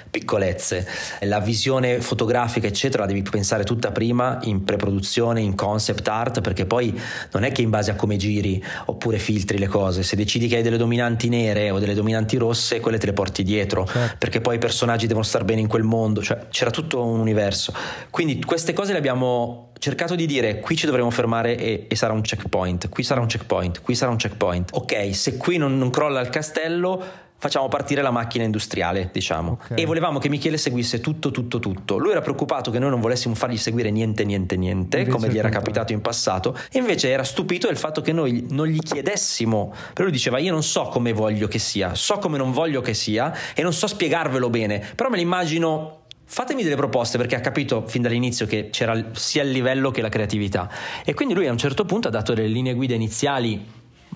piccolezze. 0.09 0.87
La 1.21 1.39
visione 1.39 2.01
fotografica, 2.01 2.67
eccetera, 2.67 3.03
la 3.03 3.09
devi 3.09 3.21
pensare 3.21 3.63
tutta 3.63 3.91
prima 3.91 4.39
in 4.43 4.63
pre-produzione, 4.63 5.41
in 5.41 5.55
concept 5.55 6.07
art, 6.07 6.41
perché 6.41 6.65
poi 6.65 6.97
non 7.31 7.43
è 7.43 7.51
che 7.51 7.61
in 7.61 7.69
base 7.69 7.91
a 7.91 7.95
come 7.95 8.17
giri 8.17 8.63
oppure 8.85 9.17
filtri 9.19 9.57
le 9.57 9.67
cose, 9.67 10.03
se 10.03 10.15
decidi 10.15 10.47
che 10.47 10.57
hai 10.57 10.61
delle 10.61 10.77
dominanti 10.77 11.29
nere 11.29 11.69
o 11.69 11.79
delle 11.79 11.93
dominanti 11.93 12.37
rosse, 12.37 12.79
quelle 12.79 12.97
te 12.97 13.05
le 13.05 13.13
porti 13.13 13.43
dietro, 13.43 13.85
certo. 13.85 14.15
perché 14.17 14.41
poi 14.41 14.55
i 14.55 14.59
personaggi 14.59 15.07
devono 15.07 15.25
star 15.25 15.43
bene 15.43 15.61
in 15.61 15.67
quel 15.67 15.83
mondo, 15.83 16.21
cioè 16.21 16.47
c'era 16.49 16.71
tutto 16.71 17.03
un 17.03 17.19
universo. 17.19 17.73
Quindi 18.09 18.43
queste 18.43 18.73
cose 18.73 18.91
le 18.91 18.97
abbiamo 18.97 19.71
cercato 19.79 20.15
di 20.15 20.25
dire 20.25 20.59
qui 20.59 20.75
ci 20.75 20.85
dovremo 20.85 21.09
fermare 21.09 21.57
e, 21.57 21.85
e, 21.89 21.95
sarà 21.95 22.13
un 22.13 22.21
checkpoint, 22.21 22.89
qui 22.89 23.03
sarà 23.03 23.21
un 23.21 23.27
checkpoint, 23.27 23.81
qui 23.81 23.95
sarà 23.95 24.11
un 24.11 24.17
checkpoint. 24.17 24.71
Ok, 24.73 25.15
se 25.15 25.37
qui 25.37 25.57
non, 25.57 25.77
non 25.77 25.89
crolla 25.89 26.19
il 26.19 26.29
castello 26.29 27.27
facciamo 27.39 27.67
partire 27.69 28.01
la 28.01 28.11
macchina 28.11 28.43
industriale, 28.43 29.09
diciamo. 29.11 29.59
Okay. 29.63 29.81
E 29.81 29.85
volevamo 29.85 30.19
che 30.19 30.29
Michele 30.29 30.57
seguisse 30.57 30.99
tutto, 30.99 31.31
tutto, 31.31 31.59
tutto. 31.59 31.97
Lui 31.97 32.11
era 32.11 32.21
preoccupato 32.21 32.69
che 32.69 32.79
noi 32.79 32.89
non 32.89 32.99
volessimo 32.99 33.33
fargli 33.33 33.57
seguire 33.57 33.89
niente, 33.89 34.25
niente, 34.25 34.57
niente, 34.57 34.99
invece 34.99 35.17
come 35.17 35.31
gli 35.33 35.37
era 35.37 35.49
capitato 35.49 35.93
in 35.93 36.01
passato, 36.01 36.55
e 36.71 36.77
invece 36.77 37.09
era 37.09 37.23
stupito 37.23 37.67
del 37.67 37.77
fatto 37.77 38.01
che 38.01 38.11
noi 38.11 38.45
non 38.49 38.67
gli 38.67 38.79
chiedessimo. 38.79 39.73
Però 39.93 40.03
lui 40.03 40.11
diceva: 40.11 40.37
Io 40.37 40.51
non 40.51 40.63
so 40.63 40.83
come 40.83 41.13
voglio 41.13 41.47
che 41.47 41.59
sia, 41.59 41.95
so 41.95 42.17
come 42.17 42.37
non 42.37 42.51
voglio 42.51 42.81
che 42.81 42.93
sia, 42.93 43.33
e 43.55 43.63
non 43.63 43.73
so 43.73 43.87
spiegarvelo 43.87 44.49
bene, 44.49 44.85
però 44.95 45.09
me 45.09 45.17
l'immagino 45.17 45.97
fatemi 46.31 46.61
delle 46.61 46.75
proposte 46.75 47.17
perché 47.17 47.35
ha 47.35 47.39
capito 47.39 47.87
fin 47.87 48.03
dall'inizio 48.03 48.45
che 48.45 48.69
c'era 48.69 49.03
sia 49.13 49.41
il 49.41 49.49
livello 49.49 49.89
che 49.89 50.01
la 50.01 50.09
creatività 50.09 50.69
e 51.03 51.15
quindi 51.15 51.33
lui 51.33 51.47
a 51.47 51.51
un 51.51 51.57
certo 51.57 51.85
punto 51.85 52.07
ha 52.07 52.11
dato 52.11 52.35
delle 52.35 52.49
linee 52.49 52.75
guida 52.75 52.93
iniziali 52.93 53.65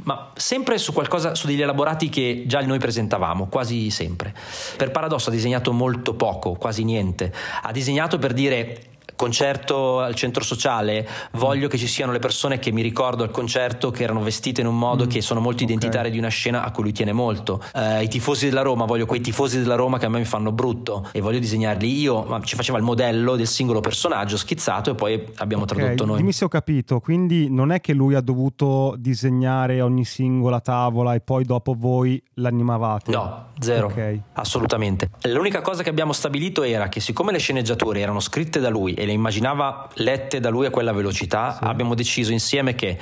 ma 0.03 0.32
sempre 0.36 0.77
su 0.77 0.91
qualcosa, 0.91 1.36
su 1.36 1.47
degli 1.47 1.62
elaborati 1.62 2.10
che 2.10 2.43
già 2.45 2.62
noi 2.62 2.79
presentavamo, 2.79 3.47
quasi 3.47 3.89
sempre. 3.89 4.34
Per 4.75 4.91
paradosso 4.91 5.29
ha 5.29 5.32
disegnato 5.32 5.71
molto 5.71 6.15
poco, 6.15 6.53
quasi 6.53 6.84
niente. 6.84 7.34
Ha 7.62 7.71
disegnato 7.71 8.17
per 8.17 8.34
dire 8.34 8.92
concerto 9.23 10.01
al 10.01 10.15
centro 10.15 10.43
sociale, 10.43 11.07
voglio 11.33 11.69
che 11.69 11.77
ci 11.77 11.88
siano 11.88 12.12
le 12.12 12.19
persone 12.19 12.59
che 12.59 12.73
mi 12.73 12.81
ricordo 12.81 13.23
al 13.23 13.31
concerto 13.31 13.89
che 13.89 14.03
erano 14.03 14.21
vestite 14.21 14.59
in 14.59 14.67
un 14.67 14.77
modo 14.77 15.05
mm, 15.05 15.07
che 15.07 15.21
sono 15.21 15.39
molto 15.39 15.63
okay. 15.63 15.73
identitarie 15.73 16.12
di 16.12 16.17
una 16.17 16.27
scena 16.27 16.65
a 16.65 16.71
cui 16.71 16.83
lui 16.83 16.91
tiene 16.91 17.13
molto. 17.13 17.63
Uh, 17.73 18.01
I 18.01 18.09
tifosi 18.09 18.49
della 18.49 18.63
Roma, 18.63 18.83
voglio 18.83 19.05
quei 19.05 19.21
tifosi 19.21 19.59
della 19.59 19.75
Roma 19.75 19.97
che 19.97 20.07
a 20.07 20.09
me 20.09 20.19
mi 20.19 20.25
fanno 20.25 20.51
brutto 20.51 21.07
e 21.13 21.21
voglio 21.21 21.39
disegnarli 21.39 22.01
io, 22.01 22.23
ma 22.23 22.41
ci 22.41 22.57
faceva 22.57 22.77
il 22.77 22.83
modello 22.83 23.38
del 23.38 23.47
singolo 23.47 23.79
personaggio 23.79 24.36
schizzato 24.36 24.91
e 24.91 24.95
poi 24.95 25.25
abbiamo 25.38 25.63
okay. 25.63 25.77
tradotto 25.77 26.05
noi. 26.05 26.17
Dimmi 26.17 26.33
se 26.33 26.43
ho 26.43 26.49
capito, 26.49 26.99
quindi 26.99 27.49
non 27.49 27.71
è 27.71 27.79
che 27.79 27.93
lui 27.93 28.15
ha 28.15 28.21
dovuto 28.21 28.95
disegnare 28.97 29.79
ogni 29.79 30.03
singola 30.03 30.59
tavola 30.59 31.13
e 31.13 31.21
poi 31.21 31.45
dopo 31.45 31.75
voi 31.77 32.21
l'animavate? 32.33 33.09
No, 33.09 33.51
zero, 33.59 33.88
okay. 33.88 34.21
assolutamente. 34.33 35.12
L'unica 35.21 35.62
cosa 35.62 35.81
che 35.81 35.89
abbiamo 35.89 36.12
stabilito 36.12 36.63
era 36.63 36.89
che 36.89 36.99
siccome 36.99 37.31
le 37.31 37.38
sceneggiature 37.38 38.01
erano 38.01 38.19
scritte 38.19 38.59
da 38.59 38.69
lui 38.69 38.93
e 38.95 39.05
le 39.05 39.12
immaginava 39.13 39.88
lette 39.95 40.39
da 40.39 40.49
lui 40.49 40.65
a 40.65 40.69
quella 40.69 40.91
velocità, 40.91 41.54
sì. 41.54 41.63
abbiamo 41.63 41.95
deciso 41.95 42.32
insieme 42.32 42.76
che 42.76 42.97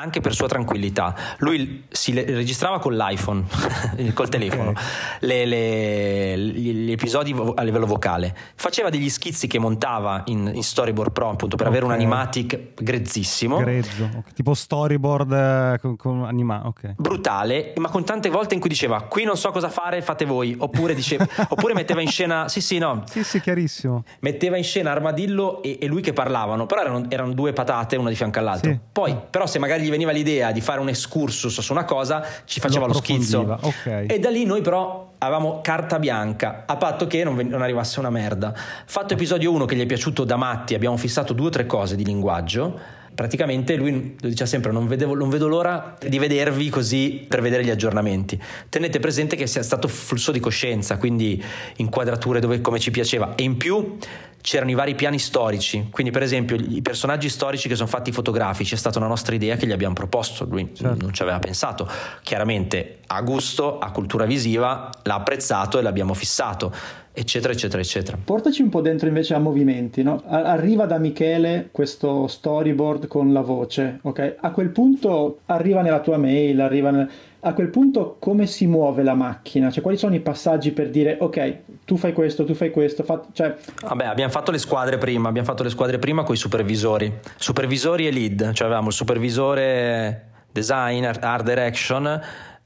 anche 0.00 0.20
per 0.20 0.34
sua 0.34 0.48
tranquillità, 0.48 1.14
lui 1.38 1.84
si 1.90 2.12
registrava 2.12 2.78
con 2.78 2.96
l'iPhone, 2.96 3.44
col 4.14 4.28
telefono, 4.28 4.70
okay. 4.70 4.82
le, 5.20 5.44
le, 5.44 6.38
gli, 6.38 6.90
episodi 6.90 7.36
a 7.54 7.62
livello 7.62 7.86
vocale, 7.86 8.34
faceva 8.54 8.88
degli 8.88 9.10
schizzi 9.10 9.46
che 9.46 9.58
montava 9.58 10.22
in, 10.26 10.50
in 10.54 10.62
Storyboard 10.62 11.12
Pro 11.12 11.28
appunto 11.28 11.56
per 11.56 11.66
okay. 11.66 11.78
avere 11.78 11.84
un 11.84 11.92
animatic 11.92 12.82
grezzissimo. 12.82 13.58
Grezzo, 13.58 14.04
okay. 14.04 14.32
tipo 14.34 14.54
storyboard 14.54 15.32
eh, 15.32 15.78
con, 15.80 15.96
con 15.96 16.24
anima, 16.24 16.62
ok. 16.66 16.94
Brutale, 16.96 17.74
ma 17.76 17.90
con 17.90 18.04
tante 18.04 18.30
volte 18.30 18.54
in 18.54 18.60
cui 18.60 18.70
diceva 18.70 19.02
qui 19.02 19.24
non 19.24 19.36
so 19.36 19.50
cosa 19.50 19.68
fare, 19.68 20.00
fate 20.00 20.24
voi, 20.24 20.54
oppure, 20.56 20.94
diceva, 20.94 21.26
oppure 21.48 21.74
metteva 21.74 22.00
in 22.00 22.08
scena, 22.08 22.48
sì 22.48 22.62
sì 22.62 22.78
no. 22.78 23.02
Sì 23.06 23.22
sì, 23.22 23.40
chiarissimo. 23.40 24.04
Metteva 24.20 24.56
in 24.56 24.64
scena 24.64 24.92
Armadillo 24.92 25.49
e, 25.62 25.78
e, 25.80 25.86
lui 25.86 26.00
che 26.00 26.12
parlavano, 26.12 26.66
però 26.66 26.82
erano, 26.82 27.06
erano, 27.08 27.32
due 27.32 27.52
patate 27.52 27.96
una 27.96 28.08
di 28.08 28.14
fianco 28.14 28.38
all'altra. 28.38 28.70
Sì. 28.70 28.78
Poi, 28.92 29.16
però, 29.28 29.46
se 29.46 29.58
magari 29.58 29.82
gli 29.82 29.90
veniva 29.90 30.12
l'idea 30.12 30.52
di 30.52 30.60
fare 30.60 30.80
un 30.80 30.88
excursus 30.88 31.60
su 31.60 31.72
una 31.72 31.84
cosa, 31.84 32.24
ci 32.44 32.60
faceva 32.60 32.86
lo, 32.86 32.92
lo 32.92 32.98
schizzo. 32.98 33.58
Okay. 33.60 34.06
E 34.06 34.18
da 34.18 34.30
lì 34.30 34.44
noi, 34.44 34.60
però, 34.60 35.12
avevamo 35.18 35.60
carta 35.62 35.98
bianca, 35.98 36.62
a 36.66 36.76
patto 36.76 37.06
che 37.06 37.24
non, 37.24 37.36
non 37.36 37.62
arrivasse 37.62 37.98
una 37.98 38.10
merda. 38.10 38.54
Fatto 38.86 39.14
episodio 39.14 39.52
1 39.52 39.64
che 39.64 39.76
gli 39.76 39.82
è 39.82 39.86
piaciuto 39.86 40.24
da 40.24 40.36
matti, 40.36 40.74
abbiamo 40.74 40.96
fissato 40.96 41.32
due 41.32 41.46
o 41.48 41.50
tre 41.50 41.66
cose 41.66 41.96
di 41.96 42.04
linguaggio 42.04 42.98
praticamente 43.20 43.76
lui 43.76 44.16
lo 44.18 44.28
diceva 44.28 44.48
sempre 44.48 44.72
non, 44.72 44.86
vedevo, 44.86 45.14
non, 45.14 45.28
vedo 45.28 45.46
l'ora 45.46 45.94
di 46.00 46.18
vedervi 46.18 46.70
così 46.70 47.26
per 47.28 47.42
vedere 47.42 47.62
gli 47.62 47.68
aggiornamenti 47.68 48.40
tenete 48.70 48.98
presente 48.98 49.36
che 49.36 49.46
sia 49.46 49.62
stato 49.62 49.88
flusso 49.88 50.32
di 50.32 50.40
coscienza 50.40 50.96
quindi 50.96 51.42
inquadrature 51.76 52.40
dove 52.40 52.60
come 52.62 52.78
ci 52.78 52.90
piaceva. 52.90 53.34
E 53.34 53.42
in 53.42 53.56
più 53.56 53.98
c'erano 54.42 54.70
i 54.70 54.74
vari 54.74 54.94
piani 54.94 55.18
storici, 55.18 55.88
quindi 55.90 56.10
per 56.10 56.22
esempio 56.22 56.56
i 56.56 56.80
personaggi 56.80 57.28
storici 57.28 57.68
che 57.68 57.74
sono 57.74 57.88
fatti 57.88 58.10
fotografici 58.10 58.72
è 58.74 58.78
stata 58.78 58.98
una 58.98 59.06
nostra 59.06 59.34
idea 59.34 59.56
che 59.56 59.66
gli 59.66 59.72
abbiamo 59.72 59.92
proposto, 59.92 60.46
lui 60.46 60.70
certo. 60.74 61.04
non 61.04 61.12
ci 61.12 61.20
aveva 61.20 61.38
pensato, 61.38 61.86
chiaramente 62.22 63.00
a 63.08 63.20
gusto, 63.20 63.78
a 63.78 63.90
cultura 63.90 64.24
visiva, 64.24 64.90
l'ha 65.02 65.14
apprezzato 65.14 65.78
e 65.78 65.82
l'abbiamo 65.82 66.14
fissato 66.14 66.72
eccetera, 67.12 67.52
eccetera, 67.52 67.82
eccetera. 67.82 68.18
Portaci 68.22 68.62
un 68.62 68.68
po' 68.68 68.80
dentro 68.80 69.08
invece 69.08 69.34
a 69.34 69.38
movimenti, 69.38 70.02
no? 70.02 70.22
Arriva 70.26 70.86
da 70.86 70.98
Michele 70.98 71.68
questo 71.70 72.26
storyboard 72.26 73.06
con 73.06 73.32
la 73.32 73.40
voce, 73.40 73.98
ok? 74.02 74.36
A 74.40 74.50
quel 74.50 74.70
punto 74.70 75.40
arriva 75.46 75.82
nella 75.82 76.00
tua 76.00 76.16
mail, 76.16 76.60
arriva 76.60 76.90
nel... 76.90 77.10
A 77.42 77.54
quel 77.54 77.68
punto 77.68 78.16
come 78.18 78.46
si 78.46 78.66
muove 78.66 79.02
la 79.02 79.14
macchina? 79.14 79.70
Cioè 79.70 79.82
quali 79.82 79.96
sono 79.96 80.14
i 80.14 80.20
passaggi 80.20 80.72
per 80.72 80.90
dire 80.90 81.16
ok, 81.18 81.56
tu 81.86 81.96
fai 81.96 82.12
questo, 82.12 82.44
tu 82.44 82.52
fai 82.52 82.70
questo, 82.70 83.02
fa... 83.02 83.22
cioè... 83.32 83.56
Vabbè, 83.80 84.04
abbiamo 84.04 84.30
fatto 84.30 84.50
le 84.50 84.58
squadre 84.58 84.98
prima, 84.98 85.28
abbiamo 85.28 85.46
fatto 85.46 85.62
le 85.62 85.70
squadre 85.70 85.98
prima 85.98 86.22
con 86.22 86.34
i 86.34 86.38
supervisori, 86.38 87.10
supervisori 87.36 88.06
e 88.06 88.10
lead, 88.10 88.52
cioè 88.52 88.66
avevamo 88.66 88.88
il 88.88 88.94
supervisore 88.94 90.28
designer, 90.52 91.18
art 91.22 91.44
direction 91.44 92.20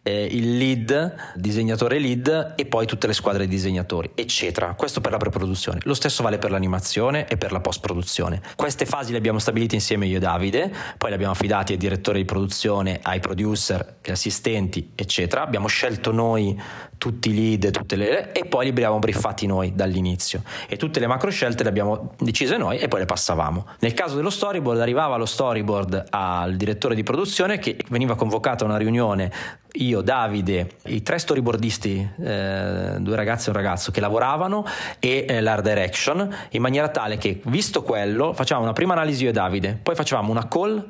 eh, 0.04 0.28
il 0.30 0.56
lead, 0.58 1.14
disegnatore 1.34 1.98
lead 1.98 2.52
e 2.56 2.66
poi 2.66 2.86
tutte 2.86 3.06
le 3.06 3.14
squadre 3.14 3.46
di 3.46 3.50
disegnatori, 3.50 4.10
eccetera. 4.14 4.74
Questo 4.74 5.00
per 5.00 5.10
la 5.10 5.16
preproduzione. 5.16 5.80
Lo 5.84 5.94
stesso 5.94 6.22
vale 6.22 6.38
per 6.38 6.50
l'animazione 6.50 7.26
e 7.26 7.36
per 7.36 7.50
la 7.50 7.60
post-produzione. 7.60 8.40
Queste 8.54 8.84
fasi 8.84 9.12
le 9.12 9.18
abbiamo 9.18 9.38
stabilite 9.38 9.74
insieme 9.74 10.06
io 10.06 10.18
e 10.18 10.20
Davide, 10.20 10.72
poi 10.98 11.08
le 11.08 11.16
abbiamo 11.16 11.32
affidate 11.32 11.72
ai 11.72 11.78
direttori 11.78 12.18
di 12.18 12.24
produzione, 12.26 13.00
ai 13.02 13.18
producer, 13.18 13.96
agli 14.02 14.10
assistenti, 14.10 14.90
eccetera. 14.94 15.42
Abbiamo 15.42 15.66
scelto 15.66 16.12
noi 16.12 16.60
tutti 17.04 17.30
i 17.30 17.34
lead 17.34 17.70
tutte 17.70 17.96
le, 17.96 18.32
e 18.32 18.46
poi 18.46 18.64
li 18.64 18.70
abbiamo 18.70 18.98
briefati 18.98 19.46
noi 19.46 19.74
dall'inizio 19.74 20.42
e 20.68 20.76
tutte 20.76 21.00
le 21.00 21.06
macro 21.06 21.28
scelte 21.28 21.62
le 21.62 21.68
abbiamo 21.68 22.14
decise 22.18 22.56
noi 22.56 22.78
e 22.78 22.88
poi 22.88 23.00
le 23.00 23.04
passavamo. 23.04 23.66
Nel 23.80 23.92
caso 23.92 24.16
dello 24.16 24.30
storyboard 24.30 24.80
arrivava 24.80 25.16
lo 25.16 25.26
storyboard 25.26 26.06
al 26.10 26.56
direttore 26.56 26.94
di 26.94 27.02
produzione 27.02 27.58
che 27.58 27.76
veniva 27.88 28.14
convocato 28.14 28.64
a 28.64 28.68
una 28.68 28.78
riunione 28.78 29.30
io, 29.76 30.02
Davide, 30.02 30.76
i 30.84 31.02
tre 31.02 31.18
storyboardisti, 31.18 32.10
eh, 32.22 32.96
due 32.98 33.16
ragazzi 33.16 33.48
e 33.48 33.50
un 33.50 33.56
ragazzo 33.56 33.90
che 33.90 34.00
lavoravano 34.00 34.64
e 35.00 35.24
eh, 35.28 35.40
l'art 35.40 35.64
direction 35.64 36.32
in 36.50 36.60
maniera 36.60 36.88
tale 36.88 37.16
che 37.16 37.40
visto 37.46 37.82
quello 37.82 38.32
facevamo 38.34 38.64
una 38.64 38.74
prima 38.74 38.92
analisi 38.92 39.24
io 39.24 39.30
e 39.30 39.32
Davide, 39.32 39.78
poi 39.82 39.94
facevamo 39.94 40.30
una 40.30 40.46
call 40.46 40.88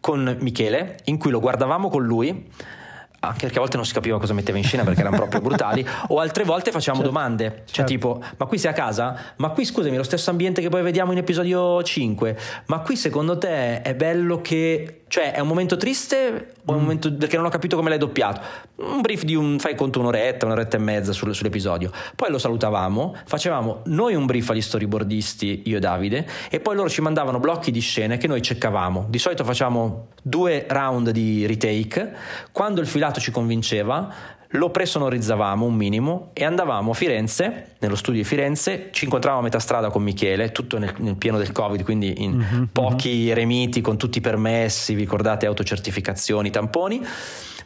con 0.00 0.36
Michele 0.40 0.98
in 1.04 1.18
cui 1.18 1.30
lo 1.30 1.40
guardavamo 1.40 1.88
con 1.88 2.04
lui 2.04 2.50
anche 3.20 3.40
perché 3.40 3.56
a 3.56 3.60
volte 3.60 3.76
non 3.76 3.86
si 3.86 3.92
capiva 3.92 4.18
cosa 4.18 4.34
metteva 4.34 4.58
in 4.58 4.64
scena 4.64 4.84
perché 4.84 5.00
erano 5.00 5.16
proprio 5.16 5.40
brutali, 5.40 5.86
o 6.08 6.20
altre 6.20 6.44
volte 6.44 6.70
facevamo 6.70 7.02
certo, 7.02 7.14
domande, 7.14 7.48
cioè 7.48 7.64
certo. 7.66 7.90
tipo, 7.90 8.22
ma 8.36 8.46
qui 8.46 8.58
sei 8.58 8.70
a 8.70 8.74
casa? 8.74 9.16
Ma 9.36 9.48
qui 9.50 9.64
scusami, 9.64 9.96
lo 9.96 10.02
stesso 10.02 10.30
ambiente 10.30 10.60
che 10.60 10.68
poi 10.68 10.82
vediamo 10.82 11.12
in 11.12 11.18
episodio 11.18 11.82
5, 11.82 12.38
ma 12.66 12.80
qui 12.80 12.96
secondo 12.96 13.38
te 13.38 13.82
è 13.82 13.94
bello 13.94 14.40
che 14.40 15.02
cioè, 15.08 15.32
è 15.32 15.38
un 15.38 15.46
momento 15.46 15.76
triste 15.76 16.54
o 16.64 16.72
è 16.72 16.74
un 16.74 16.78
mm. 16.78 16.80
momento 16.80 17.14
perché 17.14 17.36
non 17.36 17.46
ho 17.46 17.48
capito 17.48 17.76
come 17.76 17.90
l'hai 17.90 17.98
doppiato? 17.98 18.40
Un 18.76 19.00
brief 19.00 19.22
di 19.22 19.36
un 19.36 19.58
fai 19.60 19.76
conto 19.76 20.00
un'oretta, 20.00 20.46
un'oretta 20.46 20.76
e 20.76 20.80
mezza 20.80 21.12
sul, 21.12 21.32
sull'episodio. 21.32 21.92
Poi 22.16 22.30
lo 22.30 22.38
salutavamo, 22.38 23.16
facevamo 23.24 23.82
noi 23.86 24.16
un 24.16 24.26
brief 24.26 24.50
agli 24.50 24.60
storyboardisti, 24.60 25.62
io 25.66 25.76
e 25.76 25.80
Davide, 25.80 26.26
e 26.50 26.58
poi 26.58 26.74
loro 26.74 26.88
ci 26.88 27.00
mandavano 27.02 27.38
blocchi 27.38 27.70
di 27.70 27.80
scene 27.80 28.16
che 28.16 28.26
noi 28.26 28.42
ceccavamo. 28.42 29.06
Di 29.08 29.18
solito 29.18 29.44
facciamo 29.44 30.08
due 30.20 30.66
round 30.68 31.10
di 31.10 31.46
retake. 31.46 32.12
Quando 32.50 32.80
il 32.80 32.88
filato 32.88 33.20
ci 33.20 33.30
convinceva, 33.30 34.12
lo 34.50 34.70
presonorizzavamo 34.70 35.64
un 35.64 35.74
minimo 35.74 36.30
e 36.32 36.44
andavamo 36.44 36.92
a 36.92 36.94
Firenze, 36.94 37.74
nello 37.80 37.96
studio 37.96 38.20
di 38.22 38.26
Firenze, 38.26 38.88
ci 38.92 39.04
incontravamo 39.04 39.42
a 39.42 39.44
metà 39.44 39.58
strada 39.58 39.90
con 39.90 40.02
Michele, 40.02 40.52
tutto 40.52 40.78
nel, 40.78 40.94
nel 40.98 41.16
pieno 41.16 41.38
del 41.38 41.52
Covid, 41.52 41.82
quindi 41.82 42.22
in 42.22 42.36
mm-hmm, 42.36 42.62
pochi 42.72 43.32
remiti 43.32 43.80
con 43.80 43.96
tutti 43.96 44.18
i 44.18 44.20
permessi, 44.20 44.94
vi 44.94 45.02
ricordate 45.02 45.46
autocertificazioni, 45.46 46.50
tamponi, 46.50 47.04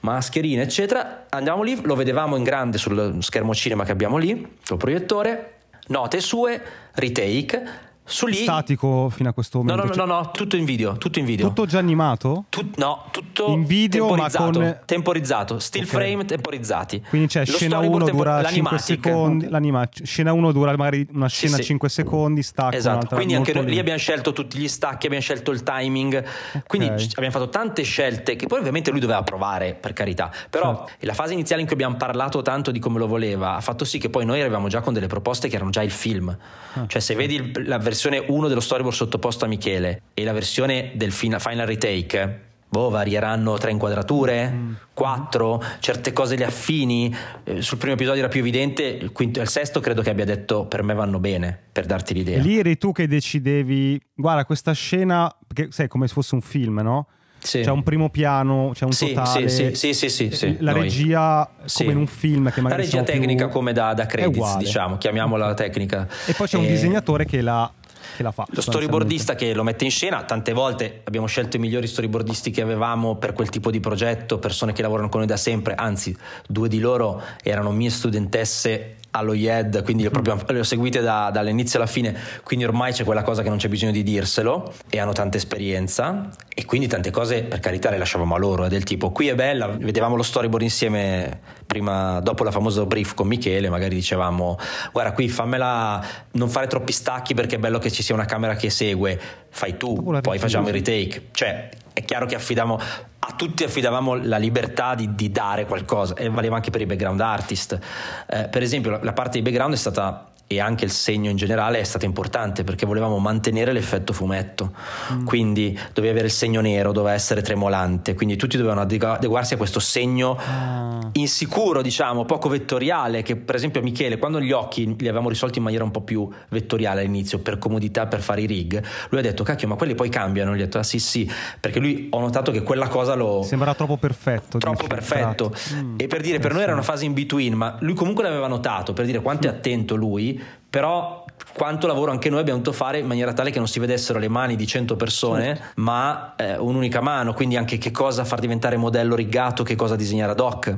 mascherine, 0.00 0.62
eccetera. 0.62 1.26
Andavamo 1.28 1.62
lì, 1.62 1.78
lo 1.82 1.94
vedevamo 1.94 2.36
in 2.36 2.42
grande 2.42 2.78
sul 2.78 3.16
schermo 3.20 3.54
cinema 3.54 3.84
che 3.84 3.92
abbiamo 3.92 4.16
lì, 4.16 4.56
sul 4.62 4.78
proiettore, 4.78 5.54
note 5.88 6.20
sue, 6.20 6.60
retake 6.94 7.88
su 8.10 8.26
lì, 8.26 8.34
statico 8.34 9.08
fino 9.10 9.28
a 9.28 9.32
questo 9.32 9.58
momento? 9.58 9.86
No, 9.86 9.94
no, 9.94 10.04
no, 10.04 10.14
no, 10.14 10.30
tutto 10.32 10.56
in 10.56 10.64
video, 10.64 10.96
tutto 10.96 11.18
in 11.18 11.24
video. 11.24 11.48
Tutto 11.48 11.66
già 11.66 11.78
animato? 11.78 12.44
Tut, 12.48 12.76
no, 12.76 13.06
tutto 13.10 13.48
in 13.48 13.64
video 13.64 14.08
temporizzato, 14.08 14.58
ma 14.58 14.72
con... 14.72 14.78
temporizzato, 14.84 15.58
still 15.58 15.84
okay. 15.84 15.94
frame 15.94 16.24
temporizzati. 16.24 17.02
Quindi 17.08 17.28
c'è 17.28 17.46
Lo 17.46 17.52
scena 17.52 17.78
1 17.78 18.10
dura 18.10 18.44
5 18.44 18.78
secondi, 18.78 19.48
l'anima, 19.48 19.88
scena 20.02 20.32
1 20.32 20.52
dura 20.52 20.76
magari 20.76 21.06
una 21.12 21.28
scena 21.28 21.56
sì, 21.56 21.64
5 21.64 21.88
sì. 21.88 21.94
secondi, 21.94 22.42
stacco. 22.42 22.76
Esatto, 22.76 23.14
quindi 23.14 23.34
anche 23.34 23.52
lì 23.62 23.78
abbiamo 23.78 23.98
scelto 23.98 24.32
tutti 24.32 24.58
gli 24.58 24.68
stacchi, 24.68 25.06
abbiamo 25.06 25.24
scelto 25.24 25.52
il 25.52 25.62
timing, 25.62 26.14
okay. 26.16 26.62
quindi 26.66 26.88
abbiamo 26.88 27.30
fatto 27.30 27.48
tante 27.48 27.82
scelte 27.82 28.36
che 28.36 28.46
poi 28.46 28.58
ovviamente 28.58 28.90
lui 28.90 29.00
doveva 29.00 29.22
provare, 29.22 29.74
per 29.74 29.92
carità, 29.92 30.30
però 30.50 30.84
certo. 30.86 31.06
la 31.06 31.14
fase 31.14 31.32
iniziale 31.32 31.60
in 31.60 31.66
cui 31.66 31.76
abbiamo 31.76 31.96
parlato 31.96 32.42
tanto 32.42 32.70
di 32.70 32.78
come 32.80 32.98
lo 32.98 33.06
voleva 33.06 33.54
ha 33.54 33.60
fatto 33.60 33.84
sì 33.84 33.98
che 33.98 34.10
poi 34.10 34.24
noi 34.24 34.40
arrivavamo 34.40 34.68
già 34.68 34.80
con 34.80 34.92
delle 34.92 35.06
proposte 35.06 35.48
che 35.48 35.56
erano 35.56 35.70
già 35.70 35.82
il 35.82 35.90
film. 35.90 36.36
Ah, 36.74 36.84
cioè 36.86 37.00
se 37.00 37.14
vedi 37.14 37.52
la 37.64 37.78
versione 37.78 37.99
1 38.08 38.48
dello 38.48 38.60
storyboard 38.60 38.96
sottoposto 38.96 39.44
a 39.44 39.48
Michele 39.48 40.02
e 40.14 40.24
la 40.24 40.32
versione 40.32 40.92
del 40.94 41.12
final, 41.12 41.66
retake 41.66 42.48
boh, 42.70 42.88
varieranno 42.88 43.58
tre 43.58 43.72
inquadrature, 43.72 44.48
mm. 44.48 44.72
quattro, 44.94 45.62
certe 45.80 46.12
cose 46.12 46.36
le 46.36 46.44
affini. 46.44 47.14
Eh, 47.44 47.60
sul 47.60 47.78
primo 47.78 47.94
episodio 47.94 48.20
era 48.20 48.28
più 48.28 48.40
evidente, 48.40 48.84
il 48.84 49.10
quinto 49.12 49.40
e 49.40 49.42
il 49.42 49.48
sesto 49.48 49.80
credo 49.80 50.02
che 50.02 50.10
abbia 50.10 50.24
detto 50.24 50.66
per 50.66 50.82
me 50.84 50.94
vanno 50.94 51.18
bene, 51.18 51.58
per 51.72 51.84
darti 51.84 52.14
l'idea. 52.14 52.38
E 52.38 52.40
lì 52.40 52.58
eri 52.58 52.78
tu 52.78 52.92
che 52.92 53.08
decidevi, 53.08 54.00
guarda 54.14 54.44
questa 54.44 54.72
scena, 54.72 55.34
perché 55.46 55.72
sai 55.72 55.88
come 55.88 56.06
se 56.06 56.14
fosse 56.14 56.36
un 56.36 56.42
film, 56.42 56.80
no? 56.80 57.08
Sì. 57.42 57.62
C'è 57.62 57.70
un 57.70 57.82
primo 57.82 58.10
piano, 58.10 58.70
c'è 58.74 58.84
un 58.84 58.92
sì, 58.92 59.14
totale. 59.14 59.48
Sì, 59.48 59.74
sì, 59.74 59.94
sì, 59.94 60.10
sì, 60.10 60.30
sì 60.30 60.56
La 60.60 60.72
Noi. 60.72 60.82
regia 60.82 61.50
come 61.72 61.92
in 61.92 61.96
un 61.96 62.06
film 62.06 62.52
che 62.52 62.60
magari 62.60 62.82
La 62.82 62.88
regia 62.88 63.02
tecnica 63.02 63.44
più... 63.46 63.54
come 63.54 63.72
da, 63.72 63.94
da 63.94 64.04
credits, 64.04 64.58
diciamo, 64.58 64.98
chiamiamola 64.98 65.46
la 65.46 65.54
tecnica. 65.54 66.06
E 66.26 66.34
poi 66.34 66.46
c'è 66.46 66.58
un 66.58 66.66
disegnatore 66.66 67.24
che 67.24 67.40
la 67.40 67.72
che 68.16 68.22
la 68.22 68.32
fa. 68.32 68.46
Lo 68.50 68.60
storyboardista 68.60 69.34
che 69.34 69.52
lo 69.54 69.62
mette 69.62 69.84
in 69.84 69.90
scena, 69.90 70.24
tante 70.24 70.52
volte 70.52 71.00
abbiamo 71.04 71.26
scelto 71.26 71.56
i 71.56 71.60
migliori 71.60 71.86
storyboardisti 71.86 72.50
che 72.50 72.62
avevamo 72.62 73.16
per 73.16 73.32
quel 73.32 73.48
tipo 73.48 73.70
di 73.70 73.80
progetto, 73.80 74.38
persone 74.38 74.72
che 74.72 74.82
lavorano 74.82 75.08
con 75.08 75.20
noi 75.20 75.28
da 75.28 75.36
sempre, 75.36 75.74
anzi 75.74 76.16
due 76.46 76.68
di 76.68 76.78
loro 76.78 77.22
erano 77.42 77.70
mie 77.70 77.90
studentesse 77.90 78.96
allo 79.12 79.34
YED, 79.34 79.82
quindi 79.82 80.04
le, 80.04 80.10
proprio, 80.10 80.38
le 80.46 80.60
ho 80.60 80.62
seguite 80.62 81.00
da, 81.00 81.30
dall'inizio 81.32 81.78
alla 81.78 81.88
fine, 81.88 82.16
quindi 82.44 82.64
ormai 82.64 82.92
c'è 82.92 83.04
quella 83.04 83.22
cosa 83.22 83.42
che 83.42 83.48
non 83.48 83.58
c'è 83.58 83.68
bisogno 83.68 83.92
di 83.92 84.02
dirselo 84.02 84.72
e 84.88 84.98
hanno 85.00 85.12
tanta 85.12 85.36
esperienza 85.36 86.28
e 86.52 86.64
quindi 86.64 86.86
tante 86.86 87.10
cose 87.10 87.42
per 87.42 87.60
carità 87.60 87.90
le 87.90 87.98
lasciavamo 87.98 88.34
a 88.34 88.38
loro, 88.38 88.64
è 88.64 88.68
del 88.68 88.84
tipo 88.84 89.10
qui 89.10 89.28
è 89.28 89.34
bella, 89.34 89.66
vedevamo 89.66 90.14
lo 90.14 90.22
storyboard 90.22 90.62
insieme 90.62 91.40
prima, 91.66 92.20
dopo 92.20 92.44
la 92.44 92.50
famosa 92.50 92.84
brief 92.86 93.14
con 93.14 93.26
Michele, 93.26 93.68
magari 93.68 93.94
dicevamo 93.94 94.58
guarda 94.92 95.12
qui 95.12 95.28
fammela 95.28 96.04
non 96.32 96.48
fare 96.48 96.66
troppi 96.68 96.92
stacchi 96.92 97.34
perché 97.34 97.56
è 97.56 97.58
bello 97.58 97.78
che 97.78 97.90
ci 97.90 98.02
sia 98.02 98.14
una 98.14 98.26
camera 98.26 98.54
che 98.54 98.70
segue, 98.70 99.18
fai 99.48 99.76
tu, 99.76 100.20
poi 100.20 100.38
facciamo 100.38 100.68
il 100.68 100.74
retake, 100.74 101.28
cioè 101.32 101.68
è 102.00 102.04
chiaro 102.04 102.26
che 102.26 102.34
affidamo 102.34 102.78
a 103.22 103.32
tutti 103.36 103.64
affidavamo 103.64 104.14
la 104.16 104.38
libertà 104.38 104.94
di, 104.94 105.14
di, 105.14 105.30
dare 105.30 105.66
qualcosa 105.66 106.14
e 106.14 106.28
valeva 106.28 106.56
anche 106.56 106.70
per 106.70 106.80
i 106.80 106.86
background 106.86 107.20
artist. 107.20 107.78
Eh, 108.26 108.48
per 108.48 108.62
esempio, 108.62 108.90
la, 108.90 109.00
la 109.02 109.12
parte 109.12 109.38
di 109.38 109.42
background 109.42 109.74
è 109.74 109.76
stata 109.76 110.29
e 110.52 110.58
anche 110.58 110.84
il 110.84 110.90
segno 110.90 111.30
in 111.30 111.36
generale 111.36 111.78
è 111.78 111.84
stato 111.84 112.06
importante 112.06 112.64
perché 112.64 112.84
volevamo 112.84 113.18
mantenere 113.18 113.72
l'effetto 113.72 114.12
fumetto. 114.12 114.72
Mm. 115.12 115.24
Quindi 115.24 115.78
doveva 115.92 116.12
avere 116.12 116.26
il 116.26 116.32
segno 116.32 116.60
nero, 116.60 116.90
doveva 116.90 117.14
essere 117.14 117.40
tremolante, 117.40 118.14
quindi 118.14 118.34
tutti 118.34 118.56
dovevano 118.56 118.80
adeguarsi 118.80 119.54
a 119.54 119.56
questo 119.56 119.78
segno 119.78 120.36
ah. 120.36 121.08
insicuro, 121.12 121.82
diciamo, 121.82 122.24
poco 122.24 122.48
vettoriale, 122.48 123.22
che 123.22 123.36
per 123.36 123.54
esempio 123.54 123.80
Michele, 123.80 124.18
quando 124.18 124.40
gli 124.40 124.50
occhi 124.50 124.86
li 124.86 125.06
avevamo 125.06 125.28
risolti 125.28 125.58
in 125.58 125.62
maniera 125.62 125.84
un 125.84 125.92
po' 125.92 126.00
più 126.00 126.28
vettoriale 126.48 127.02
all'inizio, 127.02 127.38
per 127.38 127.58
comodità, 127.58 128.08
per 128.08 128.20
fare 128.20 128.40
i 128.40 128.46
rig, 128.46 128.82
lui 129.10 129.20
ha 129.20 129.22
detto, 129.22 129.44
cacchio, 129.44 129.68
ma 129.68 129.76
quelli 129.76 129.94
poi 129.94 130.08
cambiano. 130.08 130.56
Gli 130.56 130.62
ho 130.62 130.64
detto, 130.64 130.78
ah 130.78 130.82
sì 130.82 130.98
sì, 130.98 131.30
perché 131.60 131.78
lui 131.78 132.08
ho 132.10 132.18
notato 132.18 132.50
che 132.50 132.64
quella 132.64 132.88
cosa 132.88 133.14
lo... 133.14 133.44
Sembra 133.44 133.72
troppo 133.74 133.98
perfetto. 133.98 134.58
Troppo 134.58 134.88
perfetto. 134.88 135.54
Mm. 135.74 135.94
E 135.96 136.08
per 136.08 136.20
dire, 136.22 136.40
per 136.40 136.54
noi 136.54 136.62
era 136.62 136.72
una 136.72 136.82
fase 136.82 137.04
in 137.04 137.12
between, 137.12 137.54
ma 137.54 137.76
lui 137.82 137.94
comunque 137.94 138.24
l'aveva 138.24 138.48
notato, 138.48 138.92
per 138.92 139.04
dire 139.06 139.22
quanto 139.22 139.46
è 139.46 139.52
mm. 139.52 139.54
attento 139.54 139.94
lui 139.94 140.38
però 140.68 141.24
quanto 141.52 141.86
lavoro 141.86 142.10
anche 142.10 142.30
noi 142.30 142.40
abbiamo 142.40 142.60
dovuto 142.60 142.76
fare 142.76 142.98
in 142.98 143.06
maniera 143.06 143.32
tale 143.32 143.50
che 143.50 143.58
non 143.58 143.66
si 143.66 143.80
vedessero 143.80 144.18
le 144.18 144.28
mani 144.28 144.56
di 144.56 144.66
100 144.66 144.96
persone, 144.96 145.56
certo. 145.56 145.80
ma 145.80 146.34
eh, 146.36 146.56
un'unica 146.56 147.00
mano, 147.00 147.32
quindi 147.32 147.56
anche 147.56 147.78
che 147.78 147.90
cosa 147.90 148.24
far 148.24 148.40
diventare 148.40 148.76
modello 148.76 149.14
riggato, 149.14 149.62
che 149.62 149.74
cosa 149.74 149.96
disegnare 149.96 150.32
ad 150.32 150.40
hoc. 150.40 150.74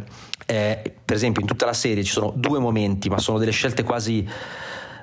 Eh, 0.46 0.94
per 1.04 1.16
esempio 1.16 1.40
in 1.40 1.46
tutta 1.46 1.66
la 1.66 1.72
serie 1.72 2.02
ci 2.02 2.12
sono 2.12 2.32
due 2.34 2.58
momenti, 2.58 3.08
ma 3.08 3.18
sono 3.18 3.38
delle 3.38 3.52
scelte 3.52 3.82
quasi 3.82 4.28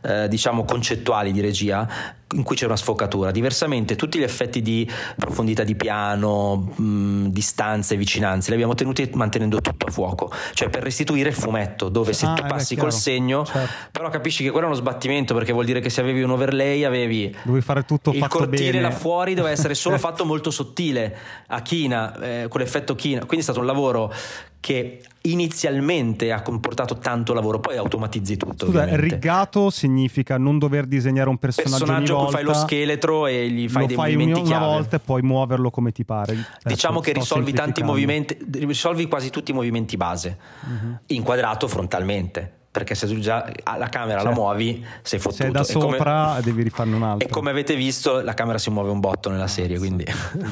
eh, 0.01 0.27
diciamo 0.27 0.63
concettuali 0.63 1.31
di 1.31 1.41
regia 1.41 2.17
in 2.35 2.43
cui 2.43 2.55
c'è 2.55 2.65
una 2.65 2.75
sfocatura. 2.75 3.31
Diversamente, 3.31 3.95
tutti 3.95 4.19
gli 4.19 4.23
effetti 4.23 4.61
di 4.61 4.89
profondità 5.17 5.63
di 5.63 5.75
piano, 5.75 6.73
mh, 6.75 7.27
distanze, 7.27 7.95
vicinanze, 7.95 8.49
li 8.49 8.55
abbiamo 8.55 8.75
tenuti 8.75 9.09
mantenendo 9.13 9.59
tutto 9.61 9.85
a 9.87 9.91
fuoco. 9.91 10.31
Cioè, 10.53 10.69
per 10.69 10.83
restituire 10.83 11.29
il 11.29 11.35
fumetto, 11.35 11.89
dove 11.89 12.13
se 12.13 12.25
ah, 12.25 12.33
tu 12.33 12.43
passi 12.45 12.75
col 12.75 12.93
segno, 12.93 13.45
certo. 13.45 13.73
però 13.91 14.09
capisci 14.09 14.43
che 14.43 14.51
quello 14.51 14.67
è 14.67 14.69
uno 14.69 14.79
sbattimento 14.79 15.33
perché 15.33 15.51
vuol 15.51 15.65
dire 15.65 15.79
che 15.79 15.89
se 15.89 16.01
avevi 16.01 16.21
un 16.21 16.31
overlay 16.31 16.83
avevi. 16.83 17.35
Dovevi 17.43 17.63
fare 17.63 17.83
tutto 17.83 18.11
il 18.11 18.27
cortile 18.27 18.71
bene. 18.71 18.81
là 18.81 18.91
fuori, 18.91 19.33
doveva 19.33 19.53
essere 19.53 19.73
solo 19.73 19.97
fatto 19.99 20.25
molto 20.25 20.51
sottile 20.51 21.17
a 21.47 21.61
china, 21.61 22.19
eh, 22.19 22.45
con 22.47 22.61
l'effetto 22.61 22.95
china. 22.95 23.19
Quindi 23.19 23.39
è 23.39 23.41
stato 23.43 23.59
un 23.59 23.65
lavoro 23.65 24.13
che 24.59 25.01
inizialmente 25.21 26.31
ha 26.31 26.41
comportato 26.41 26.97
tanto 26.97 27.33
lavoro, 27.33 27.59
poi 27.59 27.77
automatizzi 27.77 28.37
tutto. 28.37 28.65
Scusa, 28.65 28.81
ovviamente. 28.83 29.15
riggato 29.15 29.69
significa 29.69 30.37
non 30.37 30.59
dover 30.59 30.85
disegnare 30.85 31.29
un 31.29 31.37
personaggio, 31.37 31.85
personaggio 31.85 32.18
volta, 32.23 32.37
fai 32.37 32.43
lo 32.45 32.53
scheletro 32.53 33.27
e 33.27 33.49
gli 33.49 33.69
fai 33.69 33.87
dei 33.87 33.95
fai 33.95 34.13
movimenti 34.13 34.39
una 34.39 34.49
chiave. 34.49 34.65
volta 34.65 34.95
e 34.95 34.99
poi 34.99 35.21
muoverlo 35.21 35.69
come 35.69 35.91
ti 35.91 36.05
pare. 36.05 36.37
Diciamo 36.63 36.99
che 36.99 37.13
risolvi 37.13 37.53
tanti 37.53 37.83
movimenti, 37.83 38.37
risolvi 38.53 39.07
quasi 39.07 39.29
tutti 39.29 39.51
i 39.51 39.53
movimenti 39.53 39.97
base, 39.97 40.37
uh-huh. 40.61 40.97
inquadrato 41.07 41.67
frontalmente 41.67 42.57
perché 42.71 42.93
se 42.93 43.07
tu 43.07 43.17
già 43.17 43.51
la 43.77 43.89
camera 43.89 44.21
certo. 44.21 44.27
la 44.29 44.33
muovi 44.35 44.85
sei 45.01 45.19
fottuto. 45.19 45.43
Se 45.43 45.51
da 45.51 45.63
sopra 45.63 46.27
come, 46.29 46.41
devi 46.43 46.63
rifarne 46.63 46.95
un 46.95 47.03
altro. 47.03 47.27
E 47.27 47.31
come 47.31 47.49
avete 47.49 47.75
visto 47.75 48.21
la 48.21 48.35
camera 48.35 48.59
si 48.59 48.69
muove 48.69 48.91
un 48.91 48.99
botto 48.99 49.29
nella 49.31 49.47
serie, 49.47 49.77
quindi... 49.79 50.05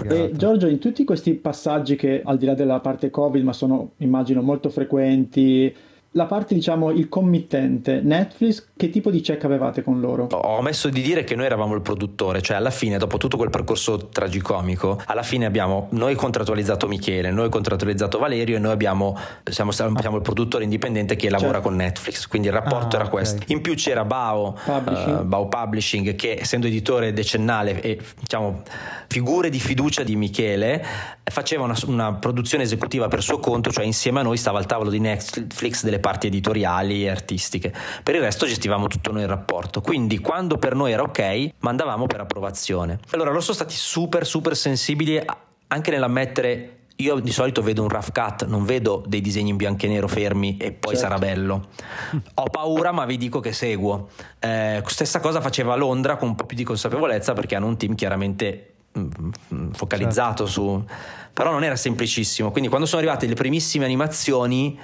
E 0.10 0.32
Giorgio, 0.34 0.68
in 0.68 0.80
tutti 0.80 1.04
questi 1.04 1.34
passaggi 1.34 1.96
che 1.96 2.22
al 2.26 2.38
di 2.38 2.46
là 2.46 2.56
della 2.56 2.80
parte 2.80 3.12
Covid, 3.12 3.44
ma 3.44 3.54
sono 3.54 3.92
immagino 3.98 4.42
molto 4.42 4.70
frequenti, 4.70 5.74
la 6.12 6.26
parte, 6.26 6.56
diciamo, 6.56 6.90
il 6.92 7.10
committente 7.10 8.02
Netflix, 8.02 8.70
che 8.76 8.90
tipo 8.90 9.12
di 9.12 9.22
check 9.22 9.44
avevate 9.44 9.84
con 9.84 10.00
loro? 10.00 10.28
Ho 10.32 10.58
omesso 10.58 10.90
di 10.90 11.02
dire 11.02 11.24
che 11.24 11.36
noi 11.36 11.46
eravamo 11.46 11.76
il 11.76 11.82
produttore, 11.82 12.42
cioè 12.42 12.58
alla 12.58 12.72
fine, 12.72 12.98
dopo 12.98 13.18
tutto 13.18 13.38
quel 13.38 13.50
percorso 13.50 14.08
tragicomico, 14.08 15.00
alla 15.06 15.22
fine 15.22 15.46
abbiamo 15.46 15.88
noi 15.92 16.16
contrattualizzato 16.16 16.88
Michele, 16.88 17.30
noi 17.30 17.50
contrattualizzato 17.50 18.18
Valerio 18.18 18.56
e 18.56 18.60
noi 18.60 18.72
abbiamo, 18.72 19.18
siamo, 19.44 19.72
siamo 19.72 20.16
il 20.16 20.22
produttore 20.22 20.64
indipendente 20.64 21.16
che 21.16 21.30
lavora 21.30 21.54
certo. 21.54 21.68
con 21.68 21.78
Netflix, 21.78 22.28
quindi 22.28 22.48
il 22.48 22.54
rapporto 22.54 22.96
ah, 22.96 23.00
era 23.00 23.08
okay. 23.08 23.10
questo. 23.10 23.44
In 23.48 23.62
più 23.62 23.76
c'era 23.76 24.04
Bao 24.04 24.58
Publishing. 24.64 25.20
Uh, 25.20 25.24
Bao 25.26 25.48
Publishing, 25.48 26.16
che 26.16 26.38
essendo 26.40 26.68
editore 26.68 27.14
decennale 27.14 27.80
e 27.82 28.00
diciamo 28.20 28.64
figure 29.08 29.50
di 29.50 29.60
fiducia 29.60 30.04
di 30.04 30.16
Michele, 30.16 30.84
faceva 31.24 31.64
una, 31.64 31.76
una 31.86 32.14
produzione 32.14 32.64
esecutiva 32.64 33.08
per 33.08 33.22
suo 33.22 33.40
conto, 33.40 33.72
cioè 33.72 33.86
insieme 33.86 34.20
a 34.20 34.24
noi 34.24 34.38
stava 34.38 34.58
al 34.58 34.66
tavolo 34.66 34.90
di 34.90 35.00
Netflix 35.00 35.84
delle 35.84 35.97
parti 36.00 36.28
editoriali 36.28 37.06
e 37.06 37.10
artistiche. 37.10 37.74
Per 38.04 38.16
il 38.16 38.22
resto 38.22 38.46
gestivamo 38.46 38.88
tutto 38.88 39.12
noi 39.12 39.24
il 39.24 39.28
rapporto. 39.28 39.82
Quindi 39.82 40.20
quando 40.20 40.58
per 40.58 40.76
noi 40.76 40.92
era 40.92 41.04
ok, 41.04 41.50
mandavamo 41.60 42.06
per 42.08 42.22
approvazione. 42.22 43.00
Allora 43.12 43.30
loro 43.30 43.42
sono 43.42 43.56
stati 43.56 43.76
super 43.76 44.26
super 44.26 44.56
sensibili 44.56 45.22
anche 45.70 45.92
nell'ammettere 45.92 46.78
io 47.00 47.20
di 47.20 47.32
solito 47.32 47.62
vedo 47.62 47.84
un 47.84 47.90
rough 47.90 48.12
cut, 48.12 48.46
non 48.48 48.66
vedo 48.66 49.04
dei 49.06 49.22
disegni 49.22 49.52
in 49.52 49.56
bianco 49.56 49.86
e 49.86 49.90
nero 49.90 50.08
fermi 50.08 50.58
e 50.58 50.72
poi 50.72 50.96
certo. 50.96 51.08
sarà 51.08 51.20
bello. 51.20 51.68
Ho 52.36 52.44
paura, 52.46 52.92
ma 52.92 53.06
vi 53.06 53.18
dico 53.18 53.40
che 53.40 53.54
seguo. 53.54 54.10
Eh, 54.40 54.82
stessa 54.88 55.20
cosa 55.20 55.40
faceva 55.40 55.76
Londra 55.76 56.16
con 56.16 56.30
un 56.30 56.36
po' 56.36 56.46
più 56.46 56.58
di 56.58 56.64
consapevolezza 56.64 57.34
perché 57.34 57.56
hanno 57.56 57.68
un 57.68 57.78
team 57.78 57.94
chiaramente 57.94 58.74
mm, 58.98 59.08
mm, 59.54 59.72
focalizzato 59.72 60.46
certo. 60.46 60.62
su 60.62 60.86
però 61.34 61.52
non 61.52 61.64
era 61.64 61.76
semplicissimo 61.76 62.50
quindi 62.50 62.68
quando 62.68 62.88
sono 62.88 63.02
arrivate 63.02 63.28
le 63.28 63.36
primissime 63.36 63.86
animazioni 63.86 64.80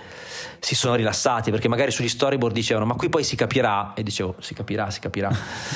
si 0.60 0.76
sono 0.76 0.96
rilassati 0.96 1.52
perché 1.52 1.68
magari 1.68 1.92
sugli 1.92 2.08
storyboard 2.08 2.54
dicevano 2.54 2.86
ma 2.86 2.96
qui 2.96 3.10
poi 3.10 3.24
si 3.24 3.36
capirà. 3.36 3.94
E 3.96 4.04
dicevo 4.04 4.36
si 4.40 4.54
capirà 4.54 4.90
si 4.90 5.00
capirà. 5.00 5.30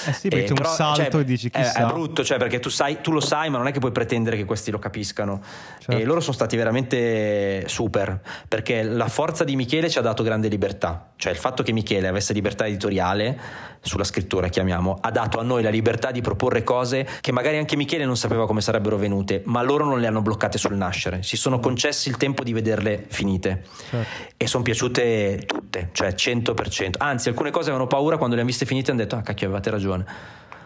Eh 0.07 0.13
sì 0.13 0.29
perché 0.29 0.53
eh, 0.53 0.57
un 0.57 0.65
salto 0.65 1.09
cioè, 1.11 1.21
e 1.21 1.23
dici 1.23 1.49
chissà 1.49 1.79
è, 1.79 1.83
è 1.83 1.85
brutto 1.85 2.23
cioè 2.23 2.37
perché 2.37 2.59
tu, 2.59 2.69
sai, 2.69 3.01
tu 3.01 3.11
lo 3.11 3.19
sai 3.19 3.49
ma 3.49 3.57
non 3.57 3.67
è 3.67 3.71
che 3.71 3.79
puoi 3.79 3.91
pretendere 3.91 4.37
che 4.37 4.45
questi 4.45 4.71
lo 4.71 4.79
capiscano. 4.79 5.41
Certo. 5.79 6.01
e 6.01 6.05
loro 6.05 6.19
sono 6.19 6.33
stati 6.33 6.55
veramente 6.57 7.63
super 7.67 8.19
perché 8.47 8.83
la 8.83 9.07
forza 9.07 9.43
di 9.43 9.55
Michele 9.55 9.89
ci 9.89 9.97
ha 9.97 10.01
dato 10.01 10.23
grande 10.23 10.47
libertà. 10.47 11.11
Cioè 11.15 11.31
il 11.31 11.37
fatto 11.37 11.63
che 11.63 11.71
Michele 11.71 12.07
avesse 12.07 12.33
libertà 12.33 12.65
editoriale 12.65 13.75
sulla 13.81 14.03
scrittura 14.03 14.47
chiamiamo 14.49 14.97
ha 14.99 15.11
dato 15.11 15.39
a 15.39 15.43
noi 15.43 15.61
la 15.63 15.69
libertà 15.69 16.11
di 16.11 16.19
proporre 16.19 16.63
cose 16.63 17.07
che 17.21 17.31
magari 17.31 17.57
anche 17.57 17.75
Michele 17.75 18.05
non 18.05 18.17
sapeva 18.17 18.45
come 18.45 18.59
sarebbero 18.59 18.97
venute 18.97 19.43
ma 19.45 19.61
loro 19.61 19.85
non 19.85 19.99
le 19.99 20.07
hanno 20.07 20.21
bloccate 20.21 20.57
sul 20.57 20.75
nascere. 20.75 21.23
Si 21.23 21.37
sono 21.37 21.59
concessi 21.59 22.09
il 22.09 22.17
tempo 22.17 22.43
di 22.43 22.53
vederle 22.53 23.05
finite. 23.07 23.63
Certo. 23.89 24.35
e 24.37 24.47
sono 24.57 24.63
piaciute 24.63 25.43
tutte, 25.45 25.89
cioè 25.91 26.09
100%. 26.09 26.95
Anzi, 26.97 27.29
alcune 27.29 27.51
cose 27.51 27.69
avevano 27.69 27.87
paura 27.87 28.17
quando 28.17 28.35
le 28.35 28.41
hanno 28.41 28.49
viste 28.49 28.65
finite 28.65 28.89
e 28.89 28.93
hanno 28.93 29.03
detto, 29.03 29.15
ah 29.15 29.21
cacchio, 29.21 29.47
avevate 29.47 29.69
ragione. 29.69 30.05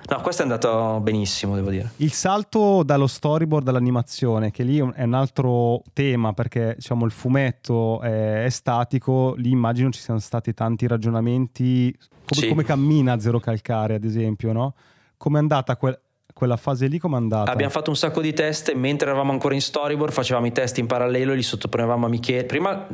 No, 0.09 0.19
questo 0.21 0.41
è 0.41 0.45
andato 0.45 0.99
benissimo, 1.01 1.55
devo 1.55 1.69
dire. 1.69 1.91
Il 1.97 2.11
salto 2.11 2.83
dallo 2.83 3.07
storyboard 3.07 3.67
all'animazione, 3.67 4.51
che 4.51 4.63
lì 4.63 4.77
è 4.77 5.03
un 5.03 5.13
altro 5.13 5.83
tema 5.93 6.33
perché 6.33 6.73
diciamo 6.75 7.05
il 7.05 7.11
fumetto 7.11 8.01
è, 8.01 8.47
statico, 8.49 9.35
lì 9.37 9.51
immagino 9.51 9.89
ci 9.91 10.01
siano 10.01 10.19
stati 10.19 10.53
tanti 10.53 10.87
ragionamenti 10.87 11.95
come, 12.25 12.41
sì. 12.41 12.47
come 12.49 12.63
cammina 12.63 13.19
Zero 13.19 13.39
Calcare, 13.39 13.95
ad 13.95 14.03
esempio, 14.03 14.51
no? 14.51 14.73
Come 15.17 15.37
è 15.37 15.41
andata 15.41 15.77
quel, 15.77 15.97
quella 16.33 16.57
fase 16.57 16.87
lì 16.87 16.97
come 16.97 17.15
è 17.15 17.19
andata? 17.19 17.51
Abbiamo 17.51 17.71
fatto 17.71 17.89
un 17.89 17.95
sacco 17.95 18.21
di 18.21 18.33
test 18.33 18.73
mentre 18.73 19.07
eravamo 19.07 19.31
ancora 19.31 19.53
in 19.53 19.61
storyboard, 19.61 20.11
facevamo 20.11 20.47
i 20.47 20.51
test 20.51 20.77
in 20.79 20.87
parallelo, 20.87 21.33
li 21.33 21.43
sottoponevamo 21.43 22.05
a 22.05 22.09
Michele. 22.09 22.45
Prima 22.45 22.87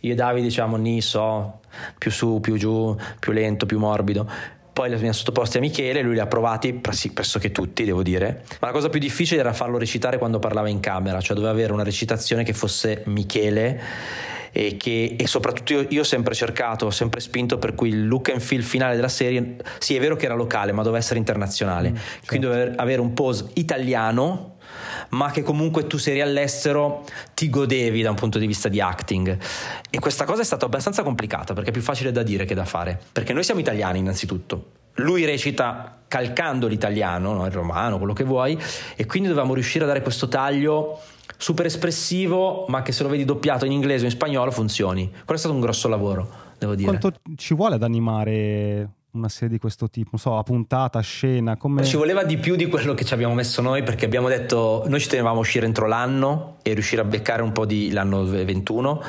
io 0.00 0.12
e 0.12 0.14
Davide 0.14 0.46
diciamo 0.46 0.76
ni 0.76 1.00
so, 1.00 1.60
più 1.98 2.10
su, 2.10 2.38
più 2.40 2.56
giù, 2.56 2.96
più 3.18 3.32
lento, 3.32 3.66
più 3.66 3.78
morbido. 3.78 4.28
Poi 4.72 4.88
li 4.88 4.94
abbiamo 4.94 5.12
sottoposti 5.12 5.56
a 5.56 5.60
Michele, 5.60 6.02
lui 6.02 6.14
li 6.14 6.20
ha 6.20 6.26
provati 6.26 6.72
pressoché 6.72 7.50
tutti, 7.50 7.84
devo 7.84 8.04
dire. 8.04 8.44
Ma 8.60 8.68
la 8.68 8.72
cosa 8.72 8.88
più 8.88 9.00
difficile 9.00 9.40
era 9.40 9.52
farlo 9.52 9.76
recitare 9.76 10.18
quando 10.18 10.38
parlava 10.38 10.68
in 10.68 10.78
camera, 10.78 11.20
cioè 11.20 11.34
doveva 11.34 11.52
avere 11.52 11.72
una 11.72 11.82
recitazione 11.82 12.44
che 12.44 12.52
fosse 12.52 13.02
Michele 13.06 13.80
e, 14.52 14.76
che, 14.76 15.16
e 15.18 15.26
soprattutto 15.26 15.72
io, 15.72 15.86
io, 15.88 16.00
ho 16.02 16.04
sempre 16.04 16.34
cercato, 16.34 16.86
ho 16.86 16.90
sempre 16.90 17.18
spinto 17.20 17.58
per 17.58 17.74
cui 17.74 17.88
il 17.88 18.06
look 18.06 18.30
and 18.30 18.40
feel 18.40 18.62
finale 18.62 18.94
della 18.94 19.08
serie, 19.08 19.56
sì 19.78 19.96
è 19.96 20.00
vero 20.00 20.14
che 20.14 20.26
era 20.26 20.34
locale, 20.34 20.70
ma 20.70 20.82
doveva 20.82 20.98
essere 20.98 21.18
internazionale, 21.18 21.90
mm, 21.90 21.94
certo. 21.94 22.26
quindi 22.26 22.46
doveva 22.46 22.72
avere 22.76 23.00
un 23.00 23.12
pose 23.14 23.46
italiano 23.54 24.57
ma 25.10 25.30
che 25.30 25.42
comunque 25.42 25.86
tu 25.86 25.96
se 25.96 26.10
eri 26.10 26.20
all'estero 26.20 27.04
ti 27.34 27.48
godevi 27.48 28.02
da 28.02 28.10
un 28.10 28.16
punto 28.16 28.38
di 28.38 28.46
vista 28.46 28.68
di 28.68 28.80
acting. 28.80 29.38
E 29.90 29.98
questa 29.98 30.24
cosa 30.24 30.42
è 30.42 30.44
stata 30.44 30.66
abbastanza 30.66 31.02
complicata 31.02 31.54
perché 31.54 31.70
è 31.70 31.72
più 31.72 31.82
facile 31.82 32.12
da 32.12 32.22
dire 32.22 32.44
che 32.44 32.54
da 32.54 32.64
fare. 32.64 33.00
Perché 33.12 33.32
noi 33.32 33.44
siamo 33.44 33.60
italiani 33.60 33.98
innanzitutto. 33.98 34.72
Lui 34.94 35.24
recita 35.24 36.00
calcando 36.08 36.66
l'italiano, 36.66 37.32
no? 37.32 37.46
il 37.46 37.52
romano, 37.52 37.98
quello 37.98 38.12
che 38.12 38.24
vuoi, 38.24 38.58
e 38.96 39.06
quindi 39.06 39.28
dovevamo 39.28 39.54
riuscire 39.54 39.84
a 39.84 39.86
dare 39.86 40.02
questo 40.02 40.26
taglio 40.26 41.00
super 41.36 41.66
espressivo, 41.66 42.64
ma 42.68 42.82
che 42.82 42.90
se 42.90 43.04
lo 43.04 43.08
vedi 43.08 43.24
doppiato 43.24 43.64
in 43.64 43.72
inglese 43.72 44.02
o 44.02 44.06
in 44.06 44.10
spagnolo 44.10 44.50
funzioni. 44.50 45.08
Quello 45.08 45.34
è 45.34 45.36
stato 45.36 45.54
un 45.54 45.60
grosso 45.60 45.86
lavoro, 45.86 46.28
devo 46.58 46.74
dire. 46.74 46.88
Quanto 46.88 47.12
ci 47.36 47.54
vuole 47.54 47.76
ad 47.76 47.84
animare 47.84 48.88
una 49.18 49.28
serie 49.28 49.48
di 49.48 49.58
questo 49.58 49.88
tipo, 49.90 50.10
non 50.12 50.20
so, 50.20 50.38
a 50.38 50.42
puntata, 50.42 50.98
a 50.98 51.02
scena, 51.02 51.56
come... 51.56 51.84
Ci 51.84 51.96
voleva 51.96 52.24
di 52.24 52.38
più 52.38 52.56
di 52.56 52.66
quello 52.66 52.94
che 52.94 53.04
ci 53.04 53.12
abbiamo 53.12 53.34
messo 53.34 53.60
noi 53.60 53.82
perché 53.82 54.04
abbiamo 54.04 54.28
detto, 54.28 54.84
noi 54.86 55.00
ci 55.00 55.08
tenevamo 55.08 55.36
a 55.36 55.40
uscire 55.40 55.66
entro 55.66 55.86
l'anno 55.86 56.56
e 56.62 56.72
riuscire 56.72 57.02
a 57.02 57.04
beccare 57.04 57.42
un 57.42 57.52
po' 57.52 57.66
di 57.66 57.90
l'anno 57.90 58.24
21 58.24 59.02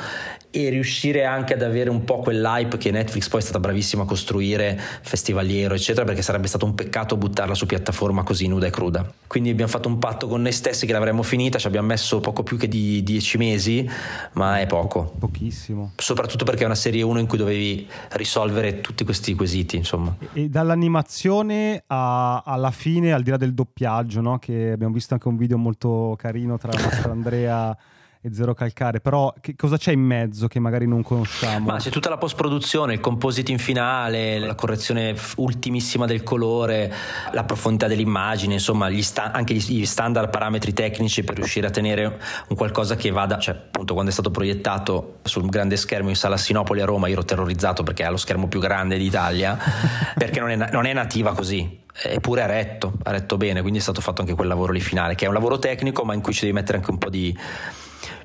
e 0.52 0.68
riuscire 0.68 1.24
anche 1.24 1.54
ad 1.54 1.62
avere 1.62 1.90
un 1.90 2.04
po' 2.04 2.18
quell'hype 2.18 2.76
che 2.76 2.90
Netflix 2.90 3.28
poi 3.28 3.40
è 3.40 3.42
stata 3.42 3.60
bravissima 3.60 4.02
a 4.02 4.06
costruire, 4.06 4.78
festivaliero, 5.02 5.74
eccetera, 5.74 6.04
perché 6.04 6.22
sarebbe 6.22 6.48
stato 6.48 6.64
un 6.64 6.74
peccato 6.74 7.16
buttarla 7.16 7.54
su 7.54 7.66
piattaforma 7.66 8.24
così 8.24 8.48
nuda 8.48 8.66
e 8.66 8.70
cruda. 8.70 9.08
Quindi 9.28 9.50
abbiamo 9.50 9.70
fatto 9.70 9.88
un 9.88 9.98
patto 9.98 10.26
con 10.26 10.42
noi 10.42 10.52
stessi 10.52 10.86
che 10.86 10.92
l'avremmo 10.92 11.22
finita, 11.22 11.58
ci 11.58 11.68
abbiamo 11.68 11.86
messo 11.86 12.18
poco 12.18 12.42
più 12.42 12.56
che 12.56 12.66
di 12.66 13.02
dieci 13.04 13.38
mesi, 13.38 13.88
ma 14.32 14.58
è 14.58 14.66
poco. 14.66 15.14
Pochissimo. 15.18 15.92
Soprattutto 15.96 16.44
perché 16.44 16.64
è 16.64 16.66
una 16.66 16.74
serie 16.74 17.02
1 17.02 17.20
in 17.20 17.26
cui 17.26 17.38
dovevi 17.38 17.88
risolvere 18.12 18.80
tutti 18.80 19.04
questi 19.04 19.34
quesiti, 19.36 19.76
insomma. 19.76 19.99
E, 20.32 20.48
dall'animazione 20.48 21.82
a, 21.86 22.42
alla 22.44 22.70
fine, 22.70 23.12
al 23.12 23.22
di 23.22 23.30
là 23.30 23.36
del 23.36 23.54
doppiaggio, 23.54 24.20
no? 24.20 24.38
che 24.38 24.72
abbiamo 24.72 24.92
visto 24.92 25.14
anche 25.14 25.28
un 25.28 25.36
video 25.36 25.58
molto 25.58 26.14
carino 26.18 26.58
tra 26.58 26.72
la 26.72 26.82
nostra 26.82 27.12
Andrea 27.12 27.76
e 28.22 28.34
zero 28.34 28.52
calcare, 28.52 29.00
però 29.00 29.32
che 29.40 29.56
cosa 29.56 29.78
c'è 29.78 29.92
in 29.92 30.00
mezzo 30.00 30.46
che 30.46 30.58
magari 30.58 30.86
non 30.86 31.02
conosciamo? 31.02 31.66
Ma 31.66 31.78
c'è 31.78 31.88
tutta 31.88 32.10
la 32.10 32.18
post 32.18 32.36
produzione, 32.36 32.92
il 32.92 33.00
compositing 33.00 33.58
finale, 33.58 34.38
la 34.38 34.54
correzione 34.54 35.16
ultimissima 35.36 36.04
del 36.04 36.22
colore, 36.22 36.92
la 37.32 37.44
profondità 37.44 37.86
dell'immagine, 37.86 38.54
insomma 38.54 38.90
gli 38.90 39.00
sta- 39.00 39.32
anche 39.32 39.54
gli 39.54 39.86
standard 39.86 40.28
parametri 40.28 40.74
tecnici 40.74 41.24
per 41.24 41.36
riuscire 41.36 41.68
a 41.68 41.70
tenere 41.70 42.20
un 42.48 42.56
qualcosa 42.56 42.94
che 42.94 43.10
vada, 43.10 43.38
cioè 43.38 43.54
appunto 43.54 43.94
quando 43.94 44.10
è 44.10 44.12
stato 44.12 44.30
proiettato 44.30 45.20
sul 45.22 45.48
grande 45.48 45.76
schermo 45.76 46.10
in 46.10 46.16
sala 46.16 46.36
Sinopoli 46.36 46.82
a 46.82 46.84
Roma 46.84 47.06
io 47.06 47.14
ero 47.14 47.24
terrorizzato 47.24 47.82
perché 47.82 48.04
è 48.04 48.10
lo 48.10 48.18
schermo 48.18 48.48
più 48.48 48.60
grande 48.60 48.98
d'Italia, 48.98 49.56
perché 50.14 50.40
non 50.40 50.50
è, 50.50 50.56
non 50.70 50.84
è 50.84 50.92
nativa 50.92 51.32
così, 51.32 51.80
eppure 52.02 52.42
ha 52.42 52.46
retto, 52.46 52.92
ha 53.02 53.10
retto 53.12 53.38
bene, 53.38 53.62
quindi 53.62 53.78
è 53.78 53.82
stato 53.82 54.02
fatto 54.02 54.20
anche 54.20 54.34
quel 54.34 54.48
lavoro 54.48 54.72
lì 54.72 54.80
finale, 54.80 55.14
che 55.14 55.24
è 55.24 55.28
un 55.28 55.34
lavoro 55.34 55.58
tecnico 55.58 56.04
ma 56.04 56.12
in 56.12 56.20
cui 56.20 56.34
ci 56.34 56.40
devi 56.42 56.52
mettere 56.52 56.76
anche 56.76 56.90
un 56.90 56.98
po' 56.98 57.08
di 57.08 57.34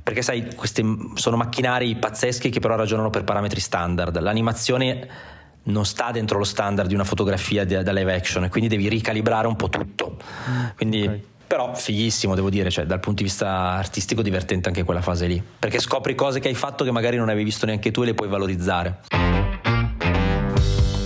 perché 0.06 0.22
sai, 0.22 0.54
questi 0.54 0.86
sono 1.16 1.36
macchinari 1.36 1.96
pazzeschi 1.96 2.52
che 2.52 2.60
però 2.60 2.76
ragionano 2.76 3.10
per 3.10 3.24
parametri 3.24 3.60
standard. 3.60 4.20
L'animazione 4.20 5.08
non 5.64 5.84
sta 5.84 6.12
dentro 6.12 6.38
lo 6.38 6.44
standard 6.44 6.88
di 6.88 6.94
una 6.94 7.04
fotografia 7.04 7.66
da 7.66 7.92
live 7.92 8.14
action 8.14 8.48
quindi 8.50 8.70
devi 8.70 8.88
ricalibrare 8.88 9.48
un 9.48 9.56
po' 9.56 9.68
tutto. 9.68 10.18
Mm, 10.48 10.66
quindi 10.76 11.02
okay. 11.02 11.26
Però 11.48 11.74
fighissimo, 11.74 12.34
devo 12.36 12.50
dire, 12.50 12.70
cioè, 12.70 12.86
dal 12.86 13.00
punto 13.00 13.22
di 13.22 13.30
vista 13.30 13.50
artistico 13.50 14.22
divertente 14.22 14.68
anche 14.68 14.84
quella 14.84 15.02
fase 15.02 15.28
lì, 15.28 15.42
perché 15.60 15.80
scopri 15.80 16.16
cose 16.16 16.40
che 16.40 16.48
hai 16.48 16.56
fatto 16.56 16.84
che 16.84 16.92
magari 16.92 17.18
non 17.18 17.30
avevi 17.30 17.46
visto 17.46 17.68
neanche 17.68 17.92
tu 17.92 18.02
e 18.02 18.06
le 18.06 18.14
puoi 18.16 18.30
valorizzare 18.30 19.02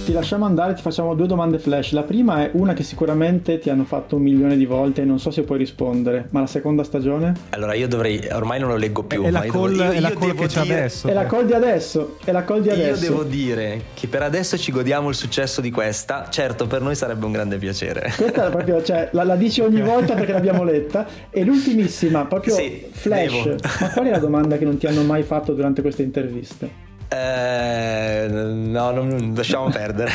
ti 0.09 0.15
lasciamo 0.15 0.45
andare, 0.45 0.73
ti 0.73 0.81
facciamo 0.81 1.13
due 1.13 1.27
domande 1.27 1.59
flash. 1.59 1.91
La 1.91 2.01
prima 2.01 2.43
è 2.43 2.49
una 2.53 2.73
che 2.73 2.81
sicuramente 2.81 3.59
ti 3.59 3.69
hanno 3.69 3.83
fatto 3.83 4.15
un 4.15 4.23
milione 4.23 4.57
di 4.57 4.65
volte 4.65 5.03
e 5.03 5.05
non 5.05 5.19
so 5.19 5.29
se 5.29 5.43
puoi 5.43 5.59
rispondere, 5.59 6.29
ma 6.31 6.39
la 6.39 6.47
seconda 6.47 6.83
stagione? 6.83 7.33
Allora 7.49 7.75
io 7.75 7.87
dovrei, 7.87 8.27
ormai 8.31 8.59
non 8.59 8.69
lo 8.69 8.75
leggo 8.75 9.03
più. 9.03 9.23
È 9.23 9.29
la 9.29 9.41
call, 9.41 9.77
devo, 9.77 9.83
io, 9.83 9.91
è 9.91 9.99
la 9.99 10.11
call 10.11 10.33
che 10.33 10.47
c'è 10.47 10.61
adesso. 10.61 11.07
È 11.07 11.13
la 11.13 11.27
call 11.27 11.45
di 11.45 11.53
adesso, 11.53 12.17
è 12.25 12.31
la 12.31 12.43
call 12.43 12.61
di 12.61 12.69
adesso. 12.71 13.03
Io 13.03 13.09
devo 13.09 13.23
dire 13.23 13.81
che 13.93 14.07
per 14.07 14.23
adesso 14.23 14.57
ci 14.57 14.71
godiamo 14.71 15.09
il 15.09 15.15
successo 15.15 15.61
di 15.61 15.69
questa, 15.69 16.27
certo 16.31 16.65
per 16.65 16.81
noi 16.81 16.95
sarebbe 16.95 17.25
un 17.25 17.31
grande 17.31 17.57
piacere. 17.57 18.11
Questa 18.17 18.47
è 18.47 18.49
proprio, 18.49 18.81
cioè, 18.81 19.09
la, 19.11 19.23
la 19.23 19.35
dici 19.35 19.61
ogni 19.61 19.81
volta 19.81 20.15
perché 20.15 20.31
l'abbiamo 20.31 20.63
letta. 20.63 21.05
E 21.29 21.43
l'ultimissima, 21.43 22.25
proprio 22.25 22.55
sì, 22.55 22.83
flash. 22.89 23.43
Devo. 23.43 23.55
Ma 23.79 23.89
qual 23.91 24.05
è 24.07 24.09
la 24.09 24.17
domanda 24.17 24.57
che 24.57 24.65
non 24.65 24.77
ti 24.77 24.87
hanno 24.87 25.03
mai 25.03 25.21
fatto 25.21 25.53
durante 25.53 25.83
queste 25.83 26.01
interviste? 26.01 26.87
Eh, 27.11 28.27
no, 28.29 28.91
non, 28.91 29.33
lasciamo 29.35 29.69
perdere. 29.73 30.11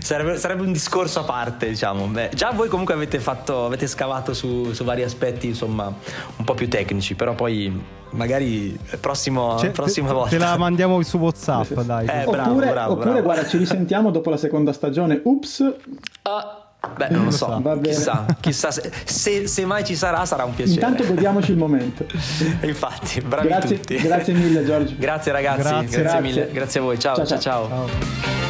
sarebbe, 0.00 0.36
sarebbe, 0.36 0.62
un 0.62 0.72
discorso 0.72 1.20
a 1.20 1.22
parte, 1.24 1.68
diciamo. 1.68 2.06
Beh, 2.06 2.30
già 2.34 2.50
voi 2.50 2.68
comunque 2.68 2.92
avete, 2.92 3.18
fatto, 3.18 3.64
avete 3.64 3.86
scavato 3.86 4.34
su, 4.34 4.72
su, 4.72 4.84
vari 4.84 5.02
aspetti, 5.02 5.46
insomma, 5.46 5.86
un 5.86 6.44
po' 6.44 6.54
più 6.54 6.68
tecnici, 6.68 7.14
però 7.14 7.34
poi 7.34 7.98
magari 8.10 8.78
prossimo, 9.00 9.58
cioè, 9.58 9.70
prossima 9.70 10.08
te, 10.08 10.12
volta. 10.12 10.30
Te 10.30 10.38
la 10.38 10.58
mandiamo 10.58 11.00
su 11.02 11.16
WhatsApp, 11.16 11.72
dai. 11.80 12.06
Eh, 12.06 12.24
bravo, 12.26 12.50
oppure, 12.50 12.70
bravo, 12.70 12.92
oppure 12.92 13.10
bravo. 13.10 13.22
guarda, 13.22 13.46
ci 13.46 13.56
risentiamo 13.56 14.10
dopo 14.10 14.28
la 14.28 14.36
seconda 14.36 14.74
stagione. 14.74 15.20
Ups. 15.24 15.60
Uh. 15.60 16.59
Beh, 16.96 17.08
non 17.10 17.24
lo 17.24 17.30
so, 17.30 17.62
chissà, 17.82 18.24
chissà 18.40 18.70
se, 18.70 18.90
se, 19.04 19.46
se, 19.46 19.64
mai 19.66 19.84
ci 19.84 19.94
sarà 19.94 20.24
sarà 20.24 20.44
un 20.44 20.54
piacere. 20.54 20.74
Intanto 20.74 21.06
godiamoci 21.06 21.50
il 21.50 21.58
momento. 21.58 22.06
Infatti, 22.62 23.20
bravi 23.20 23.48
grazie, 23.48 23.76
tutti. 23.76 23.96
Grazie 23.96 24.32
mille 24.34 24.64
Giorgio. 24.64 24.94
Grazie 24.98 25.32
ragazzi, 25.32 25.62
grazie, 25.62 25.78
grazie, 25.78 26.02
grazie. 26.02 26.20
mille, 26.20 26.50
grazie 26.52 26.80
a 26.80 26.82
voi, 26.82 26.98
ciao 26.98 27.16
ciao. 27.16 27.26
ciao. 27.26 27.38
ciao. 27.38 27.68
ciao. 27.68 28.49